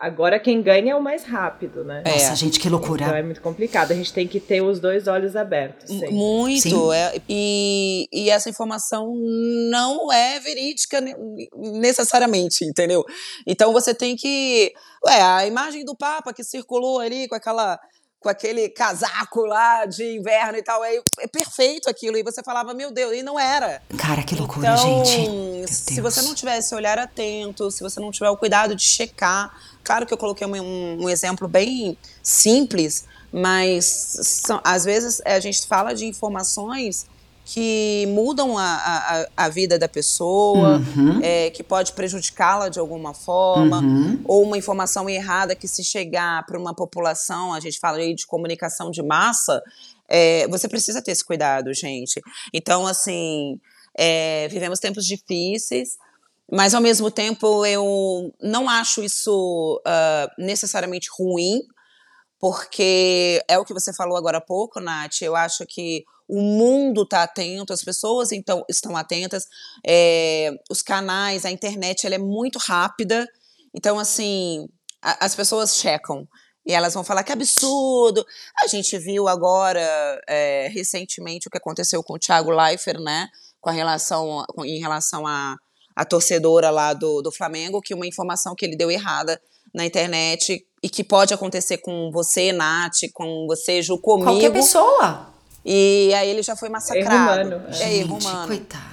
agora 0.00 0.38
quem 0.38 0.62
ganha 0.62 0.92
é 0.92 0.94
o 0.96 1.02
mais 1.02 1.24
rápido, 1.24 1.82
né? 1.84 2.02
É. 2.06 2.12
Nossa, 2.12 2.34
gente, 2.36 2.60
que 2.60 2.68
loucura. 2.68 3.02
Então 3.04 3.16
é 3.16 3.22
muito 3.22 3.40
complicado. 3.42 3.90
A 3.92 3.94
gente 3.94 4.12
tem 4.12 4.26
que 4.28 4.38
ter 4.40 4.60
os 4.60 4.78
dois 4.80 5.08
olhos 5.08 5.34
abertos. 5.36 5.88
sempre. 5.88 6.10
Muito. 6.12 6.92
É, 6.92 7.14
e, 7.28 8.06
e 8.12 8.30
essa 8.30 8.48
informação 8.48 9.12
não 9.70 10.12
é 10.12 10.38
verídica 10.40 11.00
ne- 11.00 11.16
necessariamente, 11.80 12.64
entendeu? 12.64 13.04
Então 13.46 13.72
você 13.72 13.94
tem 13.94 14.16
que. 14.16 14.72
Ué, 15.06 15.20
a 15.20 15.46
imagem 15.46 15.84
do 15.84 15.96
Papa 15.96 16.32
que 16.32 16.42
circulou 16.44 16.98
ali 17.00 17.28
com 17.28 17.34
aquela. 17.34 17.78
Com 18.20 18.28
aquele 18.28 18.68
casaco 18.68 19.42
lá 19.46 19.86
de 19.86 20.16
inverno 20.16 20.58
e 20.58 20.62
tal, 20.62 20.82
é, 20.84 21.00
é 21.20 21.26
perfeito 21.28 21.88
aquilo. 21.88 22.16
E 22.18 22.22
você 22.24 22.42
falava, 22.42 22.74
meu 22.74 22.90
Deus, 22.90 23.12
e 23.14 23.22
não 23.22 23.38
era. 23.38 23.80
Cara, 23.96 24.24
que 24.24 24.34
loucura, 24.34 24.72
Então, 24.72 25.04
gente. 25.04 25.72
Se 25.72 26.00
você 26.00 26.20
não 26.22 26.34
tiver 26.34 26.58
esse 26.58 26.74
olhar 26.74 26.98
atento, 26.98 27.70
se 27.70 27.80
você 27.80 28.00
não 28.00 28.10
tiver 28.10 28.28
o 28.30 28.36
cuidado 28.36 28.74
de 28.74 28.82
checar, 28.82 29.56
claro 29.84 30.04
que 30.04 30.12
eu 30.12 30.18
coloquei 30.18 30.44
um, 30.48 30.56
um- 30.60 31.04
um 31.04 31.08
exemplo 31.08 31.46
bem 31.46 31.96
simples, 32.20 33.04
mas 33.32 33.84
são- 33.84 34.60
às 34.64 34.84
vezes 34.84 35.20
a 35.24 35.38
gente 35.38 35.64
fala 35.68 35.94
de 35.94 36.04
informações 36.06 37.06
que 37.50 38.04
mudam 38.08 38.58
a, 38.58 38.62
a, 38.64 39.26
a- 39.44 39.48
vida 39.48 39.78
da 39.78 39.88
pessoa, 39.88 40.76
Uhum. 40.96 41.18
é, 41.22 41.48
que 41.50 41.62
pode 41.62 41.92
prejudicá-la 41.94 42.68
de 42.68 42.78
alguma 42.78 43.14
forma, 43.14 43.78
Uhum. 43.80 44.20
ou 44.26 44.42
uma 44.42 44.58
informação 44.58 45.08
errada 45.08 45.54
que 45.54 45.66
se 45.66 45.82
chegar 45.82 46.44
para 46.44 46.58
uma 46.58 46.74
população, 46.74 47.54
a 47.54 47.60
gente 47.60 47.78
fala 47.78 47.96
aí 47.98 48.14
de 48.14 48.26
comunicação 48.26 48.90
de 48.90 49.02
massa, 49.02 49.62
é, 50.06 50.46
você 50.48 50.68
precisa 50.68 51.00
ter 51.00 51.12
esse 51.12 51.24
cuidado, 51.24 51.72
gente. 51.72 52.20
Então, 52.52 52.86
assim, 52.86 53.58
é, 53.96 54.46
vivemos 54.48 54.78
tempos 54.78 55.06
difíceis, 55.06 55.96
mas 56.52 56.74
ao 56.74 56.82
mesmo 56.82 57.10
tempo 57.10 57.64
eu 57.64 58.30
não 58.42 58.68
acho 58.68 59.02
isso 59.02 59.80
ah, 59.86 60.28
necessariamente 60.38 61.08
ruim, 61.18 61.60
porque 62.38 63.42
é 63.48 63.58
o 63.58 63.64
que 63.64 63.72
você 63.74 63.92
falou 63.92 64.16
agora 64.16 64.38
há 64.38 64.40
pouco, 64.40 64.80
Nath. 64.80 65.22
Eu 65.22 65.34
acho 65.34 65.64
que 65.66 66.04
o 66.28 66.40
mundo 66.40 67.02
está 67.02 67.22
atento, 67.22 67.72
as 67.72 67.82
pessoas 67.82 68.32
então 68.32 68.64
estão 68.68 68.96
atentas, 68.96 69.46
é, 69.86 70.50
os 70.70 70.82
canais, 70.82 71.44
a 71.44 71.50
internet, 71.50 72.04
ela 72.06 72.16
é 72.16 72.18
muito 72.18 72.58
rápida. 72.58 73.26
Então, 73.74 73.98
assim, 73.98 74.68
a- 75.02 75.24
as 75.24 75.34
pessoas 75.34 75.76
checam. 75.76 76.26
E 76.66 76.74
elas 76.74 76.92
vão 76.92 77.02
falar 77.02 77.22
que 77.22 77.32
absurdo. 77.32 78.22
A 78.62 78.66
gente 78.66 78.98
viu 78.98 79.26
agora, 79.26 79.80
é, 80.28 80.68
recentemente, 80.70 81.48
o 81.48 81.50
que 81.50 81.56
aconteceu 81.56 82.02
com 82.02 82.14
o 82.14 82.18
Thiago 82.18 82.50
Leifert, 82.50 83.00
né? 83.00 83.26
Com 83.60 83.70
a 83.70 83.72
relação, 83.72 84.44
com- 84.54 84.64
em 84.66 84.78
relação 84.78 85.26
à 85.26 85.56
a, 85.96 86.04
torcedora 86.04 86.70
lá 86.70 86.92
do, 86.92 87.22
do 87.22 87.32
Flamengo, 87.32 87.80
que 87.80 87.94
uma 87.94 88.06
informação 88.06 88.54
que 88.54 88.64
ele 88.66 88.76
deu 88.76 88.90
errada 88.90 89.40
na 89.74 89.84
internet 89.84 90.64
e 90.82 90.88
que 90.88 91.02
pode 91.02 91.32
acontecer 91.34 91.78
com 91.78 92.10
você, 92.12 92.52
Nath, 92.52 92.98
com 93.14 93.46
você, 93.48 93.82
Ju, 93.82 93.98
comigo. 93.98 94.30
Qualquer 94.30 94.52
pessoa. 94.52 95.34
E 95.64 96.12
aí 96.14 96.28
ele 96.30 96.42
já 96.42 96.56
foi 96.56 96.68
massacrado. 96.68 97.50
humano, 97.50 97.66
É 97.80 97.96
erro 97.96 98.14
Gente, 98.20 98.26
humano. 98.26 98.46
coitado. 98.48 98.88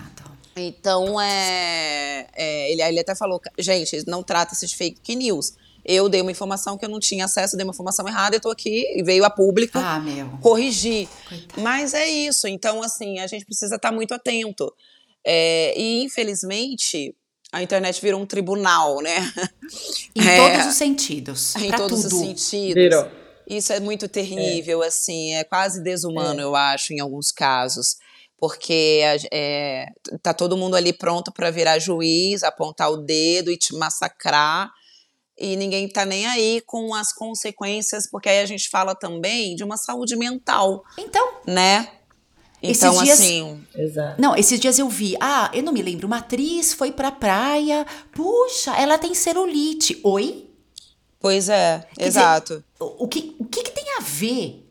Então, 0.57 1.19
é, 1.19 2.27
é, 2.33 2.71
ele, 2.71 2.81
ele 2.81 2.99
até 3.01 3.13
falou, 3.13 3.41
gente, 3.59 4.03
não 4.07 4.23
trata-se 4.23 4.65
de 4.65 4.75
fake 4.75 5.15
news. 5.15 5.53
Eu 5.83 6.07
dei 6.09 6.21
uma 6.21 6.31
informação 6.31 6.77
que 6.77 6.85
eu 6.85 6.89
não 6.89 6.99
tinha 6.99 7.25
acesso, 7.25 7.55
dei 7.57 7.63
uma 7.65 7.71
informação 7.73 8.07
errada, 8.07 8.37
eu 8.37 8.39
tô 8.39 8.49
aqui 8.49 8.85
e 8.97 9.03
veio 9.03 9.23
a 9.25 9.29
público 9.29 9.77
Ah, 9.77 9.99
meu. 9.99 10.27
corrigir. 10.41 11.07
Coitado. 11.29 11.61
Mas 11.61 11.93
é 11.93 12.07
isso. 12.09 12.47
Então, 12.47 12.81
assim, 12.81 13.19
a 13.19 13.27
gente 13.27 13.45
precisa 13.45 13.75
estar 13.75 13.91
muito 13.91 14.13
atento. 14.13 14.73
É, 15.25 15.73
e, 15.79 16.03
infelizmente, 16.03 17.13
a 17.51 17.61
internet 17.61 18.01
virou 18.01 18.19
um 18.21 18.25
tribunal, 18.25 19.01
né? 19.01 19.31
Em 20.15 20.21
É. 20.27 20.37
todos 20.53 20.67
os 20.67 20.75
sentidos. 20.75 21.55
em 21.57 21.71
todos 21.71 22.03
tudo. 22.03 22.15
os 22.15 22.41
sentidos. 22.41 22.73
Virou. 22.75 23.07
Isso 23.47 23.71
é 23.73 23.79
muito 23.79 24.07
terrível, 24.07 24.81
assim, 24.81 25.33
é 25.33 25.43
quase 25.43 25.81
desumano, 25.83 26.39
eu 26.41 26.55
acho, 26.55 26.93
em 26.93 26.99
alguns 26.99 27.31
casos. 27.31 27.97
Porque 28.37 29.01
a- 29.05 29.27
é, 29.31 29.87
tá 30.21 30.33
todo 30.33 30.57
mundo 30.57 30.75
ali 30.75 30.91
pronto 30.91 31.31
para 31.31 31.49
virar 31.51 31.79
juiz, 31.79 32.43
apontar 32.43 32.91
o 32.91 32.97
dedo 32.97 33.49
e 33.51 33.57
te 33.57 33.73
massacrar. 33.75 34.69
E 35.37 35.55
ninguém 35.55 35.87
tá 35.87 36.05
nem 36.05 36.25
aí 36.27 36.61
com 36.65 36.93
as 36.93 37.11
consequências, 37.13 38.09
porque 38.09 38.29
aí 38.29 38.39
a 38.39 38.45
gente 38.45 38.69
fala 38.69 38.95
também 38.95 39.55
de 39.55 39.63
uma 39.63 39.77
saúde 39.77 40.15
mental, 40.15 40.83
Então, 40.97 41.33
né? 41.45 41.89
Esses 42.63 42.77
Então, 42.83 43.03
dias- 43.03 43.19
assim. 43.19 43.63
Exato. 43.75 44.19
Não, 44.21 44.35
esses 44.35 44.59
dias 44.59 44.79
eu 44.79 44.89
vi. 44.89 45.15
Ah, 45.19 45.51
eu 45.53 45.61
não 45.61 45.73
me 45.73 45.81
lembro. 45.81 46.07
Uma 46.07 46.17
atriz 46.17 46.73
foi 46.73 46.91
pra 46.91 47.11
praia. 47.11 47.85
Puxa, 48.13 48.75
ela 48.77 48.97
tem 48.97 49.13
celulite. 49.13 49.99
Oi? 50.03 50.44
Pois 51.25 51.49
é, 51.49 51.79
dizer, 51.97 52.07
exato. 52.07 52.63
O, 52.79 53.05
o 53.05 53.07
que, 53.07 53.35
o 53.39 53.45
que, 53.45 53.63
que 53.63 53.71
tem 53.71 53.83
a 53.97 54.01
ver? 54.01 54.63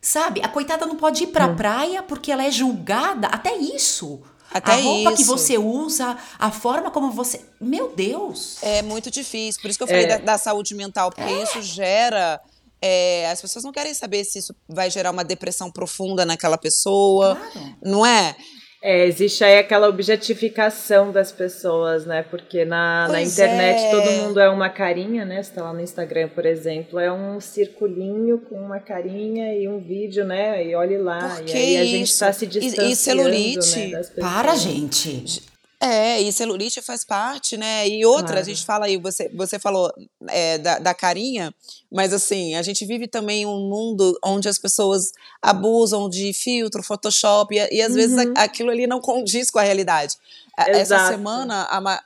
Sabe? 0.00 0.40
A 0.42 0.48
coitada 0.48 0.86
não 0.86 0.96
pode 0.96 1.24
ir 1.24 1.26
pra 1.26 1.48
praia 1.54 2.02
porque 2.02 2.32
ela 2.32 2.44
é 2.46 2.50
julgada. 2.50 3.26
Até 3.26 3.54
isso. 3.56 4.22
Até 4.50 4.72
a 4.72 4.76
roupa 4.76 5.12
que 5.12 5.20
isso. 5.20 5.30
você 5.36 5.58
usa, 5.58 6.16
a 6.38 6.50
forma 6.50 6.90
como 6.90 7.10
você. 7.10 7.42
Meu 7.60 7.92
Deus! 7.94 8.56
É 8.62 8.80
muito 8.80 9.10
difícil. 9.10 9.60
Por 9.60 9.68
isso 9.68 9.78
que 9.78 9.82
eu 9.82 9.88
falei 9.88 10.04
É. 10.04 10.16
da, 10.18 10.32
da 10.32 10.38
saúde 10.38 10.74
mental, 10.74 11.10
porque 11.10 11.30
isso 11.42 11.60
gera. 11.60 12.40
é, 12.80 13.28
as 13.30 13.42
pessoas 13.42 13.62
não 13.64 13.72
querem 13.72 13.92
saber 13.92 14.24
se 14.24 14.38
isso 14.38 14.54
vai 14.66 14.88
gerar 14.88 15.10
uma 15.10 15.24
depressão 15.24 15.70
profunda 15.70 16.24
naquela 16.24 16.56
pessoa, 16.56 17.36
Claro. 17.52 17.76
não 17.82 18.06
é? 18.06 18.34
É, 18.80 19.06
existe 19.06 19.42
aí 19.42 19.58
aquela 19.58 19.88
objetificação 19.88 21.10
das 21.10 21.32
pessoas, 21.32 22.06
né? 22.06 22.22
Porque 22.22 22.64
na, 22.64 23.08
na 23.08 23.20
internet 23.20 23.80
é. 23.82 23.90
todo 23.90 24.10
mundo 24.12 24.38
é 24.38 24.48
uma 24.48 24.68
carinha, 24.70 25.24
né? 25.24 25.42
Você 25.42 25.52
tá 25.52 25.64
lá 25.64 25.72
no 25.72 25.80
Instagram, 25.80 26.28
por 26.28 26.46
exemplo, 26.46 26.98
é 26.98 27.10
um 27.12 27.40
circulinho 27.40 28.38
com 28.38 28.54
uma 28.54 28.78
carinha 28.78 29.52
e 29.54 29.66
um 29.66 29.80
vídeo, 29.80 30.24
né? 30.24 30.64
E 30.64 30.76
olhe 30.76 30.96
lá. 30.96 31.36
Por 31.38 31.48
e 31.48 31.52
aí 31.52 31.76
a 31.76 31.84
gente 31.84 32.08
isso? 32.08 32.20
tá 32.20 32.32
se 32.32 32.44
E- 32.44 32.48
e 32.48 32.50
distanciando, 32.50 32.96
celulite? 32.96 33.78
né, 33.78 33.86
das 33.90 34.10
pessoas. 34.10 34.32
Para, 34.32 34.54
gente. 34.54 35.42
É, 35.80 36.20
e 36.20 36.32
celulite 36.32 36.82
faz 36.82 37.04
parte, 37.04 37.56
né? 37.56 37.86
E 37.88 38.04
outra, 38.04 38.26
Claro. 38.26 38.40
a 38.40 38.42
gente 38.42 38.64
fala 38.64 38.86
aí, 38.86 38.96
você, 38.96 39.28
você 39.28 39.60
falou 39.60 39.92
é, 40.28 40.58
da, 40.58 40.78
da 40.80 40.92
carinha, 40.92 41.54
mas 41.90 42.12
assim, 42.12 42.56
a 42.56 42.62
gente 42.62 42.84
vive 42.84 43.06
também 43.06 43.46
um 43.46 43.68
mundo 43.68 44.18
onde 44.24 44.48
as 44.48 44.58
pessoas 44.58 45.12
abusam 45.40 46.08
de 46.10 46.32
filtro, 46.32 46.82
Photoshop, 46.82 47.54
e, 47.54 47.76
e 47.76 47.80
às 47.80 47.94
vezes 47.94 48.16
Uhum. 48.18 48.34
a- 48.36 48.42
aquilo 48.42 48.70
ali 48.70 48.88
não 48.88 49.00
condiz 49.00 49.52
com 49.52 49.60
a 49.60 49.62
realidade. 49.62 50.16
A- 50.56 50.68
Essa 50.68 50.80
Exato. 50.96 51.08
semana, 51.10 51.62
a, 51.70 51.80
Ma- 51.80 52.02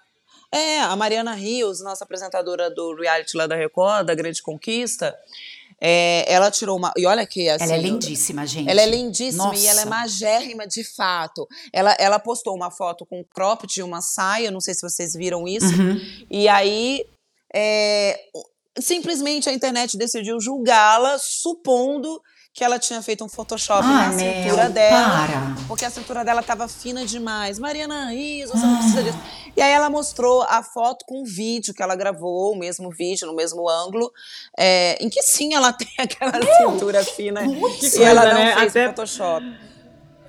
é, 0.52 0.80
a 0.80 0.94
Mariana 0.94 1.32
Rios, 1.32 1.80
nossa 1.82 2.04
apresentadora 2.04 2.68
do 2.70 2.94
reality 2.94 3.34
lá 3.38 3.46
da 3.46 3.56
Record, 3.56 4.04
da 4.06 4.14
Grande 4.14 4.42
Conquista, 4.42 5.16
é, 5.84 6.32
ela 6.32 6.48
tirou 6.48 6.78
uma. 6.78 6.92
E 6.96 7.04
olha 7.04 7.26
que 7.26 7.48
assim. 7.48 7.64
Ela 7.64 7.74
é 7.74 7.78
lindíssima, 7.78 8.46
gente. 8.46 8.70
Ela 8.70 8.82
é 8.82 8.86
lindíssima 8.86 9.52
e 9.56 9.66
ela 9.66 9.80
é 9.80 9.84
Nossa. 9.84 9.98
magérrima 9.98 10.64
de 10.64 10.84
fato. 10.84 11.48
Ela, 11.72 11.96
ela 11.98 12.20
postou 12.20 12.54
uma 12.54 12.70
foto 12.70 13.04
com 13.04 13.18
um 13.18 13.24
crop 13.24 13.66
de 13.66 13.82
uma 13.82 14.00
saia, 14.00 14.52
não 14.52 14.60
sei 14.60 14.74
se 14.74 14.82
vocês 14.82 15.12
viram 15.12 15.48
isso. 15.48 15.66
Uhum. 15.66 16.00
E 16.30 16.48
aí, 16.48 17.04
é, 17.52 18.16
simplesmente 18.78 19.48
a 19.48 19.52
internet 19.52 19.98
decidiu 19.98 20.40
julgá-la, 20.40 21.18
supondo 21.18 22.22
que 22.54 22.62
ela 22.62 22.78
tinha 22.78 23.00
feito 23.00 23.24
um 23.24 23.28
Photoshop 23.28 23.82
Ah, 23.82 24.08
na 24.08 24.08
meu, 24.10 24.18
cintura 24.44 24.68
dela. 24.68 25.08
para. 25.08 25.66
Porque 25.66 25.84
a 25.86 25.90
cintura 25.90 26.22
dela 26.24 26.42
estava 26.42 26.68
fina 26.68 27.04
demais. 27.06 27.58
Mariana 27.58 28.10
Rios, 28.10 28.50
você 28.50 28.66
não 28.66 28.76
precisa 28.76 29.02
disso. 29.04 29.18
E 29.56 29.60
aí 29.62 29.70
ela 29.72 29.88
mostrou 29.88 30.42
a 30.42 30.62
foto 30.62 31.04
com 31.06 31.22
o 31.22 31.24
vídeo 31.24 31.72
que 31.72 31.82
ela 31.82 31.94
gravou, 31.96 32.52
o 32.52 32.56
mesmo 32.58 32.90
vídeo, 32.90 33.26
no 33.26 33.34
mesmo 33.34 33.68
ângulo, 33.68 34.12
é, 34.58 35.02
em 35.02 35.08
que 35.08 35.22
sim 35.22 35.54
ela 35.54 35.72
tem 35.74 35.88
aquela 35.98 36.32
cintura 36.58 37.02
fina. 37.04 37.40
Que 37.42 37.98
e 37.98 38.02
ela 38.02 38.26
não 38.26 38.34
né? 38.34 38.54
fez 38.56 38.70
Até- 38.70 38.86
Photoshop. 38.88 39.46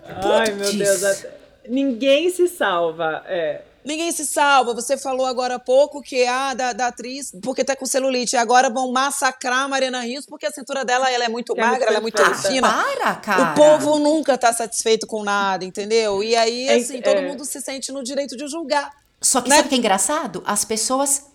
Ai, 0.06 0.52
meu. 0.54 0.74
Deus. 0.74 1.26
Ninguém 1.68 2.30
se 2.30 2.48
salva. 2.48 3.24
É. 3.26 3.62
Ninguém 3.86 4.12
se 4.12 4.26
salva. 4.26 4.74
Você 4.74 4.98
falou 4.98 5.26
agora 5.26 5.56
há 5.56 5.60
pouco 5.60 6.02
que 6.02 6.26
ah, 6.26 6.54
da, 6.54 6.74
da 6.74 6.88
atriz, 6.88 7.32
porque 7.42 7.64
tá 7.64 7.76
com 7.76 7.86
celulite. 7.86 8.38
Agora 8.38 8.70
vão 8.70 8.92
massacrar 8.92 9.60
a 9.64 9.68
Mariana 9.68 10.02
Rios 10.02 10.26
porque 10.26 10.46
a 10.46 10.52
cintura 10.52 10.86
dela 10.86 11.10
ela 11.12 11.26
é 11.26 11.30
muito 11.30 11.54
É 11.58 11.62
magra, 11.62 12.00
muito 12.02 12.18
ela 12.22 12.30
é 12.30 12.32
muito 12.32 12.48
fina. 12.48 12.72
Para, 12.72 13.16
cara. 13.16 13.52
O 13.52 13.56
povo 13.56 14.00
nunca 14.00 14.38
tá 14.38 14.54
satisfeito 14.54 15.06
com 15.06 15.24
nada, 15.24 15.66
entendeu? 15.66 16.24
E 16.24 16.36
aí, 16.36 16.68
É, 16.68 16.76
assim, 16.76 17.02
todo 17.02 17.18
é. 17.18 17.28
mundo 17.28 17.44
se 17.46 17.60
sente 17.62 17.92
no 17.92 18.04
direito 18.04 18.36
de 18.38 18.48
julgar. 18.48 18.90
Só 19.22 19.42
que 19.42 19.50
né? 19.50 19.56
sabe 19.58 19.68
o 19.68 19.70
que 19.70 19.76
é 19.76 19.78
engraçado? 19.80 20.44
As 20.46 20.64
pessoas. 20.66 21.28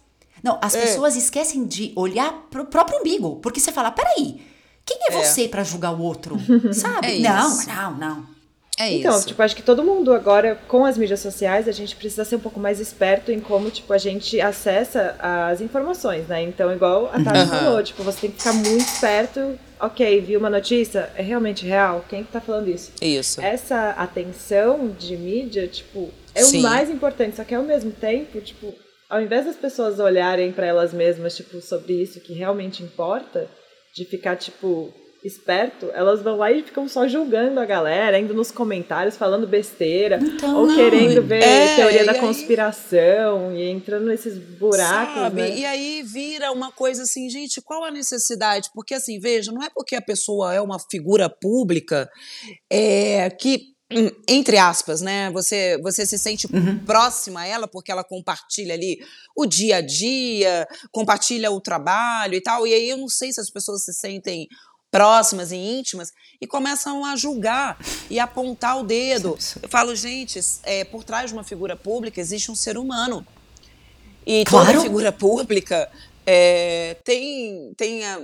Não, 0.42 0.58
as 0.62 0.74
É. 0.74 0.80
pessoas 0.82 1.16
esquecem 1.16 1.64
de 1.66 1.92
olhar 1.96 2.32
pro 2.50 2.64
próprio 2.66 3.00
umbigo. 3.00 3.36
Porque 3.42 3.58
você 3.60 3.72
fala, 3.72 3.90
peraí, 3.90 4.40
quem 4.86 4.98
é, 5.10 5.14
É. 5.14 5.24
você 5.24 5.48
pra 5.48 5.64
julgar 5.64 5.92
o 5.92 6.00
outro? 6.00 6.36
Sabe? 6.72 7.24
É 7.24 7.28
não, 7.28 7.64
não, 7.66 7.94
não. 7.96 8.37
É 8.78 8.92
então, 8.92 9.16
isso. 9.16 9.26
tipo, 9.26 9.42
acho 9.42 9.56
que 9.56 9.62
todo 9.62 9.82
mundo 9.82 10.12
agora, 10.12 10.54
com 10.68 10.84
as 10.84 10.96
mídias 10.96 11.20
sociais, 11.20 11.66
a 11.66 11.72
gente 11.72 11.96
precisa 11.96 12.24
ser 12.24 12.36
um 12.36 12.40
pouco 12.40 12.60
mais 12.60 12.78
esperto 12.78 13.32
em 13.32 13.40
como, 13.40 13.70
tipo, 13.70 13.92
a 13.92 13.98
gente 13.98 14.40
acessa 14.40 15.16
as 15.20 15.60
informações, 15.60 16.28
né? 16.28 16.42
Então, 16.42 16.72
igual 16.72 17.06
a 17.12 17.20
Tati 17.22 17.38
Uhum. 17.40 17.46
falou, 17.48 17.82
tipo, 17.82 18.02
você 18.04 18.20
tem 18.22 18.30
que 18.30 18.38
ficar 18.38 18.52
muito 18.52 18.80
esperto. 18.86 19.58
Ok, 19.80 20.20
viu 20.20 20.38
uma 20.38 20.50
notícia? 20.50 21.10
É 21.16 21.22
realmente 21.22 21.66
real? 21.66 22.04
Quem 22.08 22.22
que 22.24 22.30
tá 22.32 22.40
falando 22.40 22.68
isso? 22.68 22.92
Isso. 23.00 23.40
Essa 23.40 23.90
atenção 23.90 24.88
de 24.98 25.16
mídia, 25.16 25.66
tipo, 25.66 26.10
é 26.34 26.42
Sim. 26.42 26.58
o 26.58 26.62
mais 26.62 26.88
importante, 26.90 27.36
só 27.36 27.44
que 27.44 27.54
ao 27.54 27.62
mesmo 27.62 27.90
tempo, 27.90 28.40
tipo, 28.40 28.72
ao 29.08 29.20
invés 29.20 29.44
das 29.46 29.56
pessoas 29.56 29.98
olharem 29.98 30.52
pra 30.52 30.66
elas 30.66 30.92
mesmas, 30.92 31.34
tipo, 31.36 31.60
sobre 31.60 31.94
isso 31.94 32.20
que 32.20 32.32
realmente 32.32 32.82
importa, 32.82 33.48
de 33.94 34.04
ficar, 34.04 34.36
tipo, 34.36 34.92
esperto, 35.24 35.90
elas 35.94 36.22
vão 36.22 36.36
lá 36.36 36.52
e 36.52 36.62
ficam 36.62 36.88
só 36.88 37.08
julgando 37.08 37.58
a 37.58 37.64
galera, 37.64 38.18
indo 38.18 38.32
nos 38.32 38.50
comentários 38.52 39.16
falando 39.16 39.46
besteira, 39.48 40.18
Então, 40.22 40.56
ou 40.60 40.66
não, 40.66 40.76
querendo 40.76 41.22
ver 41.22 41.42
é, 41.42 41.76
teoria 41.76 42.04
da 42.04 42.12
aí- 42.12 42.20
conspiração 42.20 43.52
e 43.54 43.68
entrando 43.68 44.06
nesses 44.06 44.38
buracos, 44.38 45.14
Sabe? 45.22 45.40
né? 45.42 45.56
E 45.58 45.64
aí 45.66 46.02
vira 46.02 46.52
uma 46.52 46.70
coisa 46.70 47.02
assim, 47.02 47.28
gente, 47.28 47.60
qual 47.60 47.84
a 47.84 47.90
necessidade? 47.90 48.70
Porque 48.74 48.94
assim, 48.94 49.18
veja, 49.18 49.50
não 49.52 49.62
é 49.62 49.68
porque 49.74 49.96
a 49.96 50.02
pessoa 50.02 50.54
é 50.54 50.60
uma 50.60 50.78
figura 50.78 51.28
pública 51.28 52.08
é, 52.70 53.28
que, 53.30 53.74
entre 54.28 54.58
aspas, 54.58 55.00
né, 55.00 55.30
você, 55.30 55.78
você 55.82 56.04
se 56.04 56.18
sente 56.18 56.46
próxima 56.84 57.40
a 57.40 57.46
ela 57.46 57.66
porque 57.66 57.90
ela 57.90 58.04
compartilha 58.04 58.74
ali 58.74 58.98
o 59.36 59.46
dia 59.46 59.76
a 59.76 59.80
dia, 59.80 60.66
compartilha 60.92 61.50
o 61.50 61.60
trabalho 61.60 62.34
e 62.34 62.40
tal. 62.42 62.66
E 62.66 62.74
aí 62.74 62.90
eu 62.90 62.96
não 62.98 63.08
sei 63.08 63.32
se 63.32 63.40
as 63.40 63.48
pessoas 63.50 63.84
se 63.84 63.92
sentem 63.94 64.46
próximas 64.90 65.52
e 65.52 65.56
íntimas 65.56 66.12
e 66.40 66.46
começam 66.46 67.04
a 67.04 67.14
julgar 67.16 67.76
e 68.08 68.18
apontar 68.18 68.78
o 68.78 68.84
dedo. 68.84 69.36
Eu 69.62 69.68
falo, 69.68 69.94
gente, 69.94 70.40
é, 70.62 70.84
por 70.84 71.04
trás 71.04 71.30
de 71.30 71.34
uma 71.36 71.44
figura 71.44 71.76
pública 71.76 72.20
existe 72.20 72.50
um 72.50 72.54
ser 72.54 72.78
humano. 72.78 73.26
E 74.26 74.44
Claro. 74.44 74.66
toda 74.68 74.80
figura 74.80 75.12
pública 75.12 75.90
é, 76.26 76.96
tem, 77.04 77.72
tem 77.76 78.04
a- 78.04 78.20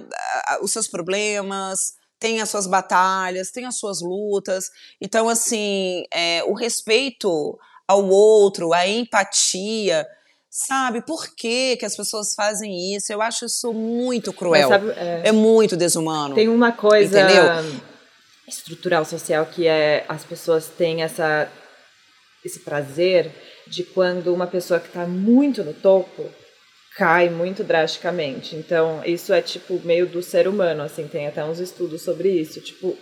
a- 0.46 0.58
os 0.62 0.70
seus 0.72 0.86
problemas, 0.86 1.94
tem 2.18 2.40
as 2.40 2.50
suas 2.50 2.66
batalhas, 2.66 3.50
tem 3.50 3.64
as 3.64 3.76
suas 3.78 4.00
lutas. 4.02 4.70
Então, 5.00 5.28
assim, 5.28 6.04
é, 6.12 6.44
o 6.44 6.52
respeito 6.54 7.58
ao 7.88 8.06
outro, 8.08 8.72
a 8.74 8.86
empatia, 8.86 10.06
sabe? 10.54 11.02
Por 11.02 11.26
que, 11.34 11.76
que 11.76 11.84
as 11.84 11.96
pessoas 11.96 12.32
fazem 12.32 12.94
isso? 12.94 13.12
Eu 13.12 13.20
acho 13.20 13.46
isso 13.46 13.72
muito 13.72 14.32
cruel. 14.32 14.68
Sabe, 14.68 14.90
é, 14.90 15.22
É 15.24 15.32
muito 15.32 15.76
desumano. 15.76 16.36
Tem 16.36 16.48
uma 16.48 16.70
coisa 16.70 17.20
Entendeu? 17.20 17.82
estrutural 18.46 19.04
social 19.04 19.46
que 19.46 19.66
é 19.66 20.04
as 20.08 20.22
pessoas 20.22 20.68
têm 20.68 21.02
essa 21.02 21.50
esse 22.44 22.60
prazer 22.60 23.32
de 23.66 23.82
quando 23.82 24.32
uma 24.32 24.46
pessoa 24.46 24.78
que 24.78 24.88
está 24.88 25.06
muito 25.06 25.64
no 25.64 25.72
topo 25.72 26.30
cai 26.94 27.30
muito 27.30 27.64
drasticamente. 27.64 28.54
Então, 28.54 29.02
isso 29.04 29.32
é 29.32 29.40
tipo 29.40 29.80
meio 29.82 30.06
do 30.06 30.22
ser 30.22 30.46
humano, 30.46 30.82
assim, 30.82 31.08
tem 31.08 31.26
até 31.26 31.42
uns 31.42 31.58
estudos 31.58 32.02
sobre 32.02 32.28
isso, 32.28 32.60
tipo 32.60 32.96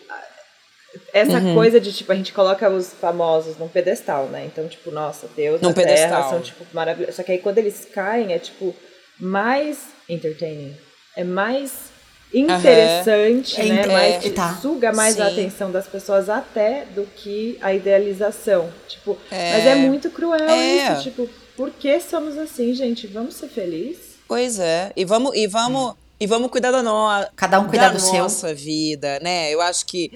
essa 1.12 1.38
Uhum. 1.38 1.54
coisa 1.54 1.80
de 1.80 1.92
tipo 1.92 2.12
a 2.12 2.14
gente 2.14 2.32
coloca 2.32 2.68
os 2.68 2.92
famosos 2.92 3.56
num 3.58 3.68
pedestal, 3.68 4.26
né? 4.26 4.44
Então, 4.46 4.66
tipo, 4.68 4.90
nossa, 4.90 5.28
Deus 5.36 5.60
Num 5.60 5.68
na 5.68 5.74
Terra 5.74 5.86
pedestal. 5.88 6.30
são 6.30 6.40
tipo 6.40 6.64
maravilhosos. 6.72 7.16
Só 7.16 7.22
que 7.22 7.32
aí 7.32 7.38
quando 7.38 7.58
eles 7.58 7.86
caem 7.94 8.32
é 8.32 8.38
tipo 8.38 8.74
mais 9.18 9.78
entertaining, 10.08 10.76
é 11.16 11.24
mais 11.24 11.90
interessante, 12.34 13.60
É, 13.60 13.64
né? 13.64 13.82
é, 13.82 13.86
mais, 13.86 14.32
tá. 14.32 14.58
suga 14.60 14.92
mais 14.92 15.20
a 15.20 15.26
Sim. 15.26 15.32
atenção 15.32 15.70
das 15.70 15.86
pessoas 15.86 16.28
até 16.28 16.84
do 16.94 17.04
que 17.04 17.58
a 17.60 17.72
idealização. 17.74 18.70
Tipo, 18.88 19.16
É. 19.30 19.52
mas 19.52 19.66
é 19.66 19.74
muito 19.76 20.10
cruel 20.10 20.48
É. 20.48 20.92
isso, 20.94 21.02
tipo, 21.02 21.28
por 21.56 21.70
que 21.70 22.00
somos 22.00 22.36
assim, 22.38 22.74
gente? 22.74 23.06
Vamos 23.06 23.34
ser 23.34 23.48
felizes? 23.48 24.12
Pois 24.26 24.58
é. 24.58 24.92
E 24.96 25.04
vamos, 25.04 25.34
e 25.36 25.46
vamos, 25.46 25.94
e 26.18 26.26
vamos 26.26 26.50
cuidar 26.50 26.70
da 26.70 26.82
nossa. 26.82 27.30
Cada 27.36 27.60
um 27.60 27.68
cuidar 27.68 27.88
da 27.88 27.94
do 27.94 28.00
seu. 28.00 28.18
nossa 28.20 28.54
vida, 28.54 29.20
né? 29.20 29.50
Eu 29.52 29.60
acho 29.60 29.84
que 29.86 30.10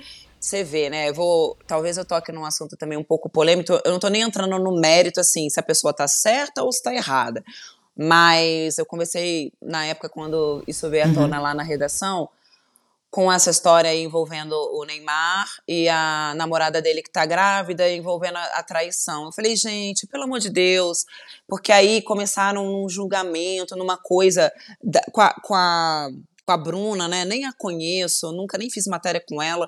você 0.47 0.63
vê, 0.65 0.89
né? 0.91 1.09
Eu 1.09 1.15
vou, 1.15 1.57
talvez 1.67 1.97
eu 1.97 2.05
toque 2.05 2.31
num 2.33 2.45
assunto 2.45 2.77
também 2.77 2.97
um 2.99 3.05
pouco 3.05 3.29
polêmico. 3.29 3.73
Eu 3.85 3.93
não 3.93 3.99
tô 3.99 4.09
nem 4.09 4.23
entrando 4.23 4.59
no 4.59 4.81
mérito 4.81 5.21
assim, 5.21 5.49
se 5.51 5.59
a 5.59 5.63
pessoa 5.63 5.93
tá 5.93 6.07
certa 6.07 6.63
ou 6.63 6.73
se 6.73 6.83
tá 6.83 6.95
errada. 6.95 7.43
Mas 7.97 8.77
eu 8.79 8.85
conversei 8.85 9.53
na 9.61 9.87
época 9.87 10.09
quando 10.09 10.63
isso 10.67 10.89
veio 10.91 11.05
à 11.05 11.15
tona 11.15 11.41
lá 11.41 11.55
na 11.55 11.63
redação 11.63 12.29
com 13.11 13.33
essa 13.33 13.49
história 13.51 13.89
aí 13.89 14.03
envolvendo 14.03 14.53
o 14.53 14.85
Neymar 14.85 15.49
e 15.67 15.89
a 15.89 16.35
namorada 16.37 16.83
dele 16.83 17.03
que 17.03 17.11
tá 17.11 17.25
grávida, 17.25 17.91
envolvendo 17.91 18.37
a, 18.37 18.45
a 18.59 18.63
traição. 18.63 19.25
Eu 19.25 19.33
falei, 19.33 19.57
gente, 19.57 20.07
pelo 20.07 20.25
amor 20.25 20.39
de 20.39 20.51
Deus, 20.51 21.07
porque 21.49 21.73
aí 21.73 22.03
começaram 22.03 22.67
um 22.67 22.87
julgamento 22.89 23.75
numa 23.75 23.97
coisa 23.97 24.53
da- 24.85 25.05
com, 25.13 25.21
a, 25.23 25.33
com, 25.41 25.55
a, 25.55 26.09
com 26.45 26.53
a 26.53 26.57
Bruna, 26.59 27.09
né? 27.09 27.25
Nem 27.25 27.47
a 27.47 27.53
conheço, 27.55 28.31
nunca 28.33 28.59
nem 28.59 28.69
fiz 28.69 28.87
matéria 28.87 29.23
com 29.27 29.41
ela. 29.41 29.67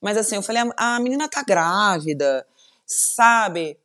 Mas 0.00 0.16
assim, 0.16 0.36
eu 0.36 0.42
falei, 0.42 0.62
a, 0.76 0.96
a 0.96 1.00
menina 1.00 1.28
tá 1.28 1.42
grávida, 1.42 2.46
sabe? 2.86 3.76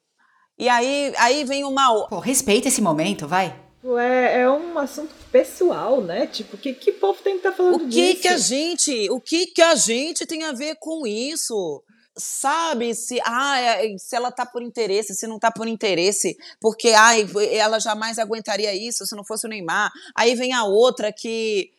E 0.58 0.70
aí, 0.70 1.14
aí 1.18 1.44
vem 1.44 1.64
uma. 1.64 1.92
o- 1.92 2.08
Pô, 2.08 2.20
respeita 2.20 2.68
esse 2.68 2.82
momento, 2.82 3.28
vai. 3.28 3.60
É, 4.00 4.42
é 4.42 4.50
um 4.50 4.78
assunto 4.78 5.14
pessoal, 5.32 6.00
né? 6.02 6.26
Tipo, 6.28 6.58
que, 6.58 6.74
que 6.74 6.92
povo 6.94 7.22
tem 7.22 7.34
que 7.34 7.40
estar 7.48 7.52
falando 7.52 7.76
O 7.76 7.80
que 7.80 7.88
disso? 8.14 8.22
que 8.22 8.28
a 8.30 8.38
gente, 8.38 9.10
o 9.10 9.20
que 9.20 9.48
que 9.48 9.62
a 9.62 9.76
gente 9.76 10.26
tem 10.26 10.44
a 10.44 10.54
ver 10.54 10.76
com 10.80 11.06
isso? 11.06 11.84
Sabe, 12.16 12.94
se, 12.94 13.20
ah, 13.26 13.60
é- 13.60 13.98
se 13.98 14.16
ela 14.16 14.32
tá 14.32 14.46
por 14.46 14.62
interesse, 14.62 15.14
se 15.16 15.26
não 15.28 15.38
tá 15.40 15.52
por 15.52 15.68
interesse, 15.68 16.38
porque 16.62 16.90
ai, 16.90 17.28
ela 17.52 17.80
jamais 17.80 18.20
aguentaria 18.20 18.74
isso 18.74 19.06
se 19.06 19.16
não 19.16 19.26
fosse 19.26 19.48
o 19.48 19.50
Neymar. 19.50 19.92
Aí 20.16 20.34
vem 20.36 20.54
a 20.54 20.64
outra 20.64 21.12
que 21.12 21.72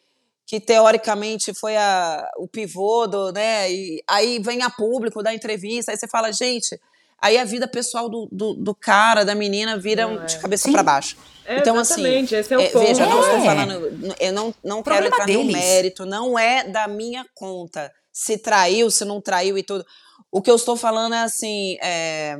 que 0.46 0.60
teoricamente 0.60 1.54
foi 1.54 1.76
a, 1.76 2.28
o 2.38 2.46
pivô 2.46 3.06
do, 3.06 3.32
né? 3.32 3.70
E 3.72 4.02
aí 4.08 4.38
vem 4.38 4.62
a 4.62 4.70
público 4.70 5.22
da 5.22 5.32
entrevista, 5.32 5.90
aí 5.92 5.96
você 5.96 6.06
fala, 6.06 6.30
gente, 6.32 6.78
aí 7.20 7.38
a 7.38 7.44
vida 7.44 7.66
pessoal 7.66 8.08
do, 8.08 8.28
do, 8.30 8.54
do 8.54 8.74
cara, 8.74 9.24
da 9.24 9.34
menina, 9.34 9.78
vira 9.78 10.06
Não, 10.06 10.14
um 10.22 10.26
de 10.26 10.36
é. 10.36 10.38
cabeça 10.38 10.70
para 10.70 10.82
baixo. 10.82 11.16
É, 11.46 11.58
então, 11.58 11.78
assim, 11.78 12.02
esse 12.24 12.52
é 12.54 12.56
o 12.56 12.60
é, 12.60 12.68
ponto. 12.68 12.86
veja, 12.86 13.06
não 13.06 13.20
estou 13.20 13.36
É. 13.38 13.44
falando, 13.44 14.14
eu 14.20 14.32
não, 14.32 14.54
não 14.64 14.82
quero 14.82 15.06
entrar 15.06 15.26
no 15.26 15.32
deles. 15.32 15.52
mérito, 15.52 16.06
não 16.06 16.38
é 16.38 16.64
da 16.64 16.86
minha 16.88 17.24
conta 17.34 17.92
se 18.12 18.38
traiu, 18.38 18.90
se 18.90 19.04
não 19.04 19.20
traiu 19.20 19.58
e 19.58 19.62
tudo. 19.62 19.84
O 20.30 20.40
que 20.42 20.50
eu 20.50 20.56
estou 20.56 20.76
falando 20.76 21.14
é 21.14 21.20
assim, 21.22 21.76
é, 21.82 22.38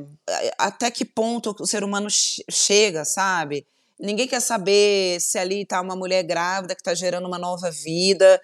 até 0.59 0.91
que 0.91 1.05
ponto 1.05 1.55
o 1.61 1.67
ser 1.67 1.83
humano 1.85 2.09
che- 2.11 2.45
chega, 2.51 3.05
sabe? 3.05 3.67
Ninguém 4.05 4.29
quer 4.29 4.41
saber 4.41 5.19
se 5.21 5.39
ali 5.39 5.65
tá 5.65 5.81
uma 5.81 5.97
mulher 5.97 6.23
grávida 6.23 6.75
que 6.75 6.81
está 6.81 6.95
gerando 6.95 7.27
uma 7.27 7.39
nova 7.39 7.71
vida. 7.71 8.41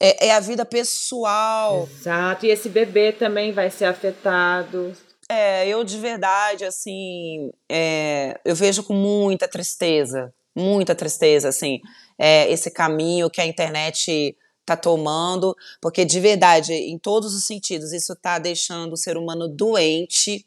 É, 0.00 0.28
é 0.28 0.34
a 0.34 0.40
vida 0.40 0.64
pessoal. 0.64 1.88
Exato, 1.98 2.46
e 2.46 2.50
esse 2.50 2.68
bebê 2.68 3.12
também 3.12 3.50
vai 3.50 3.70
ser 3.70 3.86
afetado. 3.86 4.92
É, 5.28 5.66
eu 5.66 5.82
de 5.82 5.98
verdade, 5.98 6.64
assim, 6.64 7.50
é, 7.68 8.38
eu 8.44 8.54
vejo 8.54 8.82
com 8.82 8.94
muita 8.94 9.46
tristeza, 9.48 10.32
muita 10.54 10.94
tristeza, 10.94 11.48
assim, 11.48 11.80
é, 12.18 12.50
esse 12.50 12.70
caminho 12.70 13.28
que 13.28 13.40
a 13.40 13.46
internet 13.46 14.36
tá 14.64 14.76
tomando, 14.76 15.56
porque 15.80 16.04
de 16.04 16.20
verdade, 16.20 16.72
em 16.72 16.98
todos 16.98 17.34
os 17.34 17.44
sentidos, 17.44 17.92
isso 17.92 18.14
tá 18.14 18.38
deixando 18.38 18.92
o 18.92 18.96
ser 18.96 19.16
humano 19.16 19.48
doente. 19.48 20.46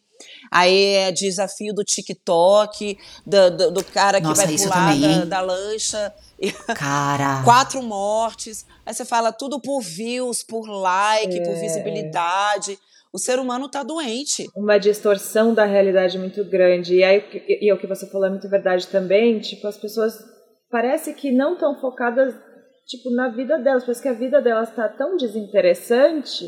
Aí 0.51 0.95
é 0.95 1.11
desafio 1.11 1.73
do 1.73 1.83
TikTok, 1.83 2.97
do, 3.25 3.51
do, 3.51 3.71
do 3.71 3.83
cara 3.83 4.19
que 4.19 4.27
Nossa, 4.27 4.45
vai 4.45 4.55
pular 4.55 4.93
também, 4.93 5.19
da, 5.19 5.25
da 5.25 5.41
lancha. 5.41 6.13
E 6.39 6.51
Cara. 6.51 7.41
quatro 7.45 7.81
mortes. 7.81 8.65
Aí 8.85 8.93
você 8.93 9.05
fala 9.05 9.31
tudo 9.31 9.59
por 9.59 9.81
views, 9.81 10.43
por 10.43 10.67
like, 10.67 11.37
É. 11.37 11.43
por 11.43 11.55
visibilidade. 11.55 12.77
O 13.13 13.19
ser 13.19 13.39
humano 13.39 13.67
tá 13.69 13.83
doente. 13.83 14.47
uma 14.55 14.77
distorção 14.77 15.53
da 15.53 15.65
realidade 15.65 16.17
muito 16.17 16.43
grande. 16.45 16.95
E 16.95 17.03
aí, 17.03 17.23
e, 17.47 17.67
e 17.67 17.73
o 17.73 17.77
que 17.77 17.85
você 17.87 18.09
falou 18.09 18.27
é 18.27 18.29
muito 18.29 18.49
verdade 18.49 18.87
também, 18.87 19.39
tipo, 19.39 19.67
as 19.67 19.77
pessoas 19.77 20.13
parece 20.69 21.13
que 21.13 21.31
não 21.31 21.53
estão 21.53 21.77
focadas, 21.79 22.33
tipo, 22.87 23.11
na 23.13 23.27
vida 23.27 23.59
delas, 23.59 23.83
parece 23.83 24.01
que 24.01 24.07
a 24.07 24.13
vida 24.13 24.41
delas 24.41 24.69
está 24.69 24.87
tão 24.87 25.17
desinteressante. 25.17 26.45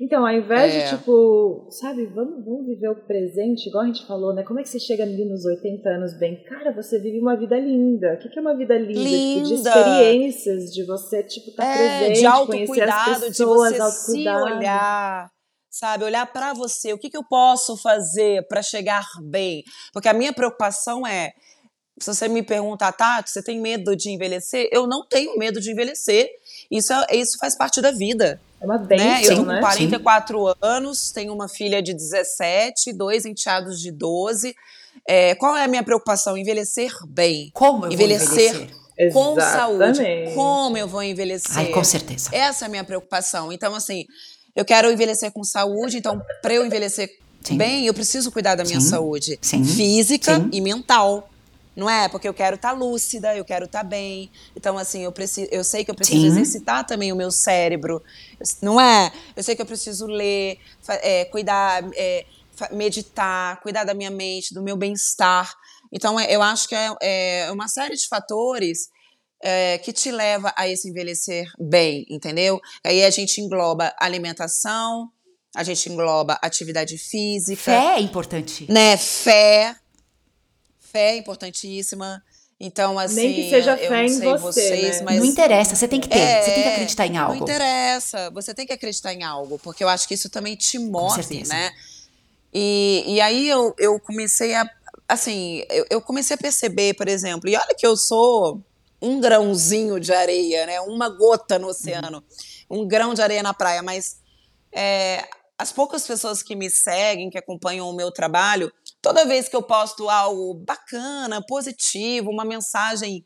Então, 0.00 0.26
ao 0.26 0.32
invés 0.32 0.74
É. 0.74 0.84
de, 0.90 0.96
tipo, 0.98 1.68
sabe, 1.70 2.06
vamos, 2.06 2.44
vamos 2.44 2.66
viver 2.66 2.88
o 2.88 2.96
presente, 3.06 3.68
igual 3.68 3.84
a 3.84 3.86
gente 3.86 4.04
falou, 4.06 4.34
né? 4.34 4.42
Como 4.42 4.58
é 4.58 4.62
que 4.62 4.68
você 4.68 4.80
chega 4.80 5.04
ali 5.04 5.24
nos 5.24 5.44
80 5.44 5.88
anos 5.88 6.18
bem? 6.18 6.42
Cara, 6.44 6.72
você 6.72 6.98
vive 6.98 7.20
uma 7.20 7.36
vida 7.36 7.56
linda. 7.58 8.14
O 8.14 8.18
que 8.18 8.28
que 8.28 8.38
é 8.38 8.42
uma 8.42 8.56
vida 8.56 8.76
linda? 8.76 8.92
Tipo, 8.92 9.44
de 9.44 9.54
Linda. 9.54 9.70
experiências, 9.70 10.72
de 10.72 10.84
você, 10.84 11.22
tipo, 11.22 11.50
estar 11.50 11.64
é, 11.64 11.76
presente, 12.06 12.16
de 12.16 12.46
conhecer 12.46 12.82
as 12.82 12.90
autocuidado, 12.90 13.20
de 13.20 13.26
pessoas, 13.28 13.70
você 13.76 13.76
se 13.76 14.28
autocuidado. 14.28 14.44
olhar, 14.58 15.30
sabe? 15.70 16.04
Olhar 16.04 16.26
pra 16.32 16.52
você. 16.54 16.92
O 16.92 16.98
que, 16.98 17.08
que 17.08 17.16
eu 17.16 17.24
posso 17.24 17.76
fazer 17.76 18.46
pra 18.48 18.62
chegar 18.62 19.04
bem? 19.22 19.62
Porque 19.92 20.08
a 20.08 20.14
minha 20.14 20.32
preocupação 20.32 21.06
é. 21.06 21.32
Se 22.00 22.12
você 22.12 22.26
me 22.26 22.42
perguntar, 22.42 22.90
Tati, 22.90 23.30
você 23.30 23.40
tem 23.40 23.60
medo 23.60 23.94
de 23.94 24.10
envelhecer? 24.10 24.68
Eu 24.72 24.84
não 24.88 25.06
tenho 25.06 25.38
medo 25.38 25.60
de 25.60 25.70
envelhecer. 25.70 26.28
Isso, 26.68 26.92
é- 26.92 27.14
isso 27.16 27.38
faz 27.38 27.56
parte 27.56 27.80
da 27.80 27.92
vida. 27.92 28.40
É 28.64 28.66
uma 28.66 28.78
bênção, 28.78 29.06
né? 29.06 29.22
Eu 29.24 29.36
tô 29.36 29.42
né? 29.44 29.54
com 29.56 29.60
44 29.60 30.56
anos, 30.62 31.12
tenho 31.12 31.34
uma 31.34 31.48
filha 31.48 31.82
de 31.82 31.92
17, 31.92 32.94
dois 32.94 33.26
enteados 33.26 33.78
de 33.78 33.92
12. 33.92 34.56
É, 35.06 35.34
qual 35.34 35.54
é 35.54 35.64
a 35.64 35.68
minha 35.68 35.82
preocupação? 35.82 36.36
Envelhecer 36.36 36.90
bem. 37.06 37.50
Como 37.52 37.84
eu 37.84 37.92
envelhecer, 37.92 38.52
vou 38.54 38.62
envelhecer? 38.62 39.12
com 39.12 39.40
saúde. 39.40 39.84
Exatamente. 39.84 40.34
Como 40.34 40.76
eu 40.78 40.88
vou 40.88 41.02
envelhecer? 41.02 41.58
Ai, 41.58 41.66
com 41.66 41.84
certeza. 41.84 42.30
Essa 42.32 42.64
é 42.64 42.66
a 42.66 42.68
minha 42.70 42.84
preocupação. 42.84 43.52
Então, 43.52 43.74
assim, 43.74 44.06
eu 44.56 44.64
quero 44.64 44.90
envelhecer 44.90 45.30
com 45.30 45.44
saúde, 45.44 45.98
então, 45.98 46.22
para 46.40 46.54
eu 46.54 46.64
envelhecer 46.64 47.10
Sim. 47.42 47.58
bem, 47.58 47.86
eu 47.86 47.92
preciso 47.92 48.32
cuidar 48.32 48.54
da 48.54 48.64
minha 48.64 48.80
Sim. 48.80 48.88
saúde 48.88 49.38
Sim. 49.42 49.62
física 49.62 50.36
Sim. 50.36 50.48
e 50.52 50.60
mental. 50.62 51.28
Não 51.76 51.90
é? 51.90 52.08
Porque 52.08 52.28
eu 52.28 52.34
quero 52.34 52.54
estar 52.56 52.72
lúcida, 52.72 53.34
eu 53.36 53.44
quero 53.44 53.64
estar 53.64 53.82
bem. 53.82 54.30
Então, 54.56 54.78
assim, 54.78 55.02
eu, 55.02 55.10
preciso, 55.12 55.48
eu 55.50 55.64
sei 55.64 55.84
que 55.84 55.90
eu 55.90 55.94
preciso 55.94 56.20
Sim. 56.20 56.26
exercitar 56.28 56.86
também 56.86 57.12
o 57.12 57.16
meu 57.16 57.30
cérebro. 57.30 58.02
Não 58.62 58.80
é? 58.80 59.12
Eu 59.34 59.42
sei 59.42 59.56
que 59.56 59.62
eu 59.62 59.66
preciso 59.66 60.06
ler, 60.06 60.58
é, 60.88 61.24
cuidar, 61.24 61.82
é, 61.96 62.24
meditar, 62.70 63.60
cuidar 63.60 63.84
da 63.84 63.94
minha 63.94 64.10
mente, 64.10 64.54
do 64.54 64.62
meu 64.62 64.76
bem-estar. 64.76 65.52
Então, 65.92 66.18
é- 66.18 66.32
eu 66.34 66.42
acho 66.42 66.68
que 66.68 66.74
é, 66.74 67.46
é 67.46 67.50
uma 67.52 67.68
série 67.68 67.96
de 67.96 68.06
fatores 68.08 68.88
é, 69.46 69.76
que 69.78 69.92
te 69.92 70.10
leva 70.10 70.54
a 70.56 70.66
esse 70.66 70.88
envelhecer 70.88 71.46
bem, 71.58 72.06
entendeu? 72.08 72.58
Aí 72.82 73.04
a 73.04 73.10
gente 73.10 73.40
engloba 73.42 73.94
alimentação, 73.98 75.10
a 75.54 75.62
gente 75.62 75.90
engloba 75.92 76.38
atividade 76.40 76.96
física, 76.96 77.60
Fé 77.60 77.96
é 77.96 78.00
importante. 78.00 78.64
né? 78.72 78.96
Fé. 78.96 79.76
Fé 80.94 81.14
é 81.14 81.16
importantíssima. 81.16 82.22
Então, 82.60 82.96
assim. 83.00 83.16
Nem 83.16 83.34
que 83.34 83.50
seja 83.50 83.72
eu 83.72 83.88
fé 83.88 83.96
não 83.96 84.04
em 84.04 84.08
sei 84.08 84.30
você, 84.30 84.38
vocês, 84.38 84.98
né? 84.98 85.02
mas. 85.02 85.18
Não 85.18 85.24
interessa, 85.26 85.74
você 85.74 85.88
tem 85.88 86.00
que 86.00 86.08
ter, 86.08 86.16
você 86.16 86.50
tem 86.52 86.62
que 86.62 86.68
É, 86.68 86.72
acreditar 86.74 87.06
em 87.08 87.16
algo. 87.16 87.34
Não 87.34 87.42
interessa, 87.42 88.30
você 88.30 88.54
tem 88.54 88.64
que 88.64 88.72
acreditar 88.72 89.12
em 89.12 89.24
algo, 89.24 89.58
porque 89.58 89.82
eu 89.82 89.88
acho 89.88 90.06
que 90.06 90.14
isso 90.14 90.30
também 90.30 90.54
te 90.54 90.78
move, 90.78 91.42
né? 91.48 91.72
E, 92.52 93.02
e 93.08 93.20
aí 93.20 93.48
eu, 93.48 93.74
eu 93.76 93.98
comecei 93.98 94.54
a. 94.54 94.64
Assim, 95.08 95.64
eu, 95.68 95.84
eu 95.90 96.00
comecei 96.00 96.36
a 96.36 96.38
perceber, 96.38 96.94
por 96.94 97.08
exemplo, 97.08 97.50
e 97.50 97.56
olha 97.56 97.74
que 97.76 97.84
eu 97.84 97.96
sou 97.96 98.62
um 99.02 99.20
grãozinho 99.20 99.98
de 99.98 100.12
areia, 100.12 100.64
né? 100.64 100.80
Uma 100.80 101.08
gota 101.08 101.58
no 101.58 101.66
oceano, 101.66 102.22
um 102.70 102.86
grão 102.86 103.14
de 103.14 103.20
areia 103.20 103.42
na 103.42 103.52
praia, 103.52 103.82
mas 103.82 104.18
é, 104.72 105.24
as 105.58 105.72
poucas 105.72 106.06
pessoas 106.06 106.40
que 106.40 106.54
me 106.54 106.70
seguem, 106.70 107.30
que 107.30 107.36
acompanham 107.36 107.90
o 107.90 107.92
meu 107.92 108.12
trabalho, 108.12 108.72
toda 109.04 109.26
vez 109.26 109.50
que 109.50 109.54
eu 109.54 109.62
posto 109.62 110.08
algo 110.08 110.54
bacana, 110.54 111.44
positivo, 111.46 112.30
uma 112.30 112.44
mensagem 112.44 113.22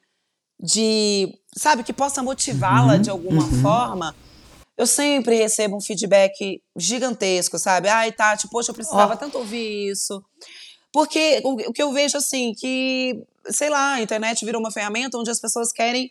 de, 0.60 1.32
sabe, 1.56 1.84
que 1.84 1.92
possa 1.92 2.20
motivá-la 2.20 2.94
Uhum, 2.94 3.00
de 3.00 3.10
alguma 3.10 3.44
uhum. 3.44 3.62
forma, 3.62 4.12
eu 4.76 4.88
sempre 4.88 5.36
recebo 5.36 5.76
um 5.76 5.80
feedback 5.80 6.60
gigantesco, 6.76 7.60
sabe? 7.60 7.88
Ai, 7.88 8.10
Tati, 8.10 8.48
poxa, 8.48 8.72
eu 8.72 8.74
precisava 8.74 9.14
Ó. 9.14 9.16
tanto 9.16 9.38
ouvir 9.38 9.88
isso. 9.92 10.20
Porque 10.92 11.40
o, 11.44 11.70
o 11.70 11.72
que 11.72 11.82
eu 11.82 11.92
vejo, 11.92 12.18
assim, 12.18 12.52
que, 12.58 13.24
sei 13.48 13.70
lá, 13.70 13.94
a 13.94 14.02
internet 14.02 14.44
virou 14.44 14.60
uma 14.60 14.72
ferramenta 14.72 15.16
onde 15.16 15.30
as 15.30 15.40
pessoas 15.40 15.70
querem, 15.70 16.10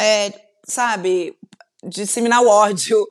é, 0.00 0.32
sabe, 0.66 1.36
disseminar 1.84 2.42
o 2.42 2.48
ódio, 2.48 3.06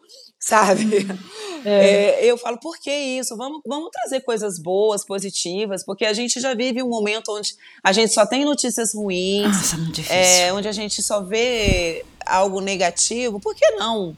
sabe? 0.45 0.85
É, 1.67 2.23
eu 2.23 2.37
falo, 2.37 2.59
por 2.59 2.77
que 2.77 2.91
isso? 2.91 3.35
Vamos, 3.35 3.59
vamos 3.65 3.89
trazer 3.89 4.21
coisas 4.21 4.59
boas, 4.59 5.03
positivas, 5.03 5.83
porque 5.83 6.05
a 6.05 6.13
gente 6.13 6.39
já 6.39 6.53
vive 6.53 6.83
um 6.83 6.87
momento 6.87 7.31
onde 7.31 7.55
a 7.83 7.91
gente 7.91 8.13
só 8.13 8.23
tem 8.23 8.45
notícias 8.45 8.93
ruins, 8.93 9.47
Nossa, 9.47 9.77
muito 9.77 9.95
difícil. 9.95 10.15
é, 10.15 10.53
onde 10.53 10.67
a 10.67 10.71
gente 10.71 11.01
só 11.01 11.23
vê 11.23 12.05
algo 12.23 12.61
negativo. 12.61 13.39
Por 13.39 13.55
que 13.55 13.67
não 13.71 14.15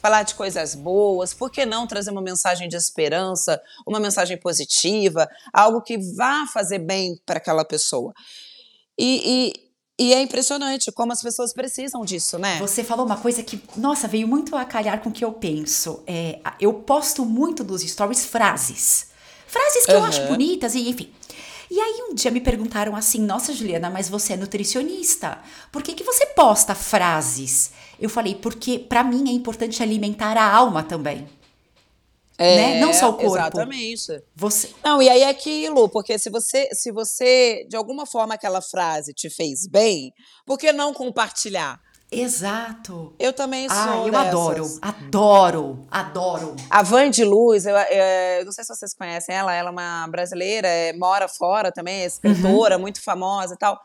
falar 0.00 0.22
de 0.22 0.34
coisas 0.34 0.74
boas? 0.74 1.34
Por 1.34 1.50
que 1.50 1.66
não 1.66 1.86
trazer 1.86 2.10
uma 2.10 2.22
mensagem 2.22 2.70
de 2.70 2.76
esperança, 2.76 3.60
uma 3.86 4.00
mensagem 4.00 4.38
positiva, 4.38 5.28
algo 5.52 5.82
que 5.82 5.98
vá 5.98 6.46
fazer 6.46 6.78
bem 6.78 7.20
para 7.26 7.36
aquela 7.36 7.66
pessoa? 7.66 8.14
E, 8.98 9.52
e, 9.52 9.67
e 9.98 10.14
é 10.14 10.22
impressionante 10.22 10.92
como 10.92 11.12
as 11.12 11.20
pessoas 11.20 11.52
precisam 11.52 12.04
disso, 12.04 12.38
né? 12.38 12.58
Você 12.58 12.84
falou 12.84 13.04
uma 13.04 13.16
coisa 13.16 13.42
que, 13.42 13.60
nossa, 13.76 14.06
veio 14.06 14.28
muito 14.28 14.54
a 14.54 14.64
calhar 14.64 15.00
com 15.00 15.08
o 15.08 15.12
que 15.12 15.24
eu 15.24 15.32
penso. 15.32 16.02
É, 16.06 16.38
eu 16.60 16.72
posto 16.72 17.24
muito 17.24 17.64
nos 17.64 17.82
stories 17.82 18.24
frases. 18.24 19.08
Frases 19.46 19.86
que 19.86 19.92
eu 19.92 20.04
acho 20.04 20.22
bonitas 20.26 20.74
e 20.74 20.88
enfim. 20.88 21.10
E 21.70 21.80
aí 21.80 22.06
um 22.08 22.14
dia 22.14 22.30
me 22.30 22.40
perguntaram 22.40 22.94
assim, 22.94 23.20
nossa 23.20 23.52
Juliana, 23.52 23.90
mas 23.90 24.08
você 24.08 24.34
é 24.34 24.36
nutricionista. 24.36 25.38
Por 25.72 25.82
que, 25.82 25.94
que 25.94 26.04
você 26.04 26.26
posta 26.26 26.74
frases? 26.74 27.72
Eu 28.00 28.08
falei, 28.08 28.34
porque 28.36 28.78
pra 28.78 29.02
mim 29.02 29.28
é 29.28 29.32
importante 29.32 29.82
alimentar 29.82 30.36
a 30.36 30.54
alma 30.54 30.82
também. 30.82 31.26
Né? 32.44 32.80
Não 32.80 32.92
só 32.94 33.10
o 33.10 33.14
corpo. 33.14 33.26
É, 33.34 33.38
Exatamente. 33.40 34.22
Você, 34.36 34.70
Não, 34.84 35.02
e 35.02 35.08
aí 35.08 35.22
é 35.22 35.28
aquilo, 35.28 35.88
porque 35.88 36.18
se 36.18 36.30
você, 36.30 36.68
se 36.72 36.92
você, 36.92 37.66
de 37.68 37.76
alguma 37.76 38.06
forma, 38.06 38.34
aquela 38.34 38.60
frase 38.62 39.12
te 39.12 39.28
fez 39.28 39.66
bem, 39.66 40.12
por 40.46 40.56
que 40.58 40.72
não 40.72 40.92
compartilhar? 40.94 41.80
exato. 42.10 43.14
Eu 43.18 43.32
também 43.34 43.68
sou 43.68 43.76
Ah, 43.78 43.96
eu 44.06 44.10
dessas. 44.12 44.28
adoro, 44.28 44.78
adoro, 44.80 45.86
adoro. 45.90 46.56
A 46.70 46.82
Van 46.82 47.10
de 47.10 47.22
Luz, 47.24 47.66
eu, 47.66 47.76
eu 47.76 48.44
não 48.46 48.52
sei 48.52 48.64
se 48.64 48.74
vocês 48.74 48.94
conhecem 48.94 49.34
ela, 49.34 49.52
ela 49.54 49.68
é 49.68 49.72
uma 49.72 50.06
brasileira, 50.08 50.66
é, 50.68 50.92
mora 50.94 51.28
fora 51.28 51.70
também, 51.70 52.02
é 52.02 52.06
escritora, 52.06 52.76
Uhum. 52.76 52.80
muito 52.82 53.02
famosa 53.02 53.54
e 53.54 53.58
tal. 53.58 53.78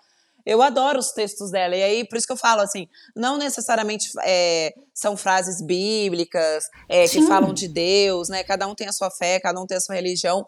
Eu 0.46 0.62
adoro 0.62 1.00
os 1.00 1.12
textos 1.12 1.52
dela, 1.52 1.76
e 1.76 1.82
aí 1.82 2.08
por 2.08 2.18
isso 2.18 2.28
que 2.28 2.34
eu 2.34 2.38
falo 2.38 2.62
assim, 2.62 2.88
não 3.16 3.38
necessariamente 3.38 4.10
é, 4.24 4.74
são 4.94 5.16
frases 5.16 5.62
bíblicas 5.62 6.66
é, 6.90 7.08
que 7.08 7.22
falam 7.28 7.54
de 7.54 7.68
Deus, 7.68 8.28
né? 8.28 8.44
Cada 8.44 8.68
um 8.68 8.76
tem 8.76 8.88
a 8.88 8.92
sua 8.92 9.10
fé, 9.10 9.40
cada 9.40 9.60
um 9.62 9.66
tem 9.66 9.78
a 9.78 9.82
sua 9.82 9.96
religião. 9.96 10.46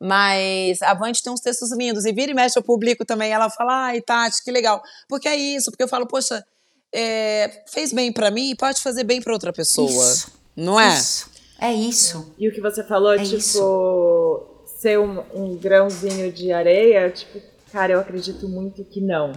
Mas 0.00 0.80
a 0.82 0.94
Vante 0.94 1.22
tem 1.22 1.32
uns 1.32 1.40
textos 1.40 1.72
lindos. 1.72 2.04
E 2.04 2.12
vira 2.12 2.30
e 2.30 2.34
mexe 2.34 2.56
eu 2.56 2.62
publico 2.62 3.04
também. 3.04 3.32
Ela 3.32 3.50
fala, 3.50 3.86
ai, 3.86 4.00
Tati, 4.00 4.44
que 4.44 4.50
legal. 4.52 4.80
Porque 5.08 5.28
é 5.28 5.34
isso, 5.34 5.70
porque 5.72 5.82
eu 5.82 5.88
falo, 5.88 6.06
poxa, 6.06 6.44
é, 6.92 7.64
fez 7.66 7.92
bem 7.92 8.12
pra 8.12 8.30
mim, 8.30 8.54
pode 8.56 8.80
fazer 8.80 9.02
bem 9.04 9.20
pra 9.20 9.32
outra 9.32 9.52
pessoa. 9.52 9.88
Isso. 9.90 10.30
Não 10.56 10.78
é? 10.78 10.96
Isso. 10.96 11.30
É 11.60 11.72
isso. 11.72 12.32
E 12.38 12.48
o 12.48 12.52
que 12.52 12.60
você 12.60 12.84
falou, 12.84 13.12
É 13.14 13.22
tipo, 13.24 13.36
isso. 13.36 14.46
ser 14.80 14.98
um, 15.00 15.24
um 15.34 15.56
grãozinho 15.56 16.30
de 16.32 16.52
areia, 16.52 17.10
tipo, 17.10 17.40
cara, 17.72 17.92
eu 17.92 18.00
acredito 18.00 18.48
muito 18.48 18.84
que 18.84 19.00
não. 19.00 19.32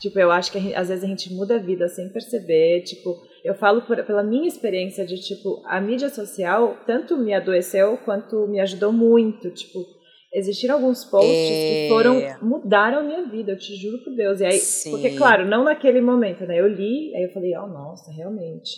Tipo, 0.00 0.18
eu 0.18 0.30
acho 0.30 0.50
que 0.52 0.58
a 0.58 0.60
gente- 0.60 0.74
às 0.74 0.88
vezes 0.88 1.04
a 1.04 1.06
gente 1.06 1.32
muda 1.32 1.56
a 1.56 1.58
vida 1.58 1.88
sem 1.88 2.08
perceber. 2.10 2.82
Tipo, 2.82 3.16
eu 3.44 3.54
falo 3.54 3.82
por- 3.82 4.02
pela 4.04 4.22
minha 4.22 4.46
experiência 4.48 5.06
de, 5.06 5.16
tipo, 5.20 5.62
a 5.66 5.80
mídia 5.80 6.08
social 6.10 6.76
tanto 6.86 7.16
me 7.16 7.32
adoeceu 7.32 7.96
quanto 8.04 8.46
me 8.48 8.60
ajudou 8.60 8.92
muito. 8.92 9.48
Tipo, 9.50 9.78
existiram 10.34 10.74
alguns 10.74 11.04
posts 11.04 11.30
É. 11.32 11.84
que 11.84 11.88
foram, 11.88 12.20
mudaram 12.42 12.98
a 12.98 13.02
minha 13.02 13.24
vida, 13.26 13.52
eu 13.52 13.58
te 13.58 13.74
juro 13.76 14.02
por 14.04 14.14
Deus. 14.14 14.40
E 14.40 14.44
aí, 14.44 14.58
Sim. 14.58 14.90
porque, 14.90 15.10
claro, 15.16 15.46
não 15.46 15.64
naquele 15.64 16.00
momento, 16.00 16.44
né? 16.44 16.60
Eu 16.60 16.66
li, 16.68 17.14
aí 17.14 17.22
eu 17.22 17.30
falei, 17.32 17.56
oh, 17.56 17.66
nossa, 17.68 18.10
realmente. 18.12 18.70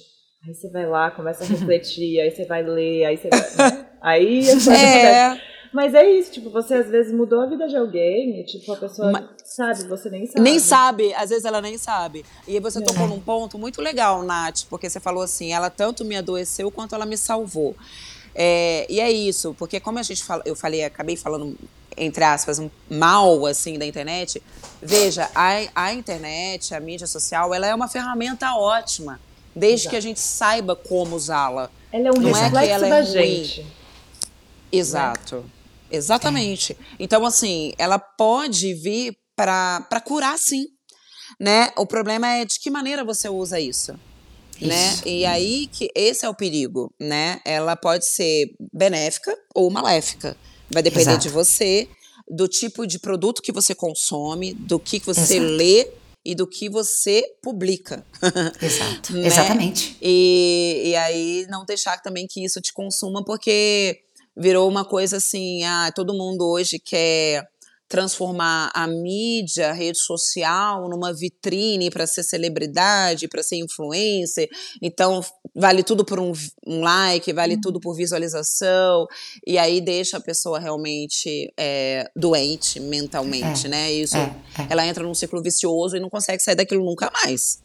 Aí 0.46 0.54
você 0.54 0.70
vai 0.70 0.86
lá, 0.86 1.10
começa 1.10 1.42
a 1.42 1.46
refletir, 1.74 2.20
aí 2.20 2.30
você 2.30 2.44
vai 2.44 2.62
ler, 2.62 3.04
aí 3.06 3.16
você 3.16 3.28
vai. 3.28 3.40
Né? 3.72 3.86
Aí 4.02 4.38
as 4.40 4.46
coisas. 4.64 4.68
É, 4.68 5.40
Mas 5.72 5.94
é 5.94 6.08
isso, 6.10 6.32
tipo, 6.32 6.50
você 6.50 6.74
às 6.74 6.88
vezes 6.88 7.12
mudou 7.12 7.40
a 7.40 7.46
vida 7.46 7.68
de 7.68 7.76
alguém 7.76 8.40
e, 8.40 8.44
tipo, 8.44 8.72
a 8.72 8.76
pessoa 8.76 9.12
Ma- 9.12 9.28
sabe, 9.44 9.84
você 9.84 10.08
nem 10.08 10.26
sabe. 10.26 10.40
nem 10.40 10.58
sabe, 10.58 11.14
às 11.14 11.30
vezes 11.30 11.44
ela 11.44 11.60
nem 11.60 11.76
sabe. 11.76 12.24
E 12.46 12.58
você 12.60 12.78
É. 12.78 12.82
tocou 12.82 13.06
num 13.06 13.20
ponto 13.20 13.58
muito 13.58 13.80
legal, 13.82 14.22
Nath, 14.22 14.64
porque 14.70 14.88
você 14.88 14.98
falou 15.00 15.22
assim, 15.22 15.52
ela 15.52 15.68
tanto 15.70 16.04
me 16.04 16.16
adoeceu 16.16 16.70
quanto 16.70 16.94
ela 16.94 17.04
me 17.04 17.16
salvou. 17.16 17.74
É, 18.34 18.86
e 18.88 19.00
é 19.00 19.10
isso, 19.10 19.54
porque 19.58 19.80
como 19.80 19.98
a 19.98 20.02
gente 20.02 20.22
fala, 20.24 20.42
eu 20.46 20.54
falei, 20.54 20.84
acabei 20.84 21.16
falando, 21.16 21.56
entre 21.96 22.22
aspas, 22.24 22.58
um 22.58 22.70
mal 22.88 23.44
assim 23.46 23.78
da 23.78 23.84
internet. 23.84 24.40
Veja, 24.80 25.28
a, 25.34 25.50
a 25.74 25.92
internet, 25.92 26.74
a 26.74 26.78
mídia 26.80 27.06
social, 27.06 27.52
ela 27.52 27.66
é 27.66 27.74
uma 27.74 27.88
ferramenta 27.88 28.54
ótima, 28.54 29.20
desde 29.56 29.82
Exato. 29.86 29.90
que 29.90 29.96
a 29.96 30.00
gente 30.00 30.20
saiba 30.20 30.76
como 30.76 31.16
usá-la. 31.16 31.68
Ela 31.92 32.08
é 32.08 32.10
um 32.12 32.20
Não 32.20 32.30
é 32.30 32.32
que 32.32 32.38
reflexo 32.40 32.70
ela 32.74 32.86
é 32.86 32.90
da 32.90 32.96
ruim. 33.00 33.10
gente. 33.44 33.66
Exato. 34.70 35.44
Exatamente. 35.90 36.76
Então, 36.98 37.24
assim, 37.24 37.72
ela 37.78 37.98
pode 37.98 38.74
vir 38.74 39.16
para 39.36 40.00
curar, 40.04 40.38
sim. 40.38 40.66
Né? 41.38 41.70
O 41.76 41.86
problema 41.86 42.28
é 42.28 42.44
de 42.44 42.58
que 42.58 42.70
maneira 42.70 43.04
você 43.04 43.28
usa 43.28 43.60
isso. 43.60 43.92
Né? 44.60 44.88
Isso. 44.88 45.08
E 45.08 45.24
aí 45.24 45.68
que 45.68 45.88
esse 45.94 46.26
é 46.26 46.28
o 46.28 46.34
perigo, 46.34 46.92
né? 46.98 47.40
Ela 47.44 47.76
pode 47.76 48.06
ser 48.06 48.50
benéfica 48.72 49.36
ou 49.54 49.70
maléfica. 49.70 50.36
Vai 50.70 50.82
depender 50.82 51.10
Exato. 51.10 51.22
de 51.22 51.28
você, 51.28 51.88
do 52.28 52.48
tipo 52.48 52.86
de 52.86 52.98
produto 52.98 53.40
que 53.40 53.52
você 53.52 53.74
consome, 53.74 54.52
do 54.52 54.78
que 54.80 54.98
você 54.98 55.36
Exato. 55.36 55.52
lê 55.54 55.90
e 56.24 56.34
do 56.34 56.46
que 56.46 56.68
você 56.68 57.22
publica. 57.40 58.04
Exato. 58.60 59.12
Né? 59.12 59.26
Exatamente. 59.26 59.96
E, 60.02 60.82
e 60.86 60.96
aí 60.96 61.46
não 61.48 61.64
deixar 61.64 62.02
também 62.02 62.26
que 62.26 62.44
isso 62.44 62.60
te 62.60 62.72
consuma, 62.72 63.24
porque 63.24 64.02
virou 64.38 64.68
uma 64.68 64.84
coisa 64.84 65.16
assim, 65.16 65.64
ah, 65.64 65.90
todo 65.94 66.14
mundo 66.14 66.46
hoje 66.46 66.78
quer 66.78 67.46
transformar 67.88 68.70
a 68.74 68.86
mídia, 68.86 69.70
a 69.70 69.72
rede 69.72 69.98
social, 69.98 70.88
numa 70.90 71.12
vitrine 71.12 71.90
para 71.90 72.06
ser 72.06 72.22
celebridade, 72.22 73.26
para 73.26 73.42
ser 73.42 73.56
influencer. 73.56 74.48
Então, 74.82 75.24
vale 75.54 75.82
tudo 75.82 76.04
por 76.04 76.20
um, 76.20 76.32
um 76.66 76.82
like, 76.82 77.32
vale 77.32 77.54
uhum. 77.54 77.60
tudo 77.62 77.80
por 77.80 77.94
visualização. 77.94 79.06
E 79.46 79.56
aí 79.56 79.80
deixa 79.80 80.18
a 80.18 80.20
pessoa 80.20 80.60
realmente 80.60 81.50
é, 81.56 82.10
doente 82.14 82.78
mentalmente, 82.78 83.66
é, 83.66 83.70
né? 83.70 83.92
Isso, 83.92 84.18
é, 84.18 84.34
é. 84.58 84.66
ela 84.68 84.86
entra 84.86 85.02
num 85.02 85.14
ciclo 85.14 85.42
vicioso 85.42 85.96
e 85.96 86.00
não 86.00 86.10
consegue 86.10 86.42
sair 86.42 86.56
daquilo 86.56 86.84
nunca 86.84 87.10
mais. 87.10 87.58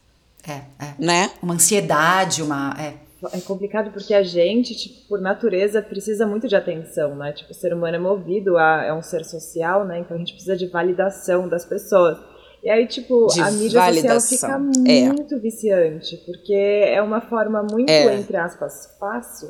É, 0.48 0.62
é. 0.80 0.94
Né? 0.98 1.32
Uma 1.42 1.56
ansiedade, 1.56 2.42
uma. 2.42 2.76
É 2.80 3.13
é 3.32 3.40
complicado 3.42 3.92
porque 3.92 4.14
a 4.14 4.24
gente, 4.24 4.76
tipo, 4.76 5.08
por 5.08 5.22
natureza, 5.22 5.82
precisa 5.82 6.26
muito 6.26 6.48
de 6.48 6.56
atenção, 6.56 7.16
né? 7.16 7.32
Tipo, 7.32 7.52
o 7.52 7.54
ser 7.54 7.74
humano 7.74 7.96
é 7.96 8.00
movido 8.00 8.58
a 8.58 8.84
é 8.84 8.94
um 8.94 9.02
ser 9.02 9.24
social, 9.24 9.86
né? 9.86 10.00
Então 10.00 10.16
a 10.16 10.20
gente 10.20 10.34
precisa 10.34 10.58
de 10.58 10.68
validação 10.68 11.48
das 11.48 11.66
pessoas. 11.66 12.18
E 12.64 12.70
aí, 12.70 12.88
tipo, 12.88 13.28
de 13.28 13.42
a 13.42 13.52
mídia 13.52 13.82
validação. 13.82 14.20
social 14.20 14.62
fica 14.74 14.92
é. 14.92 15.08
muito 15.08 15.36
é. 15.36 15.40
viciante, 15.40 16.18
porque 16.26 16.54
é 16.54 17.02
uma 17.02 17.22
forma 17.22 17.62
muito, 17.62 17.90
é. 17.90 18.16
entre 18.16 18.38
aspas, 18.38 18.96
fácil 19.00 19.50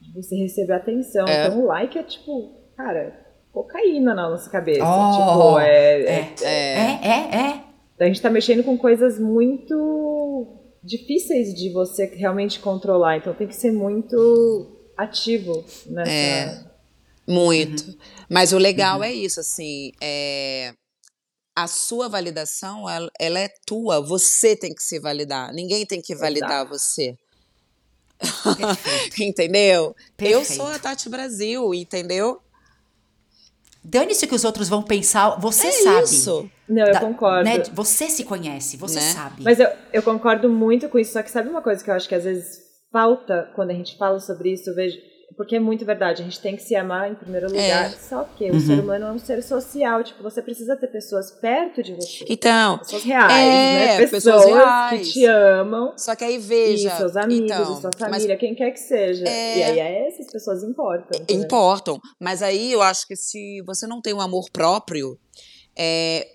de 0.00 0.12
você 0.14 0.36
receber 0.36 0.74
atenção. 0.74 1.26
É. 1.26 1.46
Então 1.46 1.62
o 1.62 1.66
like 1.66 1.98
é 1.98 2.02
tipo, 2.02 2.54
cara, 2.76 3.14
cocaína 3.52 4.14
na 4.14 4.28
nossa 4.28 4.48
cabeça. 4.50 4.84
Oh, 4.84 5.12
tipo, 5.12 5.58
é 5.60 6.02
é, 6.02 6.34
é, 6.42 7.08
é, 7.08 7.36
é. 7.36 7.64
Então 7.94 8.06
a 8.06 8.06
gente 8.06 8.22
tá 8.22 8.30
mexendo 8.30 8.62
com 8.62 8.76
coisas 8.78 9.18
muito 9.18 10.59
difíceis 10.82 11.54
de 11.54 11.70
você 11.70 12.06
realmente 12.06 12.60
controlar. 12.60 13.18
Então 13.18 13.34
tem 13.34 13.46
que 13.46 13.56
ser 13.56 13.72
muito 13.72 14.76
ativo 14.96 15.64
nessa. 15.86 16.10
É, 16.10 16.64
muito. 17.26 17.86
Uhum. 17.86 17.96
Mas 18.28 18.52
o 18.52 18.58
legal 18.58 18.98
uhum. 18.98 19.04
é 19.04 19.12
isso, 19.12 19.40
assim. 19.40 19.92
É, 20.00 20.74
a 21.54 21.66
sua 21.66 22.08
validação, 22.08 22.88
ela, 22.88 23.10
ela, 23.18 23.38
é 23.38 23.48
tua. 23.66 24.00
Você 24.00 24.56
tem 24.56 24.74
que 24.74 24.82
se 24.82 24.98
validar. 24.98 25.52
Ninguém 25.52 25.84
tem 25.86 26.00
que 26.00 26.14
validar 26.14 26.66
Exato. 26.66 26.70
você. 26.70 27.16
entendeu? 29.18 29.94
Perfeito. 30.16 30.38
Eu 30.38 30.44
sou 30.44 30.66
a 30.66 30.78
Tati 30.78 31.08
Brasil, 31.08 31.72
entendeu? 31.74 32.40
Dane-se 33.82 34.26
que 34.26 34.34
os 34.34 34.44
outros 34.44 34.68
vão 34.68 34.82
pensar, 34.82 35.40
você 35.40 35.68
é 35.68 35.72
sabe. 35.72 36.04
Isso. 36.04 36.50
Não, 36.68 36.86
eu 36.86 36.92
da, 36.92 37.00
concordo. 37.00 37.44
Né? 37.44 37.62
Você 37.72 38.08
se 38.08 38.24
conhece, 38.24 38.76
você 38.76 39.00
né? 39.00 39.12
sabe. 39.12 39.42
Mas 39.42 39.58
eu, 39.58 39.68
eu 39.92 40.02
concordo 40.02 40.48
muito 40.48 40.88
com 40.88 40.98
isso, 40.98 41.12
só 41.12 41.22
que 41.22 41.30
sabe 41.30 41.48
uma 41.48 41.62
coisa 41.62 41.82
que 41.82 41.90
eu 41.90 41.94
acho 41.94 42.08
que 42.08 42.14
às 42.14 42.24
vezes 42.24 42.60
falta 42.92 43.50
quando 43.54 43.70
a 43.70 43.74
gente 43.74 43.96
fala 43.96 44.20
sobre 44.20 44.52
isso, 44.52 44.70
eu 44.70 44.74
vejo 44.74 44.96
porque 45.40 45.56
é 45.56 45.58
muito 45.58 45.86
verdade, 45.86 46.20
a 46.20 46.24
gente 46.26 46.38
tem 46.38 46.54
que 46.54 46.62
se 46.62 46.76
amar 46.76 47.10
em 47.10 47.14
primeiro 47.14 47.46
é. 47.46 47.48
lugar. 47.48 47.86
É. 47.86 47.88
Só 47.88 48.24
que 48.24 48.50
uhum. 48.50 48.58
o 48.58 48.60
ser 48.60 48.78
humano 48.78 49.06
é 49.06 49.12
um 49.12 49.18
ser 49.18 49.42
social, 49.42 50.04
tipo, 50.04 50.22
você 50.22 50.42
precisa 50.42 50.76
ter 50.76 50.88
pessoas 50.88 51.30
perto 51.30 51.82
de 51.82 51.94
você. 51.94 52.26
Então. 52.28 52.76
Pessoas 52.76 53.02
reais, 53.04 53.32
é, 53.32 53.46
né? 53.46 53.96
Pessoas, 53.96 54.24
pessoas 54.24 54.44
reais. 54.44 55.00
que 55.00 55.12
te 55.14 55.24
amam. 55.24 55.94
Só 55.96 56.14
que 56.14 56.24
aí 56.24 56.36
veja. 56.36 56.88
E 56.88 56.96
seus 56.98 57.16
amigos, 57.16 57.50
então, 57.52 57.80
sua 57.80 57.90
família, 57.98 58.28
mas, 58.28 58.38
quem 58.38 58.54
quer 58.54 58.70
que 58.70 58.80
seja. 58.80 59.26
É, 59.26 59.76
e 59.76 59.80
aí 59.80 60.08
essas 60.08 60.30
pessoas 60.30 60.62
importam. 60.62 61.18
Né? 61.18 61.24
Importam. 61.30 61.98
Mas 62.20 62.42
aí 62.42 62.70
eu 62.70 62.82
acho 62.82 63.06
que 63.06 63.16
se 63.16 63.62
você 63.62 63.86
não 63.86 64.02
tem 64.02 64.12
um 64.12 64.20
amor 64.20 64.50
próprio. 64.52 65.18
É, 65.74 66.28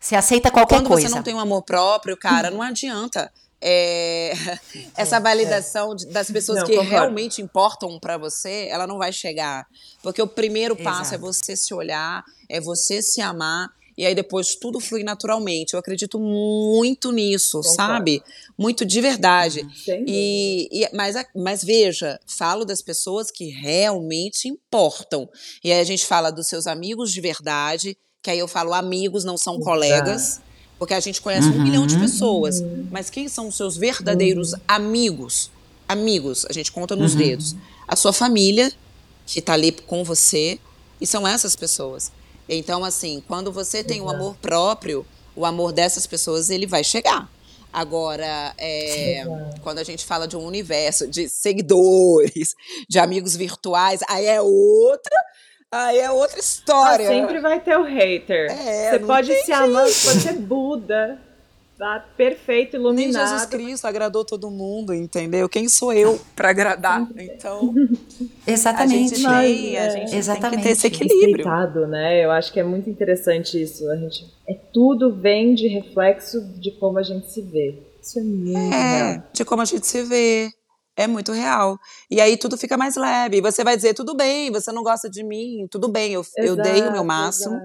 você 0.00 0.16
aceita 0.16 0.50
qualquer 0.50 0.76
quando 0.76 0.88
coisa. 0.88 1.02
Quando 1.02 1.10
você 1.10 1.16
não 1.16 1.22
tem 1.22 1.34
um 1.34 1.40
amor 1.40 1.64
próprio, 1.64 2.16
cara, 2.16 2.50
não 2.50 2.62
adianta 2.62 3.30
é, 3.60 4.32
essa 4.96 5.18
validação 5.18 5.92
é. 5.92 6.12
das 6.12 6.30
pessoas 6.30 6.60
não, 6.60 6.66
que 6.66 6.72
concordo. 6.72 6.90
realmente 6.90 7.42
importam 7.42 7.98
para 7.98 8.16
você, 8.16 8.68
ela 8.70 8.86
não 8.86 8.98
vai 8.98 9.12
chegar. 9.12 9.66
Porque 10.02 10.22
o 10.22 10.26
primeiro 10.26 10.76
passo 10.76 11.14
é 11.14 11.16
Exato. 11.16 11.16
é 11.16 11.18
você 11.18 11.56
se 11.56 11.74
olhar, 11.74 12.24
é 12.48 12.60
você 12.60 13.02
se 13.02 13.20
amar, 13.20 13.70
e 13.98 14.06
aí 14.06 14.14
depois 14.14 14.54
tudo 14.54 14.78
flui 14.78 15.02
naturalmente. 15.02 15.74
Eu 15.74 15.80
acredito 15.80 16.20
muito 16.20 17.10
nisso, 17.10 17.58
concordo. 17.58 17.74
sabe? 17.74 18.22
Muito 18.56 18.86
de 18.86 19.00
verdade. 19.00 19.62
Uhum. 19.62 20.04
E, 20.06 20.68
e, 20.70 20.88
mas, 20.94 21.16
mas 21.34 21.64
veja, 21.64 22.20
falo 22.24 22.64
das 22.64 22.80
pessoas 22.80 23.28
que 23.28 23.48
realmente 23.48 24.46
importam. 24.46 25.28
E 25.64 25.72
aí 25.72 25.80
a 25.80 25.84
gente 25.84 26.06
fala 26.06 26.30
dos 26.30 26.46
seus 26.46 26.68
amigos 26.68 27.12
de 27.12 27.20
verdade, 27.20 27.98
que 28.22 28.30
aí 28.30 28.38
eu 28.38 28.46
falo 28.46 28.72
amigos, 28.72 29.24
não 29.24 29.36
são 29.36 29.54
Exato. 29.54 29.68
colegas. 29.68 30.40
Porque 30.78 30.94
a 30.94 31.00
gente 31.00 31.20
conhece 31.20 31.48
uhum. 31.48 31.56
um 31.56 31.62
milhão 31.62 31.86
de 31.86 31.98
pessoas. 31.98 32.62
Mas 32.90 33.10
quem 33.10 33.28
são 33.28 33.48
os 33.48 33.56
seus 33.56 33.76
verdadeiros 33.76 34.52
uhum. 34.52 34.60
amigos? 34.68 35.50
Amigos, 35.88 36.46
a 36.48 36.52
gente 36.52 36.70
conta 36.70 36.94
nos 36.94 37.12
uhum. 37.12 37.18
dedos. 37.18 37.56
A 37.86 37.96
sua 37.96 38.12
família, 38.12 38.70
que 39.26 39.40
está 39.40 39.54
ali 39.54 39.72
com 39.72 40.04
você, 40.04 40.58
e 41.00 41.06
são 41.06 41.26
essas 41.26 41.56
pessoas. 41.56 42.12
Então, 42.48 42.84
assim, 42.84 43.22
quando 43.26 43.52
você 43.52 43.82
tem 43.82 44.00
um 44.00 44.08
amor 44.08 44.36
próprio, 44.36 45.04
o 45.34 45.44
amor 45.44 45.72
dessas 45.72 46.06
pessoas, 46.06 46.50
ele 46.50 46.66
vai 46.66 46.82
chegar. 46.82 47.28
Agora, 47.72 48.54
é, 48.56 49.24
quando 49.62 49.78
a 49.78 49.84
gente 49.84 50.04
fala 50.04 50.26
de 50.26 50.36
um 50.36 50.44
universo 50.44 51.06
de 51.06 51.28
seguidores, 51.28 52.54
de 52.88 52.98
amigos 52.98 53.36
virtuais, 53.36 54.00
aí 54.08 54.26
é 54.26 54.40
outra 54.40 55.16
Aí 55.70 55.98
é 55.98 56.10
outra 56.10 56.40
história. 56.40 57.06
Ah, 57.06 57.12
sempre 57.12 57.40
vai 57.40 57.60
ter 57.60 57.76
o 57.76 57.82
hater. 57.82 58.50
É, 58.50 58.90
você 58.90 58.98
pode 59.00 59.34
se 59.42 59.52
amar, 59.52 59.82
pode 59.84 60.20
ser 60.20 60.32
Buda, 60.32 61.20
tá 61.76 62.02
perfeito, 62.16 62.76
iluminado. 62.76 62.96
Nem 62.96 63.12
Jesus 63.12 63.44
Cristo 63.44 63.86
agradou 63.86 64.24
todo 64.24 64.50
mundo, 64.50 64.94
entendeu? 64.94 65.46
Quem 65.46 65.68
sou 65.68 65.92
eu 65.92 66.18
para 66.34 66.48
agradar? 66.48 67.06
Então, 67.18 67.74
exatamente. 68.46 69.14
A 69.14 69.18
gente, 69.18 69.28
tem, 69.28 69.76
é, 69.76 69.86
a 69.86 69.90
gente 69.90 70.16
exatamente. 70.16 70.50
tem 70.50 70.58
que 70.58 70.64
ter 70.64 70.70
esse 70.70 70.86
equilíbrio. 70.86 71.44
Respeitado, 71.44 71.86
né? 71.86 72.24
Eu 72.24 72.30
acho 72.30 72.50
que 72.50 72.58
é 72.58 72.64
muito 72.64 72.88
interessante 72.88 73.62
isso. 73.62 73.90
A 73.90 73.96
gente, 73.96 74.24
é 74.48 74.54
tudo 74.72 75.14
vem 75.14 75.54
de 75.54 75.68
reflexo 75.68 76.40
de 76.58 76.70
como 76.70 76.98
a 76.98 77.02
gente 77.02 77.30
se 77.30 77.42
vê. 77.42 77.78
Isso 78.02 78.18
é 78.18 78.22
muito 78.22 78.74
é, 78.74 79.12
real. 79.12 79.22
de 79.34 79.44
como 79.44 79.60
a 79.60 79.66
gente 79.66 79.86
se 79.86 80.02
vê 80.02 80.50
é 80.98 81.06
muito 81.06 81.30
real. 81.32 81.78
E 82.10 82.20
aí 82.20 82.36
tudo 82.36 82.58
fica 82.58 82.76
mais 82.76 82.96
leve. 82.96 83.40
Você 83.40 83.62
vai 83.62 83.76
dizer, 83.76 83.94
tudo 83.94 84.16
bem, 84.16 84.50
você 84.50 84.72
não 84.72 84.82
gosta 84.82 85.08
de 85.08 85.22
mim, 85.22 85.68
tudo 85.70 85.86
bem, 85.86 86.12
eu, 86.12 86.22
exato, 86.22 86.42
eu 86.42 86.56
dei 86.56 86.82
o 86.82 86.90
meu 86.90 87.04
máximo. 87.04 87.56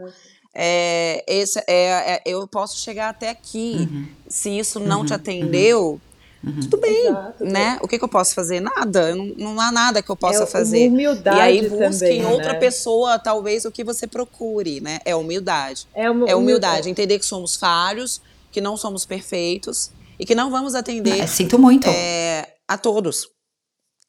É, 0.54 1.24
esse, 1.28 1.58
é, 1.66 2.14
é, 2.14 2.22
eu 2.28 2.48
posso 2.48 2.78
chegar 2.78 3.10
até 3.10 3.32
aqui. 3.32 3.90
Uhum. 3.92 4.06
Se 4.28 4.52
isso 4.52 4.80
não 4.80 5.00
uhum. 5.00 5.06
te 5.08 5.16
atendeu, 5.16 6.00
uhum. 6.44 6.60
tudo 6.60 6.78
bem, 6.78 7.08
exato, 7.08 7.44
né? 7.44 7.80
O 7.82 7.88
que, 7.88 7.98
que, 7.98 8.04
eu 8.04 8.10
posso 8.10 8.36
fazer? 8.36 8.60
Nada. 8.60 9.16
Não, 9.16 9.26
não 9.26 9.60
há 9.60 9.72
nada 9.72 10.04
que 10.04 10.12
eu 10.12 10.16
possa 10.16 10.44
é 10.44 10.46
fazer. 10.46 10.90
Humildade 10.90 11.38
e 11.38 11.42
aí 11.42 11.68
busque 11.68 12.02
também, 12.02 12.22
em 12.22 12.26
outra 12.28 12.54
né? 12.54 12.60
pessoa, 12.60 13.18
talvez, 13.18 13.66
o 13.66 13.72
que 13.72 13.84
você 13.84 14.06
procure, 14.06 14.80
né? 14.80 15.00
É 15.04 15.16
humildade. 15.16 15.88
É, 15.96 16.06
é 16.06 16.36
humildade. 16.36 16.88
Entender 16.88 17.18
que 17.18 17.26
somos 17.26 17.56
falhos, 17.56 18.22
que 18.52 18.62
não 18.62 18.78
somos 18.78 19.08
perfeitos 19.08 19.90
e 20.20 20.26
que 20.26 20.36
não 20.36 20.52
vamos 20.52 20.76
atender. 20.76 21.20
É, 21.20 21.26
sinto 21.26 21.58
muito. 21.58 21.90
É, 21.90 22.53
a 22.68 22.78
todos. 22.78 23.28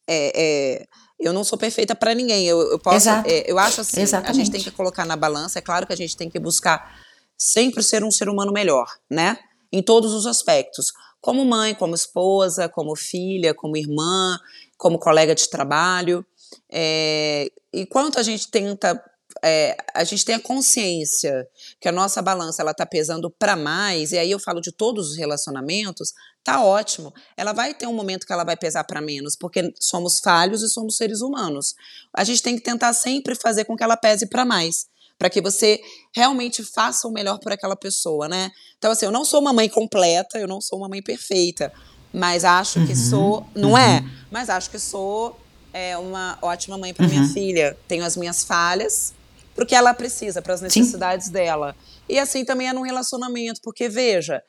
É, 0.08 0.32
é, 0.34 0.86
eu 1.18 1.32
não 1.32 1.44
sou 1.44 1.58
perfeita 1.58 1.94
para 1.94 2.14
ninguém. 2.14 2.46
Eu, 2.46 2.60
eu 2.70 2.78
posso. 2.78 3.08
É, 3.08 3.44
eu 3.46 3.58
acho 3.58 3.80
assim. 3.80 4.00
Exatamente. 4.00 4.30
A 4.30 4.34
gente 4.34 4.50
tem 4.50 4.62
que 4.62 4.70
colocar 4.70 5.04
na 5.04 5.16
balança. 5.16 5.58
É 5.58 5.62
claro 5.62 5.86
que 5.86 5.92
a 5.92 5.96
gente 5.96 6.16
tem 6.16 6.28
que 6.28 6.38
buscar 6.38 6.98
sempre 7.36 7.82
ser 7.82 8.04
um 8.04 8.10
ser 8.10 8.28
humano 8.28 8.52
melhor, 8.52 8.86
né? 9.10 9.38
Em 9.72 9.82
todos 9.82 10.12
os 10.12 10.26
aspectos. 10.26 10.92
Como 11.20 11.44
mãe, 11.44 11.74
como 11.74 11.94
esposa, 11.94 12.68
como 12.68 12.94
filha, 12.94 13.54
como 13.54 13.76
irmã, 13.76 14.38
como 14.76 14.98
colega 14.98 15.34
de 15.34 15.48
trabalho. 15.48 16.24
É, 16.70 17.48
enquanto 17.72 18.18
a 18.18 18.22
gente 18.22 18.50
tenta 18.50 19.02
é, 19.46 19.76
a 19.92 20.02
gente 20.04 20.24
tem 20.24 20.34
a 20.34 20.40
consciência 20.40 21.46
que 21.78 21.86
a 21.86 21.92
nossa 21.92 22.22
balança 22.22 22.62
ela 22.62 22.70
está 22.70 22.86
pesando 22.86 23.30
para 23.30 23.54
mais, 23.54 24.10
e 24.12 24.16
aí 24.16 24.30
eu 24.30 24.38
falo 24.38 24.58
de 24.58 24.72
todos 24.72 25.10
os 25.10 25.16
relacionamentos, 25.18 26.14
tá 26.42 26.64
ótimo. 26.64 27.12
Ela 27.36 27.52
vai 27.52 27.74
ter 27.74 27.86
um 27.86 27.92
momento 27.92 28.26
que 28.26 28.32
ela 28.32 28.42
vai 28.42 28.56
pesar 28.56 28.84
para 28.84 29.02
menos, 29.02 29.36
porque 29.36 29.70
somos 29.78 30.18
falhos 30.18 30.62
e 30.62 30.68
somos 30.70 30.96
seres 30.96 31.20
humanos. 31.20 31.74
A 32.16 32.24
gente 32.24 32.42
tem 32.42 32.56
que 32.56 32.62
tentar 32.62 32.94
sempre 32.94 33.34
fazer 33.34 33.66
com 33.66 33.76
que 33.76 33.84
ela 33.84 33.98
pese 33.98 34.26
para 34.30 34.46
mais, 34.46 34.86
para 35.18 35.28
que 35.28 35.42
você 35.42 35.78
realmente 36.16 36.64
faça 36.64 37.06
o 37.06 37.12
melhor 37.12 37.38
por 37.38 37.52
aquela 37.52 37.76
pessoa, 37.76 38.26
né? 38.26 38.50
Então 38.78 38.92
assim, 38.92 39.04
eu 39.04 39.12
não 39.12 39.26
sou 39.26 39.42
uma 39.42 39.52
mãe 39.52 39.68
completa, 39.68 40.38
eu 40.38 40.48
não 40.48 40.60
sou 40.60 40.78
uma 40.78 40.88
mãe 40.88 41.02
perfeita, 41.02 41.70
mas 42.10 42.46
acho 42.46 42.78
uhum, 42.78 42.86
que 42.86 42.96
sou, 42.96 43.46
não 43.54 43.72
uhum. 43.72 43.78
é? 43.78 44.02
Mas 44.30 44.48
acho 44.48 44.70
que 44.70 44.78
sou 44.78 45.38
é, 45.70 45.98
uma 45.98 46.38
ótima 46.40 46.78
mãe 46.78 46.94
para 46.94 47.04
uhum. 47.04 47.10
minha 47.10 47.28
filha. 47.28 47.76
Tenho 47.86 48.04
as 48.04 48.16
minhas 48.16 48.44
falhas, 48.44 49.12
porque 49.54 49.74
ela 49.74 49.94
precisa, 49.94 50.42
para 50.42 50.54
as 50.54 50.60
necessidades 50.60 51.26
Sim. 51.26 51.32
dela. 51.32 51.76
E 52.08 52.18
assim 52.18 52.44
também 52.44 52.68
é 52.68 52.72
no 52.72 52.82
relacionamento, 52.82 53.60
porque 53.62 53.88
veja, 53.88 54.42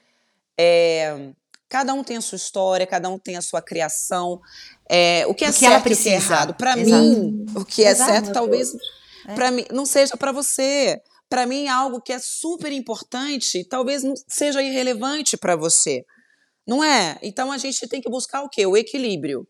é, 0.58 1.30
cada 1.70 1.94
um 1.94 2.04
tem 2.04 2.18
a 2.18 2.22
sua 2.22 2.38
história, 2.38 2.88
cada 2.88 3.10
um 3.10 3.20
tem 3.20 3.38
a 3.38 3.42
sua 3.42 3.62
criação. 3.62 4.42
É, 4.90 5.26
o 5.28 5.34
que 5.34 5.46
é 5.46 5.50
o 5.50 5.54
que 5.54 5.60
certo 5.60 5.90
e 5.90 5.94
o 5.94 5.98
que 5.98 6.10
é 6.10 6.14
errado. 6.14 6.54
Para 6.54 6.76
mim, 6.76 7.46
o 7.56 7.66
que 7.66 7.84
é 7.84 7.90
Exato. 7.90 8.12
certo 8.12 8.34
talvez 8.34 8.74
é. 9.28 9.34
para 9.34 9.52
mim 9.52 9.66
não 9.72 9.86
seja 9.86 10.16
para 10.18 10.32
você. 10.32 11.02
Para 11.28 11.46
mim, 11.48 11.68
algo 11.68 12.00
que 12.00 12.14
é 12.14 12.20
super 12.20 12.72
importante 12.72 13.64
talvez 13.68 14.04
não 14.04 14.14
seja 14.28 14.62
irrelevante 14.62 15.36
para 15.36 15.56
você. 15.56 16.06
Não 16.68 16.84
é? 16.84 17.18
Então 17.22 17.52
a 17.52 17.58
gente 17.58 17.88
tem 17.88 18.02
que 18.02 18.10
buscar 18.10 18.42
o 18.42 18.50
quê? 18.50 18.66
O 18.66 18.78
equilíbrio. 18.78 19.48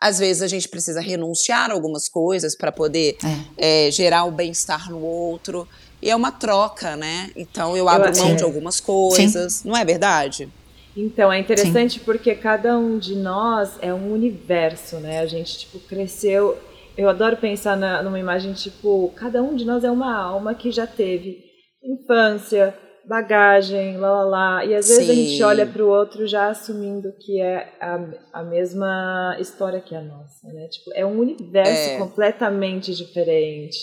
Às 0.00 0.18
vezes 0.18 0.42
a 0.42 0.46
gente 0.46 0.68
precisa 0.68 1.00
renunciar 1.00 1.70
a 1.70 1.74
algumas 1.74 2.08
coisas 2.08 2.54
para 2.54 2.70
poder 2.70 3.16
é. 3.56 3.86
É, 3.86 3.90
gerar 3.90 4.24
o 4.24 4.30
bem-estar 4.30 4.90
no 4.90 5.02
outro. 5.02 5.66
e 6.00 6.08
é 6.10 6.14
uma 6.14 6.30
troca, 6.30 6.96
né? 6.96 7.30
Então 7.36 7.76
eu 7.76 7.88
abro 7.88 8.10
eu, 8.10 8.24
mão 8.24 8.36
de 8.36 8.44
algumas 8.44 8.80
coisas, 8.80 9.54
Sim. 9.54 9.68
não 9.68 9.76
é 9.76 9.84
verdade? 9.84 10.48
Então, 10.96 11.32
é 11.32 11.38
interessante 11.38 12.00
Sim. 12.00 12.04
porque 12.04 12.34
cada 12.34 12.76
um 12.76 12.98
de 12.98 13.14
nós 13.14 13.78
é 13.80 13.94
um 13.94 14.12
universo, 14.12 14.96
né? 14.96 15.20
A 15.20 15.26
gente, 15.26 15.58
tipo, 15.58 15.78
cresceu. 15.80 16.58
Eu 16.96 17.08
adoro 17.08 17.36
pensar 17.36 17.76
na, 17.76 18.02
numa 18.02 18.18
imagem, 18.18 18.52
tipo, 18.52 19.12
cada 19.14 19.40
um 19.40 19.54
de 19.54 19.64
nós 19.64 19.84
é 19.84 19.90
uma 19.90 20.12
alma 20.12 20.54
que 20.54 20.72
já 20.72 20.88
teve 20.88 21.44
infância, 21.84 22.74
bagagem, 23.08 23.96
lá, 23.96 24.10
lá, 24.10 24.24
lá. 24.24 24.64
E 24.64 24.74
às 24.74 24.88
vezes 24.88 25.06
Sim. 25.06 25.10
a 25.10 25.14
gente 25.14 25.42
olha 25.42 25.66
para 25.66 25.82
o 25.82 25.88
outro 25.88 26.26
já 26.26 26.48
assumindo 26.48 27.12
que 27.18 27.40
é 27.40 27.72
a, 27.80 28.40
a 28.40 28.44
mesma 28.44 29.36
história 29.40 29.80
que 29.80 29.94
a 29.94 30.02
nossa, 30.02 30.46
né? 30.52 30.68
Tipo, 30.68 30.92
é 30.94 31.06
um 31.06 31.18
universo 31.18 31.90
é. 31.90 31.98
completamente 31.98 32.94
diferente. 32.94 33.78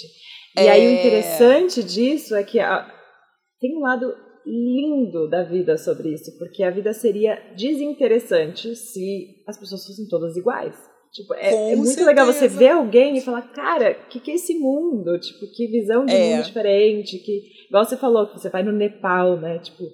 E 0.58 0.62
é. 0.62 0.70
aí 0.70 0.88
o 0.88 1.00
interessante 1.00 1.84
disso 1.84 2.36
é 2.36 2.44
que 2.44 2.60
a, 2.60 2.88
tem 3.60 3.76
um 3.76 3.82
lado 3.82 4.16
lindo 4.46 5.28
da 5.28 5.44
vida 5.44 5.76
sobre 5.76 6.14
isso, 6.14 6.38
porque 6.38 6.64
a 6.64 6.70
vida 6.70 6.94
seria 6.94 7.36
desinteressante 7.58 8.76
se 8.76 9.44
as 9.48 9.58
pessoas 9.58 9.86
fossem 9.86 10.08
todas 10.08 10.38
iguais. 10.38 10.76
Tipo, 11.16 11.34
é, 11.36 11.72
é 11.72 11.76
muito 11.78 11.88
certeza. 11.88 12.08
legal 12.08 12.26
você 12.26 12.46
ver 12.46 12.72
alguém 12.72 13.16
e 13.16 13.22
falar, 13.22 13.44
cara, 13.44 13.98
o 14.06 14.10
que, 14.10 14.20
que 14.20 14.32
é 14.32 14.36
esse 14.36 14.54
mundo? 14.60 15.18
Tipo, 15.18 15.50
que 15.56 15.68
visão 15.68 16.06
de 16.06 16.14
é. 16.14 16.36
mundo 16.36 16.46
diferente, 16.46 17.18
que, 17.20 17.42
igual 17.70 17.86
você 17.86 17.96
falou, 17.96 18.28
que 18.28 18.38
você 18.38 18.50
vai 18.50 18.64
no 18.64 18.74
Nepal, 18.74 19.40
né? 19.40 19.58
Tipo, 19.60 19.86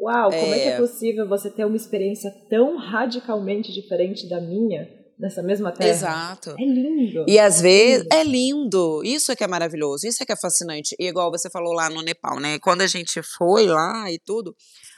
uau, 0.00 0.30
como 0.30 0.54
é, 0.54 0.58
é 0.58 0.62
que 0.62 0.68
é 0.68 0.76
possível 0.76 1.28
você 1.28 1.50
ter 1.50 1.64
uma 1.64 1.74
experiência 1.74 2.30
tão 2.48 2.76
radicalmente 2.76 3.72
diferente 3.72 4.28
da 4.28 4.40
minha? 4.40 4.88
nessa 5.18 5.40
mesma 5.40 5.70
terra. 5.70 5.90
Exato. 5.90 6.50
É 6.58 6.64
lindo. 6.64 7.24
E 7.28 7.38
às 7.38 7.60
vezes 7.60 8.04
é 8.10 8.24
lindo. 8.24 9.02
Isso 9.04 9.30
é 9.30 9.36
que 9.36 9.44
é 9.44 9.46
maravilhoso, 9.46 10.04
isso 10.04 10.20
é 10.20 10.26
que 10.26 10.32
é 10.32 10.36
fascinante. 10.36 10.96
E 10.98 11.06
igual 11.06 11.30
você 11.30 11.48
falou 11.48 11.72
lá 11.72 11.88
no 11.88 12.02
Nepal, 12.02 12.40
né? 12.40 12.58
Quando 12.58 12.80
a 12.80 12.88
gente 12.88 13.22
foi 13.22 13.66
lá 13.66 14.10
e 14.10 14.18
tudo, 14.18 14.52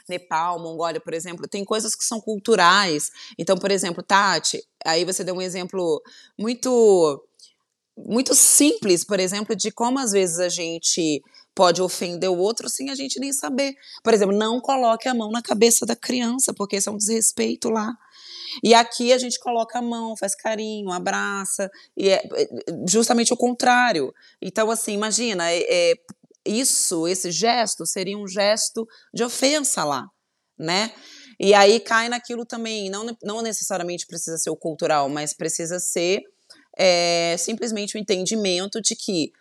Nepal, 0.09 0.59
Mongólia, 0.59 1.01
por 1.01 1.13
exemplo, 1.13 1.47
tem 1.47 1.63
coisas 1.63 1.95
que 1.95 2.03
são 2.03 2.19
culturais. 2.21 3.11
Então, 3.37 3.57
por 3.57 3.71
exemplo, 3.71 4.03
Tati, 4.03 4.63
aí 4.85 5.05
você 5.05 5.23
deu 5.23 5.35
um 5.35 5.41
exemplo 5.41 6.01
muito 6.37 7.21
muito 7.97 8.35
simples, 8.35 9.05
por 9.05 9.21
exemplo, 9.21 9.55
de 9.55 9.71
como 9.71 9.99
às 9.99 10.11
vezes 10.11 10.39
a 10.39 10.49
gente 10.49 11.23
pode 11.55 11.81
ofender 11.81 12.29
o 12.29 12.37
outro 12.37 12.67
sem 12.69 12.89
a 12.89 12.95
gente 12.95 13.19
nem 13.19 13.31
saber. 13.31 13.73
Por 14.03 14.13
exemplo, 14.13 14.37
não 14.37 14.59
coloque 14.59 15.07
a 15.07 15.13
mão 15.13 15.31
na 15.31 15.41
cabeça 15.41 15.85
da 15.85 15.95
criança, 15.95 16.53
porque 16.53 16.75
isso 16.75 16.89
é 16.89 16.91
um 16.91 16.97
desrespeito 16.97 17.69
lá. 17.69 17.93
E 18.63 18.73
aqui 18.73 19.13
a 19.13 19.17
gente 19.17 19.39
coloca 19.39 19.79
a 19.79 19.81
mão, 19.81 20.15
faz 20.17 20.35
carinho, 20.35 20.91
abraça, 20.91 21.69
e 21.95 22.09
é, 22.09 22.15
é 22.35 22.47
justamente 22.87 23.33
o 23.33 23.37
contrário. 23.37 24.13
Então, 24.41 24.69
assim, 24.69 24.93
imagina, 24.93 25.49
é, 25.49 25.59
é, 25.69 25.93
isso, 26.45 27.07
esse 27.07 27.31
gesto 27.31 27.85
seria 27.85 28.17
um 28.17 28.27
gesto 28.27 28.87
de 29.13 29.23
ofensa 29.23 29.83
lá, 29.83 30.05
né? 30.57 30.93
E 31.39 31.53
aí 31.53 31.79
cai 31.79 32.07
naquilo 32.07 32.45
também, 32.45 32.89
não, 32.89 33.05
não 33.23 33.41
necessariamente 33.41 34.05
precisa 34.07 34.37
ser 34.37 34.49
o 34.49 34.55
cultural, 34.55 35.09
mas 35.09 35.33
precisa 35.33 35.79
ser 35.79 36.21
é, 36.77 37.35
simplesmente 37.37 37.95
o 37.95 37.99
entendimento 37.99 38.81
de 38.81 38.95
que 38.95 39.31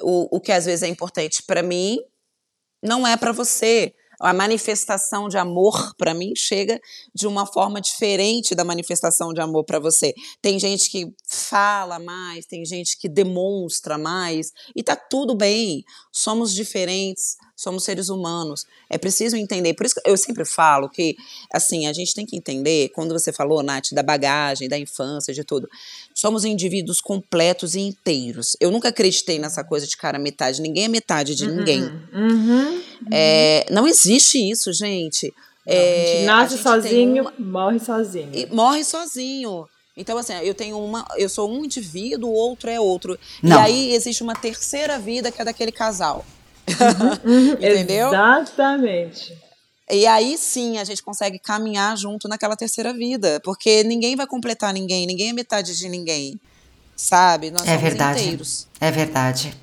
o, 0.00 0.36
o 0.36 0.40
que 0.40 0.52
às 0.52 0.64
vezes 0.64 0.82
é 0.82 0.88
importante 0.88 1.42
para 1.42 1.62
mim 1.62 1.98
não 2.82 3.06
é 3.06 3.16
para 3.16 3.32
você 3.32 3.94
a 4.24 4.32
manifestação 4.32 5.28
de 5.28 5.36
amor 5.36 5.94
para 5.96 6.14
mim 6.14 6.32
chega 6.34 6.80
de 7.14 7.26
uma 7.26 7.46
forma 7.46 7.80
diferente 7.80 8.54
da 8.54 8.64
manifestação 8.64 9.32
de 9.32 9.40
amor 9.40 9.64
para 9.64 9.78
você. 9.78 10.14
Tem 10.40 10.58
gente 10.58 10.90
que 10.90 11.12
fala 11.26 11.98
mais, 11.98 12.46
tem 12.46 12.64
gente 12.64 12.98
que 12.98 13.08
demonstra 13.08 13.98
mais 13.98 14.50
e 14.74 14.82
tá 14.82 14.96
tudo 14.96 15.34
bem. 15.34 15.84
Somos 16.10 16.54
diferentes, 16.54 17.36
somos 17.56 17.84
seres 17.84 18.08
humanos. 18.08 18.66
É 18.90 18.98
preciso 18.98 19.36
entender. 19.36 19.74
Por 19.74 19.86
isso 19.86 19.94
que 19.94 20.08
eu 20.08 20.16
sempre 20.16 20.44
falo 20.44 20.88
que, 20.88 21.16
assim, 21.52 21.86
a 21.86 21.92
gente 21.92 22.14
tem 22.14 22.26
que 22.26 22.36
entender, 22.36 22.88
quando 22.90 23.12
você 23.12 23.32
falou, 23.32 23.62
Nath, 23.62 23.92
da 23.92 24.02
bagagem, 24.02 24.68
da 24.68 24.78
infância, 24.78 25.32
de 25.32 25.44
tudo, 25.44 25.68
somos 26.14 26.44
indivíduos 26.44 27.00
completos 27.00 27.74
e 27.74 27.80
inteiros. 27.80 28.56
Eu 28.60 28.70
nunca 28.70 28.88
acreditei 28.88 29.38
nessa 29.38 29.62
coisa 29.62 29.86
de 29.86 29.96
cara 29.96 30.18
metade. 30.18 30.60
Ninguém 30.60 30.84
é 30.84 30.88
metade 30.88 31.34
de 31.34 31.46
uhum, 31.46 31.56
ninguém. 31.56 31.82
Uhum, 32.12 32.82
é, 33.12 33.66
não 33.70 33.86
existe 33.86 34.38
isso, 34.38 34.72
gente. 34.72 35.32
Não, 35.66 35.72
é, 35.72 35.78
a 35.78 36.06
gente 36.06 36.26
nasce 36.26 36.54
a 36.54 36.56
gente 36.56 36.62
sozinho, 36.62 37.22
uma... 37.22 37.34
morre 37.38 37.78
sozinho. 37.78 38.30
E 38.32 38.46
morre 38.46 38.84
sozinho. 38.84 39.68
Então, 39.96 40.18
assim, 40.18 40.32
eu 40.42 40.54
tenho 40.54 40.78
uma. 40.78 41.06
Eu 41.16 41.28
sou 41.28 41.48
um 41.48 41.64
indivíduo, 41.64 42.28
o 42.28 42.34
outro 42.34 42.68
é 42.68 42.80
outro. 42.80 43.18
Não. 43.40 43.56
E 43.56 43.60
aí 43.60 43.94
existe 43.94 44.22
uma 44.22 44.34
terceira 44.34 44.98
vida 44.98 45.30
que 45.30 45.40
é 45.40 45.44
daquele 45.44 45.70
casal. 45.70 46.24
Uhum, 46.68 47.52
Entendeu? 47.60 48.08
Exatamente. 48.08 49.36
E 49.90 50.06
aí 50.06 50.38
sim 50.38 50.78
a 50.78 50.84
gente 50.84 51.02
consegue 51.02 51.38
caminhar 51.38 51.96
junto 51.96 52.26
naquela 52.26 52.56
terceira 52.56 52.92
vida, 52.92 53.40
porque 53.44 53.84
ninguém 53.84 54.16
vai 54.16 54.26
completar 54.26 54.72
ninguém, 54.72 55.06
ninguém 55.06 55.30
é 55.30 55.32
metade 55.32 55.76
de 55.76 55.88
ninguém, 55.88 56.40
sabe? 56.96 57.50
Nós 57.50 57.62
é 57.62 57.66
somos 57.66 57.82
verdade. 57.82 58.22
inteiros. 58.22 58.66
É 58.80 58.90
verdade. 58.90 59.54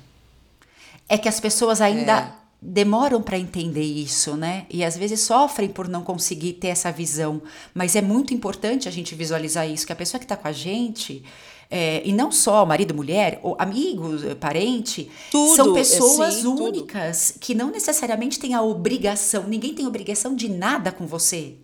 É 1.08 1.18
que 1.18 1.28
as 1.28 1.40
pessoas 1.40 1.80
ainda 1.80 2.20
é. 2.20 2.32
demoram 2.60 3.20
para 3.20 3.36
entender 3.36 3.82
isso, 3.82 4.36
né? 4.36 4.64
E 4.70 4.84
às 4.84 4.96
vezes 4.96 5.20
sofrem 5.20 5.68
por 5.68 5.88
não 5.88 6.04
conseguir 6.04 6.52
ter 6.54 6.68
essa 6.68 6.92
visão, 6.92 7.42
mas 7.74 7.96
é 7.96 8.00
muito 8.00 8.32
importante 8.32 8.88
a 8.88 8.92
gente 8.92 9.16
visualizar 9.16 9.68
isso, 9.68 9.84
que 9.84 9.92
a 9.92 9.96
pessoa 9.96 10.20
que 10.20 10.24
está 10.24 10.36
com 10.36 10.46
a 10.46 10.52
gente, 10.52 11.24
é, 11.74 12.02
e 12.04 12.12
não 12.12 12.30
só 12.30 12.66
marido, 12.66 12.92
mulher, 12.92 13.40
ou 13.42 13.56
amigo, 13.58 14.10
parente, 14.38 15.10
tudo, 15.30 15.56
são 15.56 15.72
pessoas 15.72 16.34
sim, 16.34 16.46
únicas 16.46 17.30
tudo. 17.30 17.40
que 17.40 17.54
não 17.54 17.70
necessariamente 17.70 18.38
têm 18.38 18.52
a 18.52 18.60
obrigação, 18.60 19.44
ninguém 19.48 19.72
tem 19.72 19.86
obrigação 19.86 20.36
de 20.36 20.50
nada 20.50 20.92
com 20.92 21.06
você. 21.06 21.54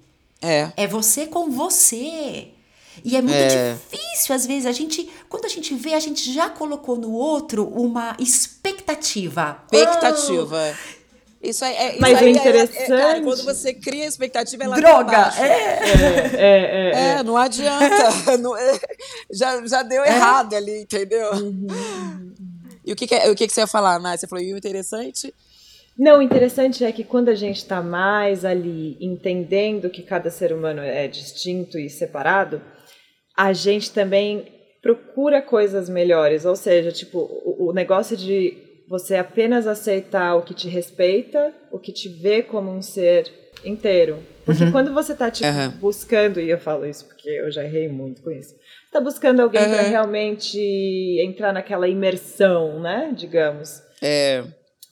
É. 0.41 0.73
É 0.79 0.87
você 0.87 1.27
com 1.27 1.51
você. 1.51 2.49
E 3.05 3.17
é 3.17 3.21
muito 3.21 3.37
é. 3.37 3.75
difícil, 3.75 4.35
às 4.35 4.47
vezes, 4.47 4.65
a 4.65 4.73
gente, 4.73 5.09
quando 5.29 5.45
a 5.45 5.49
gente 5.49 5.75
vê, 5.75 5.93
a 5.93 6.01
gente 6.01 6.33
já 6.33 6.49
colocou 6.49 6.97
no 6.97 7.13
outro 7.13 7.67
uma 7.67 8.17
expectativa. 8.19 9.63
Expectativa. 9.71 10.75
Oh, 10.75 10.98
isso 11.43 11.65
é, 11.65 11.97
é 11.97 12.01
Mas 12.01 12.15
isso 12.15 12.25
o 12.25 12.29
interessante. 12.29 12.83
É, 12.83 12.87
cara, 12.87 13.23
quando 13.23 13.45
você 13.45 13.73
cria 13.73 14.07
expectativa, 14.07 14.65
ela 14.65 14.77
Droga! 14.77 15.33
É. 15.39 15.45
É, 15.45 16.37
é, 16.37 16.91
é, 16.91 17.11
é, 17.19 17.23
não 17.23 17.37
adianta. 17.37 18.37
não, 18.39 18.55
já, 19.31 19.65
já 19.67 19.83
deu 19.83 20.05
errado 20.05 20.55
ali, 20.55 20.83
entendeu? 20.83 21.33
Uhum. 21.35 21.67
E 22.85 22.93
o 22.93 22.97
que, 22.97 23.07
que, 23.07 23.15
o 23.29 23.37
que, 23.37 23.47
que 23.47 23.53
você 23.53 23.61
ia 23.61 23.67
falar, 23.67 24.01
Nath? 24.01 24.19
Você 24.21 24.27
falou, 24.27 24.45
e 24.45 24.53
o 24.53 24.57
interessante? 24.57 25.33
Não, 25.97 26.19
o 26.19 26.23
interessante 26.23 26.85
é 26.85 26.91
que 26.91 27.05
quando 27.05 27.29
a 27.29 27.35
gente 27.35 27.59
está 27.59 27.83
mais 27.83 28.45
ali 28.45 28.97
entendendo 29.01 29.91
que 29.91 30.03
cada 30.03 30.31
ser 30.31 30.53
humano 30.53 30.81
é 30.81 31.07
distinto 31.07 31.79
e 31.79 31.89
separado, 31.89 32.61
a 33.37 33.53
gente 33.53 33.93
também 33.93 34.47
procura 34.83 35.41
coisas 35.41 35.89
melhores. 35.89 36.45
Ou 36.45 36.57
seja, 36.57 36.91
tipo, 36.91 37.19
o, 37.19 37.69
o 37.69 37.73
negócio 37.73 38.17
de 38.17 38.68
você 38.89 39.17
apenas 39.17 39.67
aceitar 39.67 40.35
o 40.35 40.43
que 40.43 40.55
te 40.55 40.69
respeita, 40.69 41.53
o 41.71 41.79
que 41.79 41.93
te 41.93 42.09
vê 42.09 42.43
como 42.43 42.71
um 42.71 42.81
ser 42.81 43.31
inteiro. 43.65 44.19
Porque 44.45 44.65
uhum. 44.65 44.73
quando 44.73 44.95
você 44.95 45.15
tá, 45.15 45.31
tipo, 45.31 45.47
uhum. 45.47 45.71
buscando, 45.73 46.41
e 46.41 46.49
eu 46.49 46.59
falo 46.59 46.87
isso 46.87 47.05
porque 47.05 47.29
eu 47.29 47.51
já 47.51 47.63
errei 47.63 47.87
muito 47.87 48.23
com 48.23 48.31
isso, 48.31 48.55
tá 48.91 48.99
buscando 48.99 49.41
alguém 49.41 49.63
uhum. 49.63 49.71
para 49.71 49.83
realmente 49.83 50.59
entrar 51.21 51.53
naquela 51.53 51.87
imersão, 51.87 52.81
né? 52.81 53.13
Digamos. 53.15 53.83
É. 54.01 54.43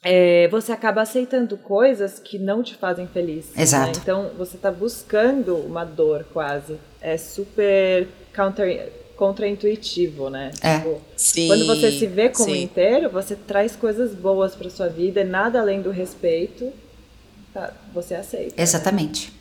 é. 0.05 0.49
Você 0.49 0.72
acaba 0.72 1.01
aceitando 1.01 1.57
coisas 1.57 2.18
que 2.18 2.38
não 2.38 2.62
te 2.62 2.74
fazem 2.74 3.07
feliz. 3.07 3.47
Né? 3.55 3.62
Exato. 3.62 3.97
Né? 3.97 4.03
Então 4.03 4.30
você 4.36 4.59
tá 4.59 4.70
buscando 4.70 5.57
uma 5.57 5.84
dor 5.84 6.26
quase. 6.34 6.78
É 7.01 7.16
super 7.16 8.07
counter 8.34 8.92
contraintuitivo, 9.16 10.28
né? 10.30 10.50
É. 10.60 10.78
Tipo, 10.78 11.00
sim, 11.16 11.48
quando 11.48 11.66
você 11.66 11.90
se 11.90 12.06
vê 12.06 12.28
como 12.28 12.54
sim. 12.54 12.62
inteiro, 12.62 13.10
você 13.10 13.34
traz 13.34 13.74
coisas 13.74 14.14
boas 14.14 14.54
para 14.54 14.70
sua 14.70 14.88
vida, 14.88 15.24
nada 15.24 15.60
além 15.60 15.80
do 15.82 15.90
respeito, 15.90 16.72
tá, 17.52 17.72
você 17.92 18.14
aceita. 18.14 18.60
Exatamente. 18.60 19.32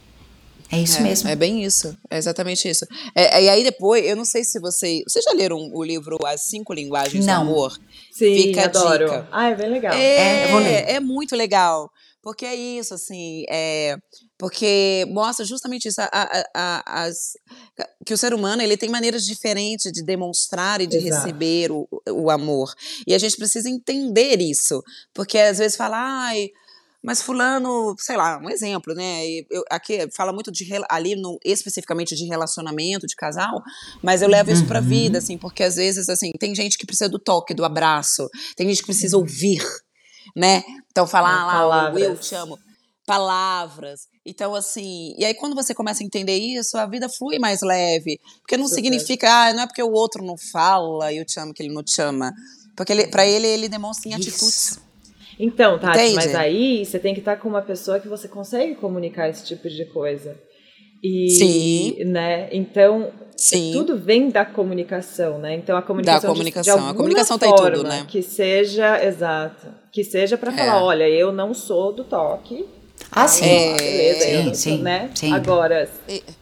É 0.72 0.80
isso 0.80 0.98
é, 0.98 1.02
mesmo. 1.02 1.30
É 1.30 1.36
bem 1.36 1.64
isso. 1.64 1.96
É 2.10 2.18
exatamente 2.18 2.68
isso. 2.68 2.86
É, 3.14 3.44
e 3.44 3.50
aí 3.50 3.64
depois, 3.64 4.04
eu 4.04 4.16
não 4.16 4.26
sei 4.26 4.44
se 4.44 4.60
vocês. 4.60 5.04
Vocês 5.08 5.24
já 5.24 5.32
leram 5.32 5.70
o 5.72 5.84
livro 5.84 6.18
As 6.26 6.42
Cinco 6.42 6.74
Linguagens 6.74 7.26
não. 7.26 7.46
do 7.46 7.52
Amor? 7.52 7.78
Sim, 8.12 8.36
Fica 8.36 8.66
adoro. 8.66 9.06
dica. 9.06 9.28
Ah, 9.32 9.50
é 9.50 9.56
bem 9.56 9.70
legal. 9.70 9.94
É, 9.94 10.00
é, 10.00 10.46
eu 10.46 10.50
vou 10.50 10.60
ler. 10.60 10.90
é 10.90 11.00
muito 11.00 11.36
legal. 11.36 11.90
Porque 12.24 12.44
é 12.44 12.56
isso, 12.56 12.96
assim, 12.96 13.46
é, 13.48 13.96
porque 14.38 15.06
mostra 15.10 15.46
justamente 15.46 15.88
isso, 15.88 16.02
a, 16.02 16.10
a, 16.54 17.04
as, 17.04 17.34
que 18.06 18.14
o 18.14 18.18
ser 18.18 18.34
humano 18.34 18.62
ele 18.62 18.76
tem 18.78 18.90
maneiras 18.90 19.26
diferentes 19.26 19.92
de 19.92 20.04
demonstrar 20.04 20.82
e 20.82 20.88
de 20.88 20.98
Exato. 20.98 21.26
receber 21.28 21.72
o, 21.72 21.88
o 22.10 22.30
amor. 22.30 22.74
E 23.08 23.14
a 23.14 23.18
gente 23.18 23.38
precisa 23.38 23.70
entender 23.70 24.42
isso, 24.42 24.84
porque 25.14 25.38
às 25.38 25.58
vezes 25.60 25.78
fala, 25.78 25.98
ai, 25.98 26.50
mas 27.02 27.22
fulano, 27.22 27.96
sei 28.00 28.18
lá, 28.18 28.40
um 28.40 28.50
exemplo, 28.50 28.94
né? 28.94 29.22
Eu, 29.50 29.64
aqui 29.70 30.10
fala 30.12 30.34
muito 30.34 30.52
de 30.52 30.68
ali 30.90 31.16
no, 31.16 31.38
especificamente 31.46 32.16
de 32.16 32.26
relacionamento 32.26 33.06
de 33.06 33.16
casal, 33.16 33.62
mas 34.04 34.22
eu 34.22 34.28
levo 34.28 34.52
isso 34.52 34.66
para 34.66 34.80
Uhum. 34.82 34.88
vida, 34.88 35.20
assim, 35.20 35.38
porque 35.38 35.64
às 35.64 35.76
vezes 35.76 36.10
assim 36.10 36.32
tem 36.40 36.54
gente 36.56 36.78
que 36.78 36.86
precisa 36.86 37.08
do 37.08 37.20
toque, 37.20 37.54
do 37.54 37.64
abraço, 37.64 38.28
tem 38.58 38.68
gente 38.68 38.80
que 38.80 38.88
precisa 38.88 39.16
Uhum. 39.16 39.22
ouvir 39.22 39.62
né? 40.36 40.64
Então, 40.92 41.06
falar 41.06 41.42
É, 41.42 41.46
lá, 41.46 41.52
palavras. 41.54 42.04
eu 42.04 42.18
te 42.18 42.36
amo. 42.36 42.58
Palavras. 43.06 44.08
Então, 44.26 44.56
assim, 44.56 45.14
e 45.18 45.24
aí 45.24 45.34
quando 45.34 45.56
você 45.56 45.74
começa 45.74 46.02
a 46.04 46.06
entender 46.06 46.36
isso, 46.38 46.78
a 46.78 46.86
vida 46.86 47.08
flui 47.08 47.38
mais 47.40 47.62
leve. 47.62 48.20
Porque 48.42 48.58
não 48.58 48.68
Super. 48.68 48.82
significa, 48.82 49.30
ah, 49.32 49.54
não 49.54 49.64
é 49.64 49.68
porque 49.68 49.84
o 49.84 49.92
outro 49.92 50.24
não 50.24 50.36
fala, 50.52 51.14
eu 51.14 51.24
te 51.26 51.40
amo, 51.40 51.54
que 51.54 51.62
ele 51.64 51.74
não 51.74 51.84
te 51.84 52.02
ama. 52.02 52.34
Porque 52.76 52.92
ele, 52.92 53.08
pra 53.08 53.26
ele, 53.26 53.48
ele 53.48 53.70
demonstra 53.70 54.10
em 54.10 54.14
atitudes. 54.16 54.80
Então, 55.40 55.78
Tati, 55.78 56.00
Entende? 56.00 56.16
mas 56.16 56.36
aí 56.36 56.86
você 56.86 56.98
tem 56.98 57.14
que 57.14 57.20
estar 57.20 57.36
com 57.38 57.48
uma 57.48 57.62
pessoa 57.62 58.00
que 58.00 58.08
você 58.08 58.28
consegue 58.28 58.76
comunicar 58.76 59.30
esse 59.30 59.46
tipo 59.46 59.70
de 59.70 59.86
coisa. 59.86 60.36
E, 61.04 61.30
Sim. 61.30 62.04
né? 62.06 62.50
Então, 62.52 63.12
Sim. 63.38 63.72
tudo 63.74 63.98
vem 63.98 64.30
da 64.30 64.44
comunicação, 64.46 65.38
né? 65.38 65.54
Então 65.56 65.78
a 65.78 65.82
comunicação, 65.82 66.32
de- 66.32 66.38
comunicação. 66.38 66.64
De, 66.64 66.70
A 66.70 66.74
alguma 66.84 66.96
comunicação 66.96 67.38
tá 67.38 67.48
em 67.48 67.56
tudo, 67.56 67.62
forma 67.78 67.84
né? 67.90 68.06
Que 68.08 68.24
seja, 68.24 69.04
exato, 69.06 69.68
que 69.92 70.04
seja 70.04 70.38
para 70.38 70.52
É. 70.54 70.58
falar, 70.58 70.84
olha, 70.84 71.08
eu 71.08 71.32
não 71.32 71.54
sou 71.54 71.94
do 71.94 72.04
toque. 72.06 72.66
Ah, 73.16 73.28
sim. 73.30 73.46
É, 73.46 73.74
beleza, 73.78 74.54
sim, 74.54 74.54
sim, 74.56 74.84
né? 74.84 75.10
sim. 75.16 75.32
Agora, 75.34 75.90
E- 76.08 76.20
tá 76.20 76.36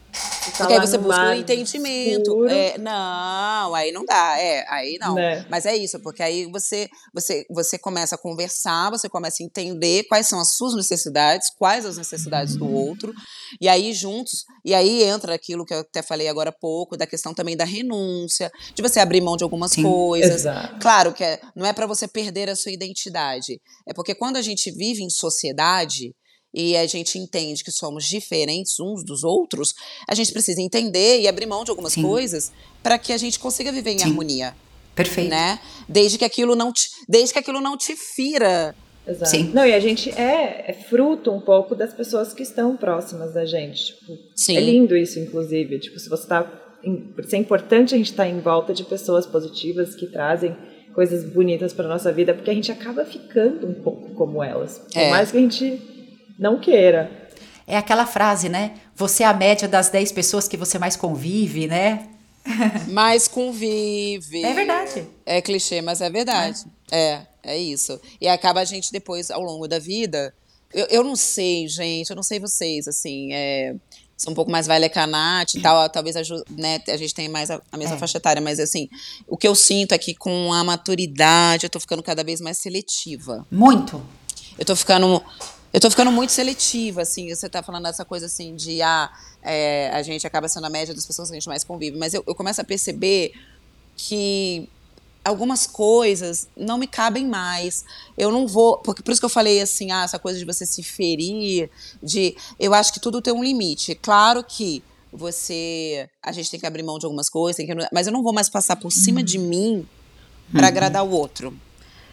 Porque 0.57 0.73
aí 0.73 0.79
você 0.79 0.97
busca 0.97 1.29
o 1.29 1.33
entendimento. 1.33 2.45
É, 2.47 2.77
não, 2.79 3.75
aí 3.75 3.91
não 3.91 4.03
dá. 4.03 4.39
É, 4.39 4.65
aí 4.69 4.97
não. 4.99 5.13
Né? 5.13 5.45
Mas 5.49 5.67
é 5.67 5.75
isso, 5.75 5.99
porque 5.99 6.23
aí 6.23 6.45
você, 6.51 6.89
você, 7.13 7.45
você 7.49 7.77
começa 7.77 8.15
a 8.15 8.17
conversar, 8.17 8.89
você 8.89 9.07
começa 9.07 9.41
a 9.41 9.45
entender 9.45 10.03
quais 10.05 10.27
são 10.27 10.39
as 10.39 10.53
suas 10.55 10.73
necessidades, 10.75 11.49
quais 11.57 11.85
as 11.85 11.97
necessidades 11.97 12.57
do 12.57 12.67
outro, 12.67 13.13
e 13.61 13.69
aí 13.69 13.93
juntos, 13.93 14.43
e 14.65 14.73
aí 14.73 15.03
entra 15.03 15.35
aquilo 15.35 15.65
que 15.65 15.73
eu 15.75 15.79
até 15.79 16.01
falei 16.01 16.27
agora 16.27 16.49
há 16.49 16.53
pouco, 16.53 16.97
da 16.97 17.05
questão 17.05 17.33
também 17.35 17.55
da 17.55 17.65
renúncia, 17.65 18.51
de 18.75 18.81
você 18.81 18.99
abrir 18.99 19.21
mão 19.21 19.37
de 19.37 19.43
algumas 19.43 19.71
Sim. 19.71 19.83
coisas. 19.83 20.41
Exato. 20.41 20.79
Claro 20.79 21.13
que 21.13 21.23
é- 21.23 21.39
não 21.55 21.65
é 21.67 21.73
para 21.73 21.85
você 21.85 22.07
perder 22.07 22.49
a 22.49 22.55
sua 22.55 22.71
identidade. 22.71 23.61
É 23.87 23.93
porque 23.93 24.15
quando 24.15 24.37
a 24.37 24.41
gente 24.41 24.71
vive 24.71 25.03
em 25.03 25.09
sociedade 25.09 26.15
e 26.53 26.77
a 26.77 26.85
gente 26.85 27.17
entende 27.17 27.63
que 27.63 27.71
somos 27.71 28.05
diferentes 28.05 28.79
uns 28.79 29.03
dos 29.03 29.23
outros, 29.23 29.73
a 30.07 30.13
gente 30.15 30.31
precisa 30.31 30.61
entender 30.61 31.19
e 31.21 31.27
abrir 31.27 31.45
mão 31.45 31.63
de 31.63 31.71
algumas 31.71 31.93
Sim. 31.93 32.03
coisas 32.03 32.51
para 32.81 32.97
que 32.99 33.11
a 33.13 33.17
gente 33.17 33.39
consiga 33.39 33.71
viver 33.71 33.91
em 33.91 33.99
Sim. 33.99 34.05
harmonia, 34.09 34.53
Perfeito. 34.95 35.29
né? 35.29 35.59
Desde 35.89 36.17
que 36.17 36.25
aquilo 36.25 36.55
não 36.55 36.71
te, 36.71 36.89
desde 37.09 37.33
que 37.33 37.39
aquilo 37.39 37.59
não 37.61 37.75
te 37.77 37.95
fira. 37.95 38.75
Exato. 39.05 39.31
Sim. 39.31 39.51
Não, 39.53 39.65
e 39.65 39.73
a 39.73 39.79
gente 39.81 40.09
é, 40.11 40.63
é 40.69 40.73
fruto 40.73 41.29
um 41.31 41.41
pouco 41.41 41.75
das 41.75 41.93
pessoas 41.93 42.33
que 42.33 42.41
estão 42.43 42.77
próximas 42.77 43.33
da 43.33 43.45
gente. 43.45 43.87
Tipo, 43.87 44.17
Sim. 44.35 44.55
É 44.55 44.61
lindo 44.61 44.95
isso, 44.95 45.19
inclusive. 45.19 45.77
Tipo, 45.79 45.99
se 45.99 46.07
você 46.07 46.25
tá. 46.27 46.49
em- 46.83 46.97
Por 47.13 47.25
isso 47.25 47.35
é 47.35 47.39
importante 47.39 47.93
a 47.93 47.97
gente 47.97 48.11
estar 48.11 48.29
em 48.29 48.39
volta 48.39 48.73
de 48.73 48.83
pessoas 48.85 49.25
positivas 49.25 49.93
que 49.95 50.07
trazem 50.07 50.55
coisas 50.93 51.23
bonitas 51.33 51.73
para 51.73 51.87
nossa 51.87 52.13
vida, 52.13 52.33
porque 52.33 52.49
a 52.51 52.53
gente 52.53 52.71
acaba 52.71 53.03
ficando 53.03 53.67
um 53.67 53.73
pouco 53.73 54.13
como 54.13 54.41
elas. 54.43 54.77
Por 54.93 54.99
É. 55.01 55.09
mais 55.09 55.31
que 55.31 55.37
a 55.37 55.41
gente 55.41 55.81
não 56.37 56.59
queira. 56.59 57.11
É 57.65 57.77
aquela 57.77 58.05
frase, 58.05 58.49
né? 58.49 58.73
Você 58.95 59.23
é 59.23 59.25
a 59.25 59.33
média 59.33 59.67
das 59.67 59.89
10 59.89 60.11
pessoas 60.11 60.47
que 60.47 60.57
você 60.57 60.77
mais 60.77 60.95
convive, 60.95 61.67
né? 61.67 62.07
Mas 62.91 63.27
convive. 63.27 64.43
É 64.43 64.53
verdade. 64.53 65.07
É 65.25 65.41
clichê, 65.41 65.81
mas 65.81 66.01
é 66.01 66.09
verdade. 66.09 66.65
É, 66.91 67.21
é 67.41 67.57
isso. 67.57 67.99
E 68.19 68.27
acaba 68.27 68.59
a 68.59 68.65
gente 68.65 68.91
depois, 68.91 69.31
ao 69.31 69.41
longo 69.41 69.65
da 69.67 69.79
vida. 69.79 70.33
Eu, 70.73 70.85
eu 70.87 71.03
não 71.05 71.15
sei, 71.15 71.67
gente, 71.69 72.09
eu 72.09 72.15
não 72.17 72.23
sei 72.23 72.39
vocês, 72.41 72.85
assim. 72.85 73.29
É, 73.31 73.73
sou 74.17 74.31
um 74.33 74.35
pouco 74.35 74.51
mais 74.51 74.67
velha 74.67 74.89
que 74.89 74.99
a 74.99 75.07
Nath 75.07 75.53
e 75.55 75.61
tal, 75.61 75.87
talvez 75.89 76.17
aju- 76.17 76.43
né, 76.49 76.81
a 76.87 76.97
gente 76.97 77.13
tenha 77.13 77.29
mais 77.29 77.49
a, 77.49 77.61
a 77.71 77.77
mesma 77.77 77.95
É. 77.95 77.99
faixa 77.99 78.17
etária, 78.17 78.41
mas 78.41 78.59
assim, 78.59 78.89
o 79.25 79.37
que 79.37 79.47
eu 79.47 79.55
sinto 79.55 79.93
é 79.93 79.97
que 79.97 80.13
com 80.13 80.51
a 80.51 80.63
maturidade 80.65 81.65
eu 81.65 81.69
tô 81.69 81.79
ficando 81.79 82.03
cada 82.03 82.23
vez 82.25 82.41
mais 82.41 82.57
seletiva. 82.57 83.47
Muito. 83.49 84.03
Eu 84.59 84.65
tô 84.65 84.75
ficando. 84.75 85.23
Eu 85.73 85.79
tô 85.79 85.89
ficando 85.89 86.11
muito 86.11 86.31
seletiva, 86.31 87.01
assim. 87.01 87.33
Você 87.33 87.49
tá 87.49 87.63
falando 87.63 87.85
dessa 87.85 88.05
coisa 88.05 88.27
assim 88.27 88.55
de 88.55 88.79
ah, 88.83 89.11
é, 89.41 89.89
a 89.91 90.03
gente 90.03 90.25
acaba 90.27 90.47
sendo 90.47 90.67
a 90.67 90.69
média 90.69 90.93
das 90.93 91.03
pessoas 91.03 91.29
que 91.29 91.35
a 91.35 91.39
gente 91.39 91.47
mais 91.47 91.63
convive. 91.63 91.97
Mas 91.97 92.13
eu, 92.13 92.23
eu 92.27 92.35
começo 92.35 92.61
a 92.61 92.63
perceber 92.63 93.33
que 93.97 94.69
algumas 95.25 95.65
coisas 95.65 96.47
não 96.55 96.77
me 96.77 96.85
cabem 96.85 97.25
mais. 97.25 97.83
Eu 98.15 98.31
não 98.31 98.47
vou. 98.47 98.77
Porque 98.77 99.01
por 99.01 99.11
isso 99.11 99.19
que 99.19 99.25
eu 99.25 99.29
falei 99.29 99.59
assim, 99.61 99.91
ah, 99.91 100.03
essa 100.03 100.19
coisa 100.19 100.37
de 100.37 100.45
você 100.45 100.63
se 100.63 100.83
ferir, 100.83 101.71
de. 102.03 102.37
Eu 102.59 102.71
acho 102.75 102.93
que 102.93 102.99
tudo 102.99 103.19
tem 103.19 103.33
um 103.33 103.43
limite. 103.43 103.95
Claro 103.95 104.43
que 104.43 104.83
você. 105.11 106.07
A 106.21 106.31
gente 106.31 106.51
tem 106.51 106.59
que 106.59 106.67
abrir 106.67 106.83
mão 106.83 106.99
de 106.99 107.05
algumas 107.05 107.31
coisas, 107.31 107.65
que, 107.65 107.73
mas 107.91 108.05
eu 108.05 108.13
não 108.13 108.21
vou 108.21 108.31
mais 108.31 108.47
passar 108.47 108.75
por 108.75 108.91
cima 108.91 109.23
de 109.23 109.39
mim 109.39 109.87
para 110.51 110.67
agradar 110.67 111.03
o 111.03 111.09
outro. 111.09 111.51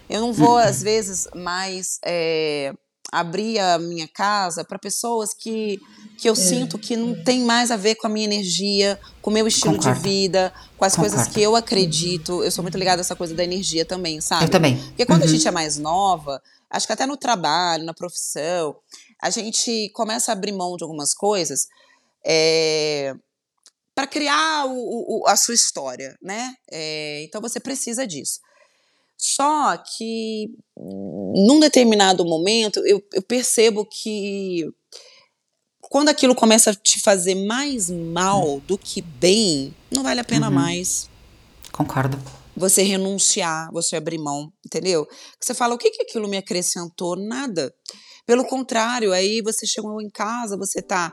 Eu 0.08 0.22
não 0.22 0.32
vou, 0.32 0.56
às 0.56 0.82
vezes, 0.82 1.28
mais 1.34 2.00
é, 2.04 2.74
abrir 3.12 3.58
a 3.58 3.78
minha 3.78 4.06
casa 4.08 4.64
para 4.64 4.78
pessoas 4.78 5.34
que, 5.34 5.80
que 6.16 6.28
eu 6.28 6.34
sinto 6.36 6.78
que 6.78 6.96
não 6.96 7.24
tem 7.24 7.40
mais 7.44 7.70
a 7.70 7.76
ver 7.76 7.96
com 7.96 8.06
a 8.06 8.11
minha 8.11 8.24
energia, 8.24 8.98
com 9.20 9.30
o 9.30 9.32
meu 9.32 9.46
estilo 9.48 9.74
Concordo. 9.76 10.00
de 10.00 10.08
vida, 10.08 10.52
com 10.76 10.84
as 10.84 10.94
coisas 10.94 11.18
Concordo. 11.20 11.34
que 11.34 11.42
eu 11.42 11.56
acredito. 11.56 12.42
Eu 12.44 12.50
sou 12.50 12.62
muito 12.62 12.78
ligada 12.78 13.00
a 13.00 13.02
essa 13.02 13.16
coisa 13.16 13.34
da 13.34 13.42
energia 13.44 13.84
também, 13.84 14.20
sabe? 14.20 14.44
Eu 14.44 14.48
também. 14.50 14.76
Porque 14.88 15.04
quando 15.06 15.22
a 15.22 15.24
Uhum. 15.26 15.30
gente 15.30 15.46
é 15.48 15.50
mais 15.50 15.76
nova, 15.78 16.40
acho 16.70 16.86
que 16.86 16.92
até 16.92 17.04
no 17.06 17.16
trabalho, 17.16 17.84
na 17.84 17.92
profissão, 17.94 18.76
a 19.20 19.28
gente 19.30 19.90
começa 19.94 20.30
a 20.30 20.34
abrir 20.34 20.52
mão 20.52 20.76
de 20.76 20.84
algumas 20.84 21.12
coisas 21.14 21.66
para 23.94 24.06
criar 24.06 24.66
o- 24.66 25.22
o- 25.22 25.26
a 25.26 25.36
sua 25.36 25.54
história, 25.54 26.16
né? 26.22 26.54
É, 26.70 27.22
então 27.24 27.40
você 27.40 27.61
precisa 27.61 28.06
disso. 28.06 28.40
Só 29.22 29.76
que 29.76 30.48
num 30.76 31.60
determinado 31.60 32.24
momento 32.24 32.80
eu, 32.86 33.02
eu 33.12 33.20
percebo 33.20 33.84
que 33.84 34.66
quando 35.82 36.08
aquilo 36.08 36.34
começa 36.34 36.70
a 36.70 36.74
te 36.74 36.98
fazer 36.98 37.34
mais 37.34 37.90
mal 37.90 38.60
do 38.60 38.78
que 38.78 39.02
bem, 39.02 39.74
não 39.90 40.02
vale 40.02 40.20
a 40.20 40.24
pena 40.24 40.48
Uhum. 40.48 40.54
mais 40.54 41.10
Concordo. 41.70 42.18
você 42.56 42.82
renunciar, 42.82 43.70
você 43.70 43.96
abrir 43.96 44.16
mão, 44.16 44.50
entendeu? 44.64 45.06
Você 45.38 45.52
fala, 45.52 45.74
o 45.74 45.78
que, 45.78 45.90
que 45.90 46.02
aquilo 46.02 46.26
me 46.26 46.38
acrescentou? 46.38 47.14
Nada. 47.14 47.74
Pelo 48.24 48.46
contrário, 48.46 49.12
aí 49.12 49.42
você 49.42 49.66
chegou 49.66 50.00
em 50.00 50.08
casa, 50.08 50.56
você 50.56 50.80
tá 50.80 51.12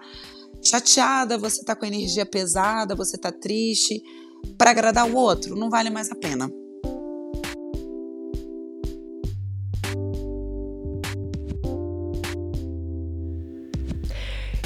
chateada, 0.64 1.38
você 1.38 1.62
tá 1.66 1.76
com 1.76 1.84
a 1.84 1.89
energia 1.89 2.26
pesada, 2.26 2.95
você 2.95 3.18
tá 3.18 3.34
triste. 3.34 4.01
Para 4.58 4.72
agradar 4.72 5.10
o 5.10 5.16
outro, 5.16 5.58
não 5.58 5.70
vale 5.70 5.89
mais 5.89 6.10
a 6.10 6.16
pena. 6.16 6.49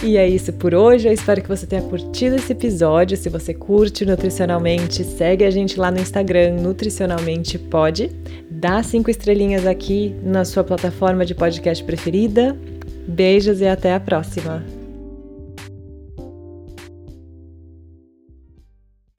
E 0.04 0.18
é 0.18 0.28
isso 0.28 0.52
por 0.54 0.74
hoje. 0.74 1.08
Eu 1.08 1.14
espero 1.14 1.42
que 1.42 1.48
você 1.48 1.68
tenha 1.68 1.82
curtido 1.82 2.36
esse 2.36 2.52
episódio. 2.52 3.16
Se 3.16 3.30
você 3.30 3.54
curte 3.54 4.04
nutricionalmente, 4.04 5.04
segue 5.04 5.46
a 5.46 5.52
gente 5.52 5.80
lá 5.80 5.92
no 5.92 6.00
Instagram, 6.00 6.56
Nutricionalmente 6.56 7.60
Pode. 7.60 8.10
Dá 8.50 8.82
cinco 8.82 9.12
estrelinhas 9.12 9.68
aqui 9.68 10.16
na 10.24 10.44
sua 10.44 10.64
plataforma 10.64 11.24
de 11.24 11.36
podcast 11.36 11.84
preferida. 11.84 12.58
Beijos 13.08 13.62
e 13.62 13.68
até 13.68 13.94
a 13.94 14.00
próxima. 14.00 14.81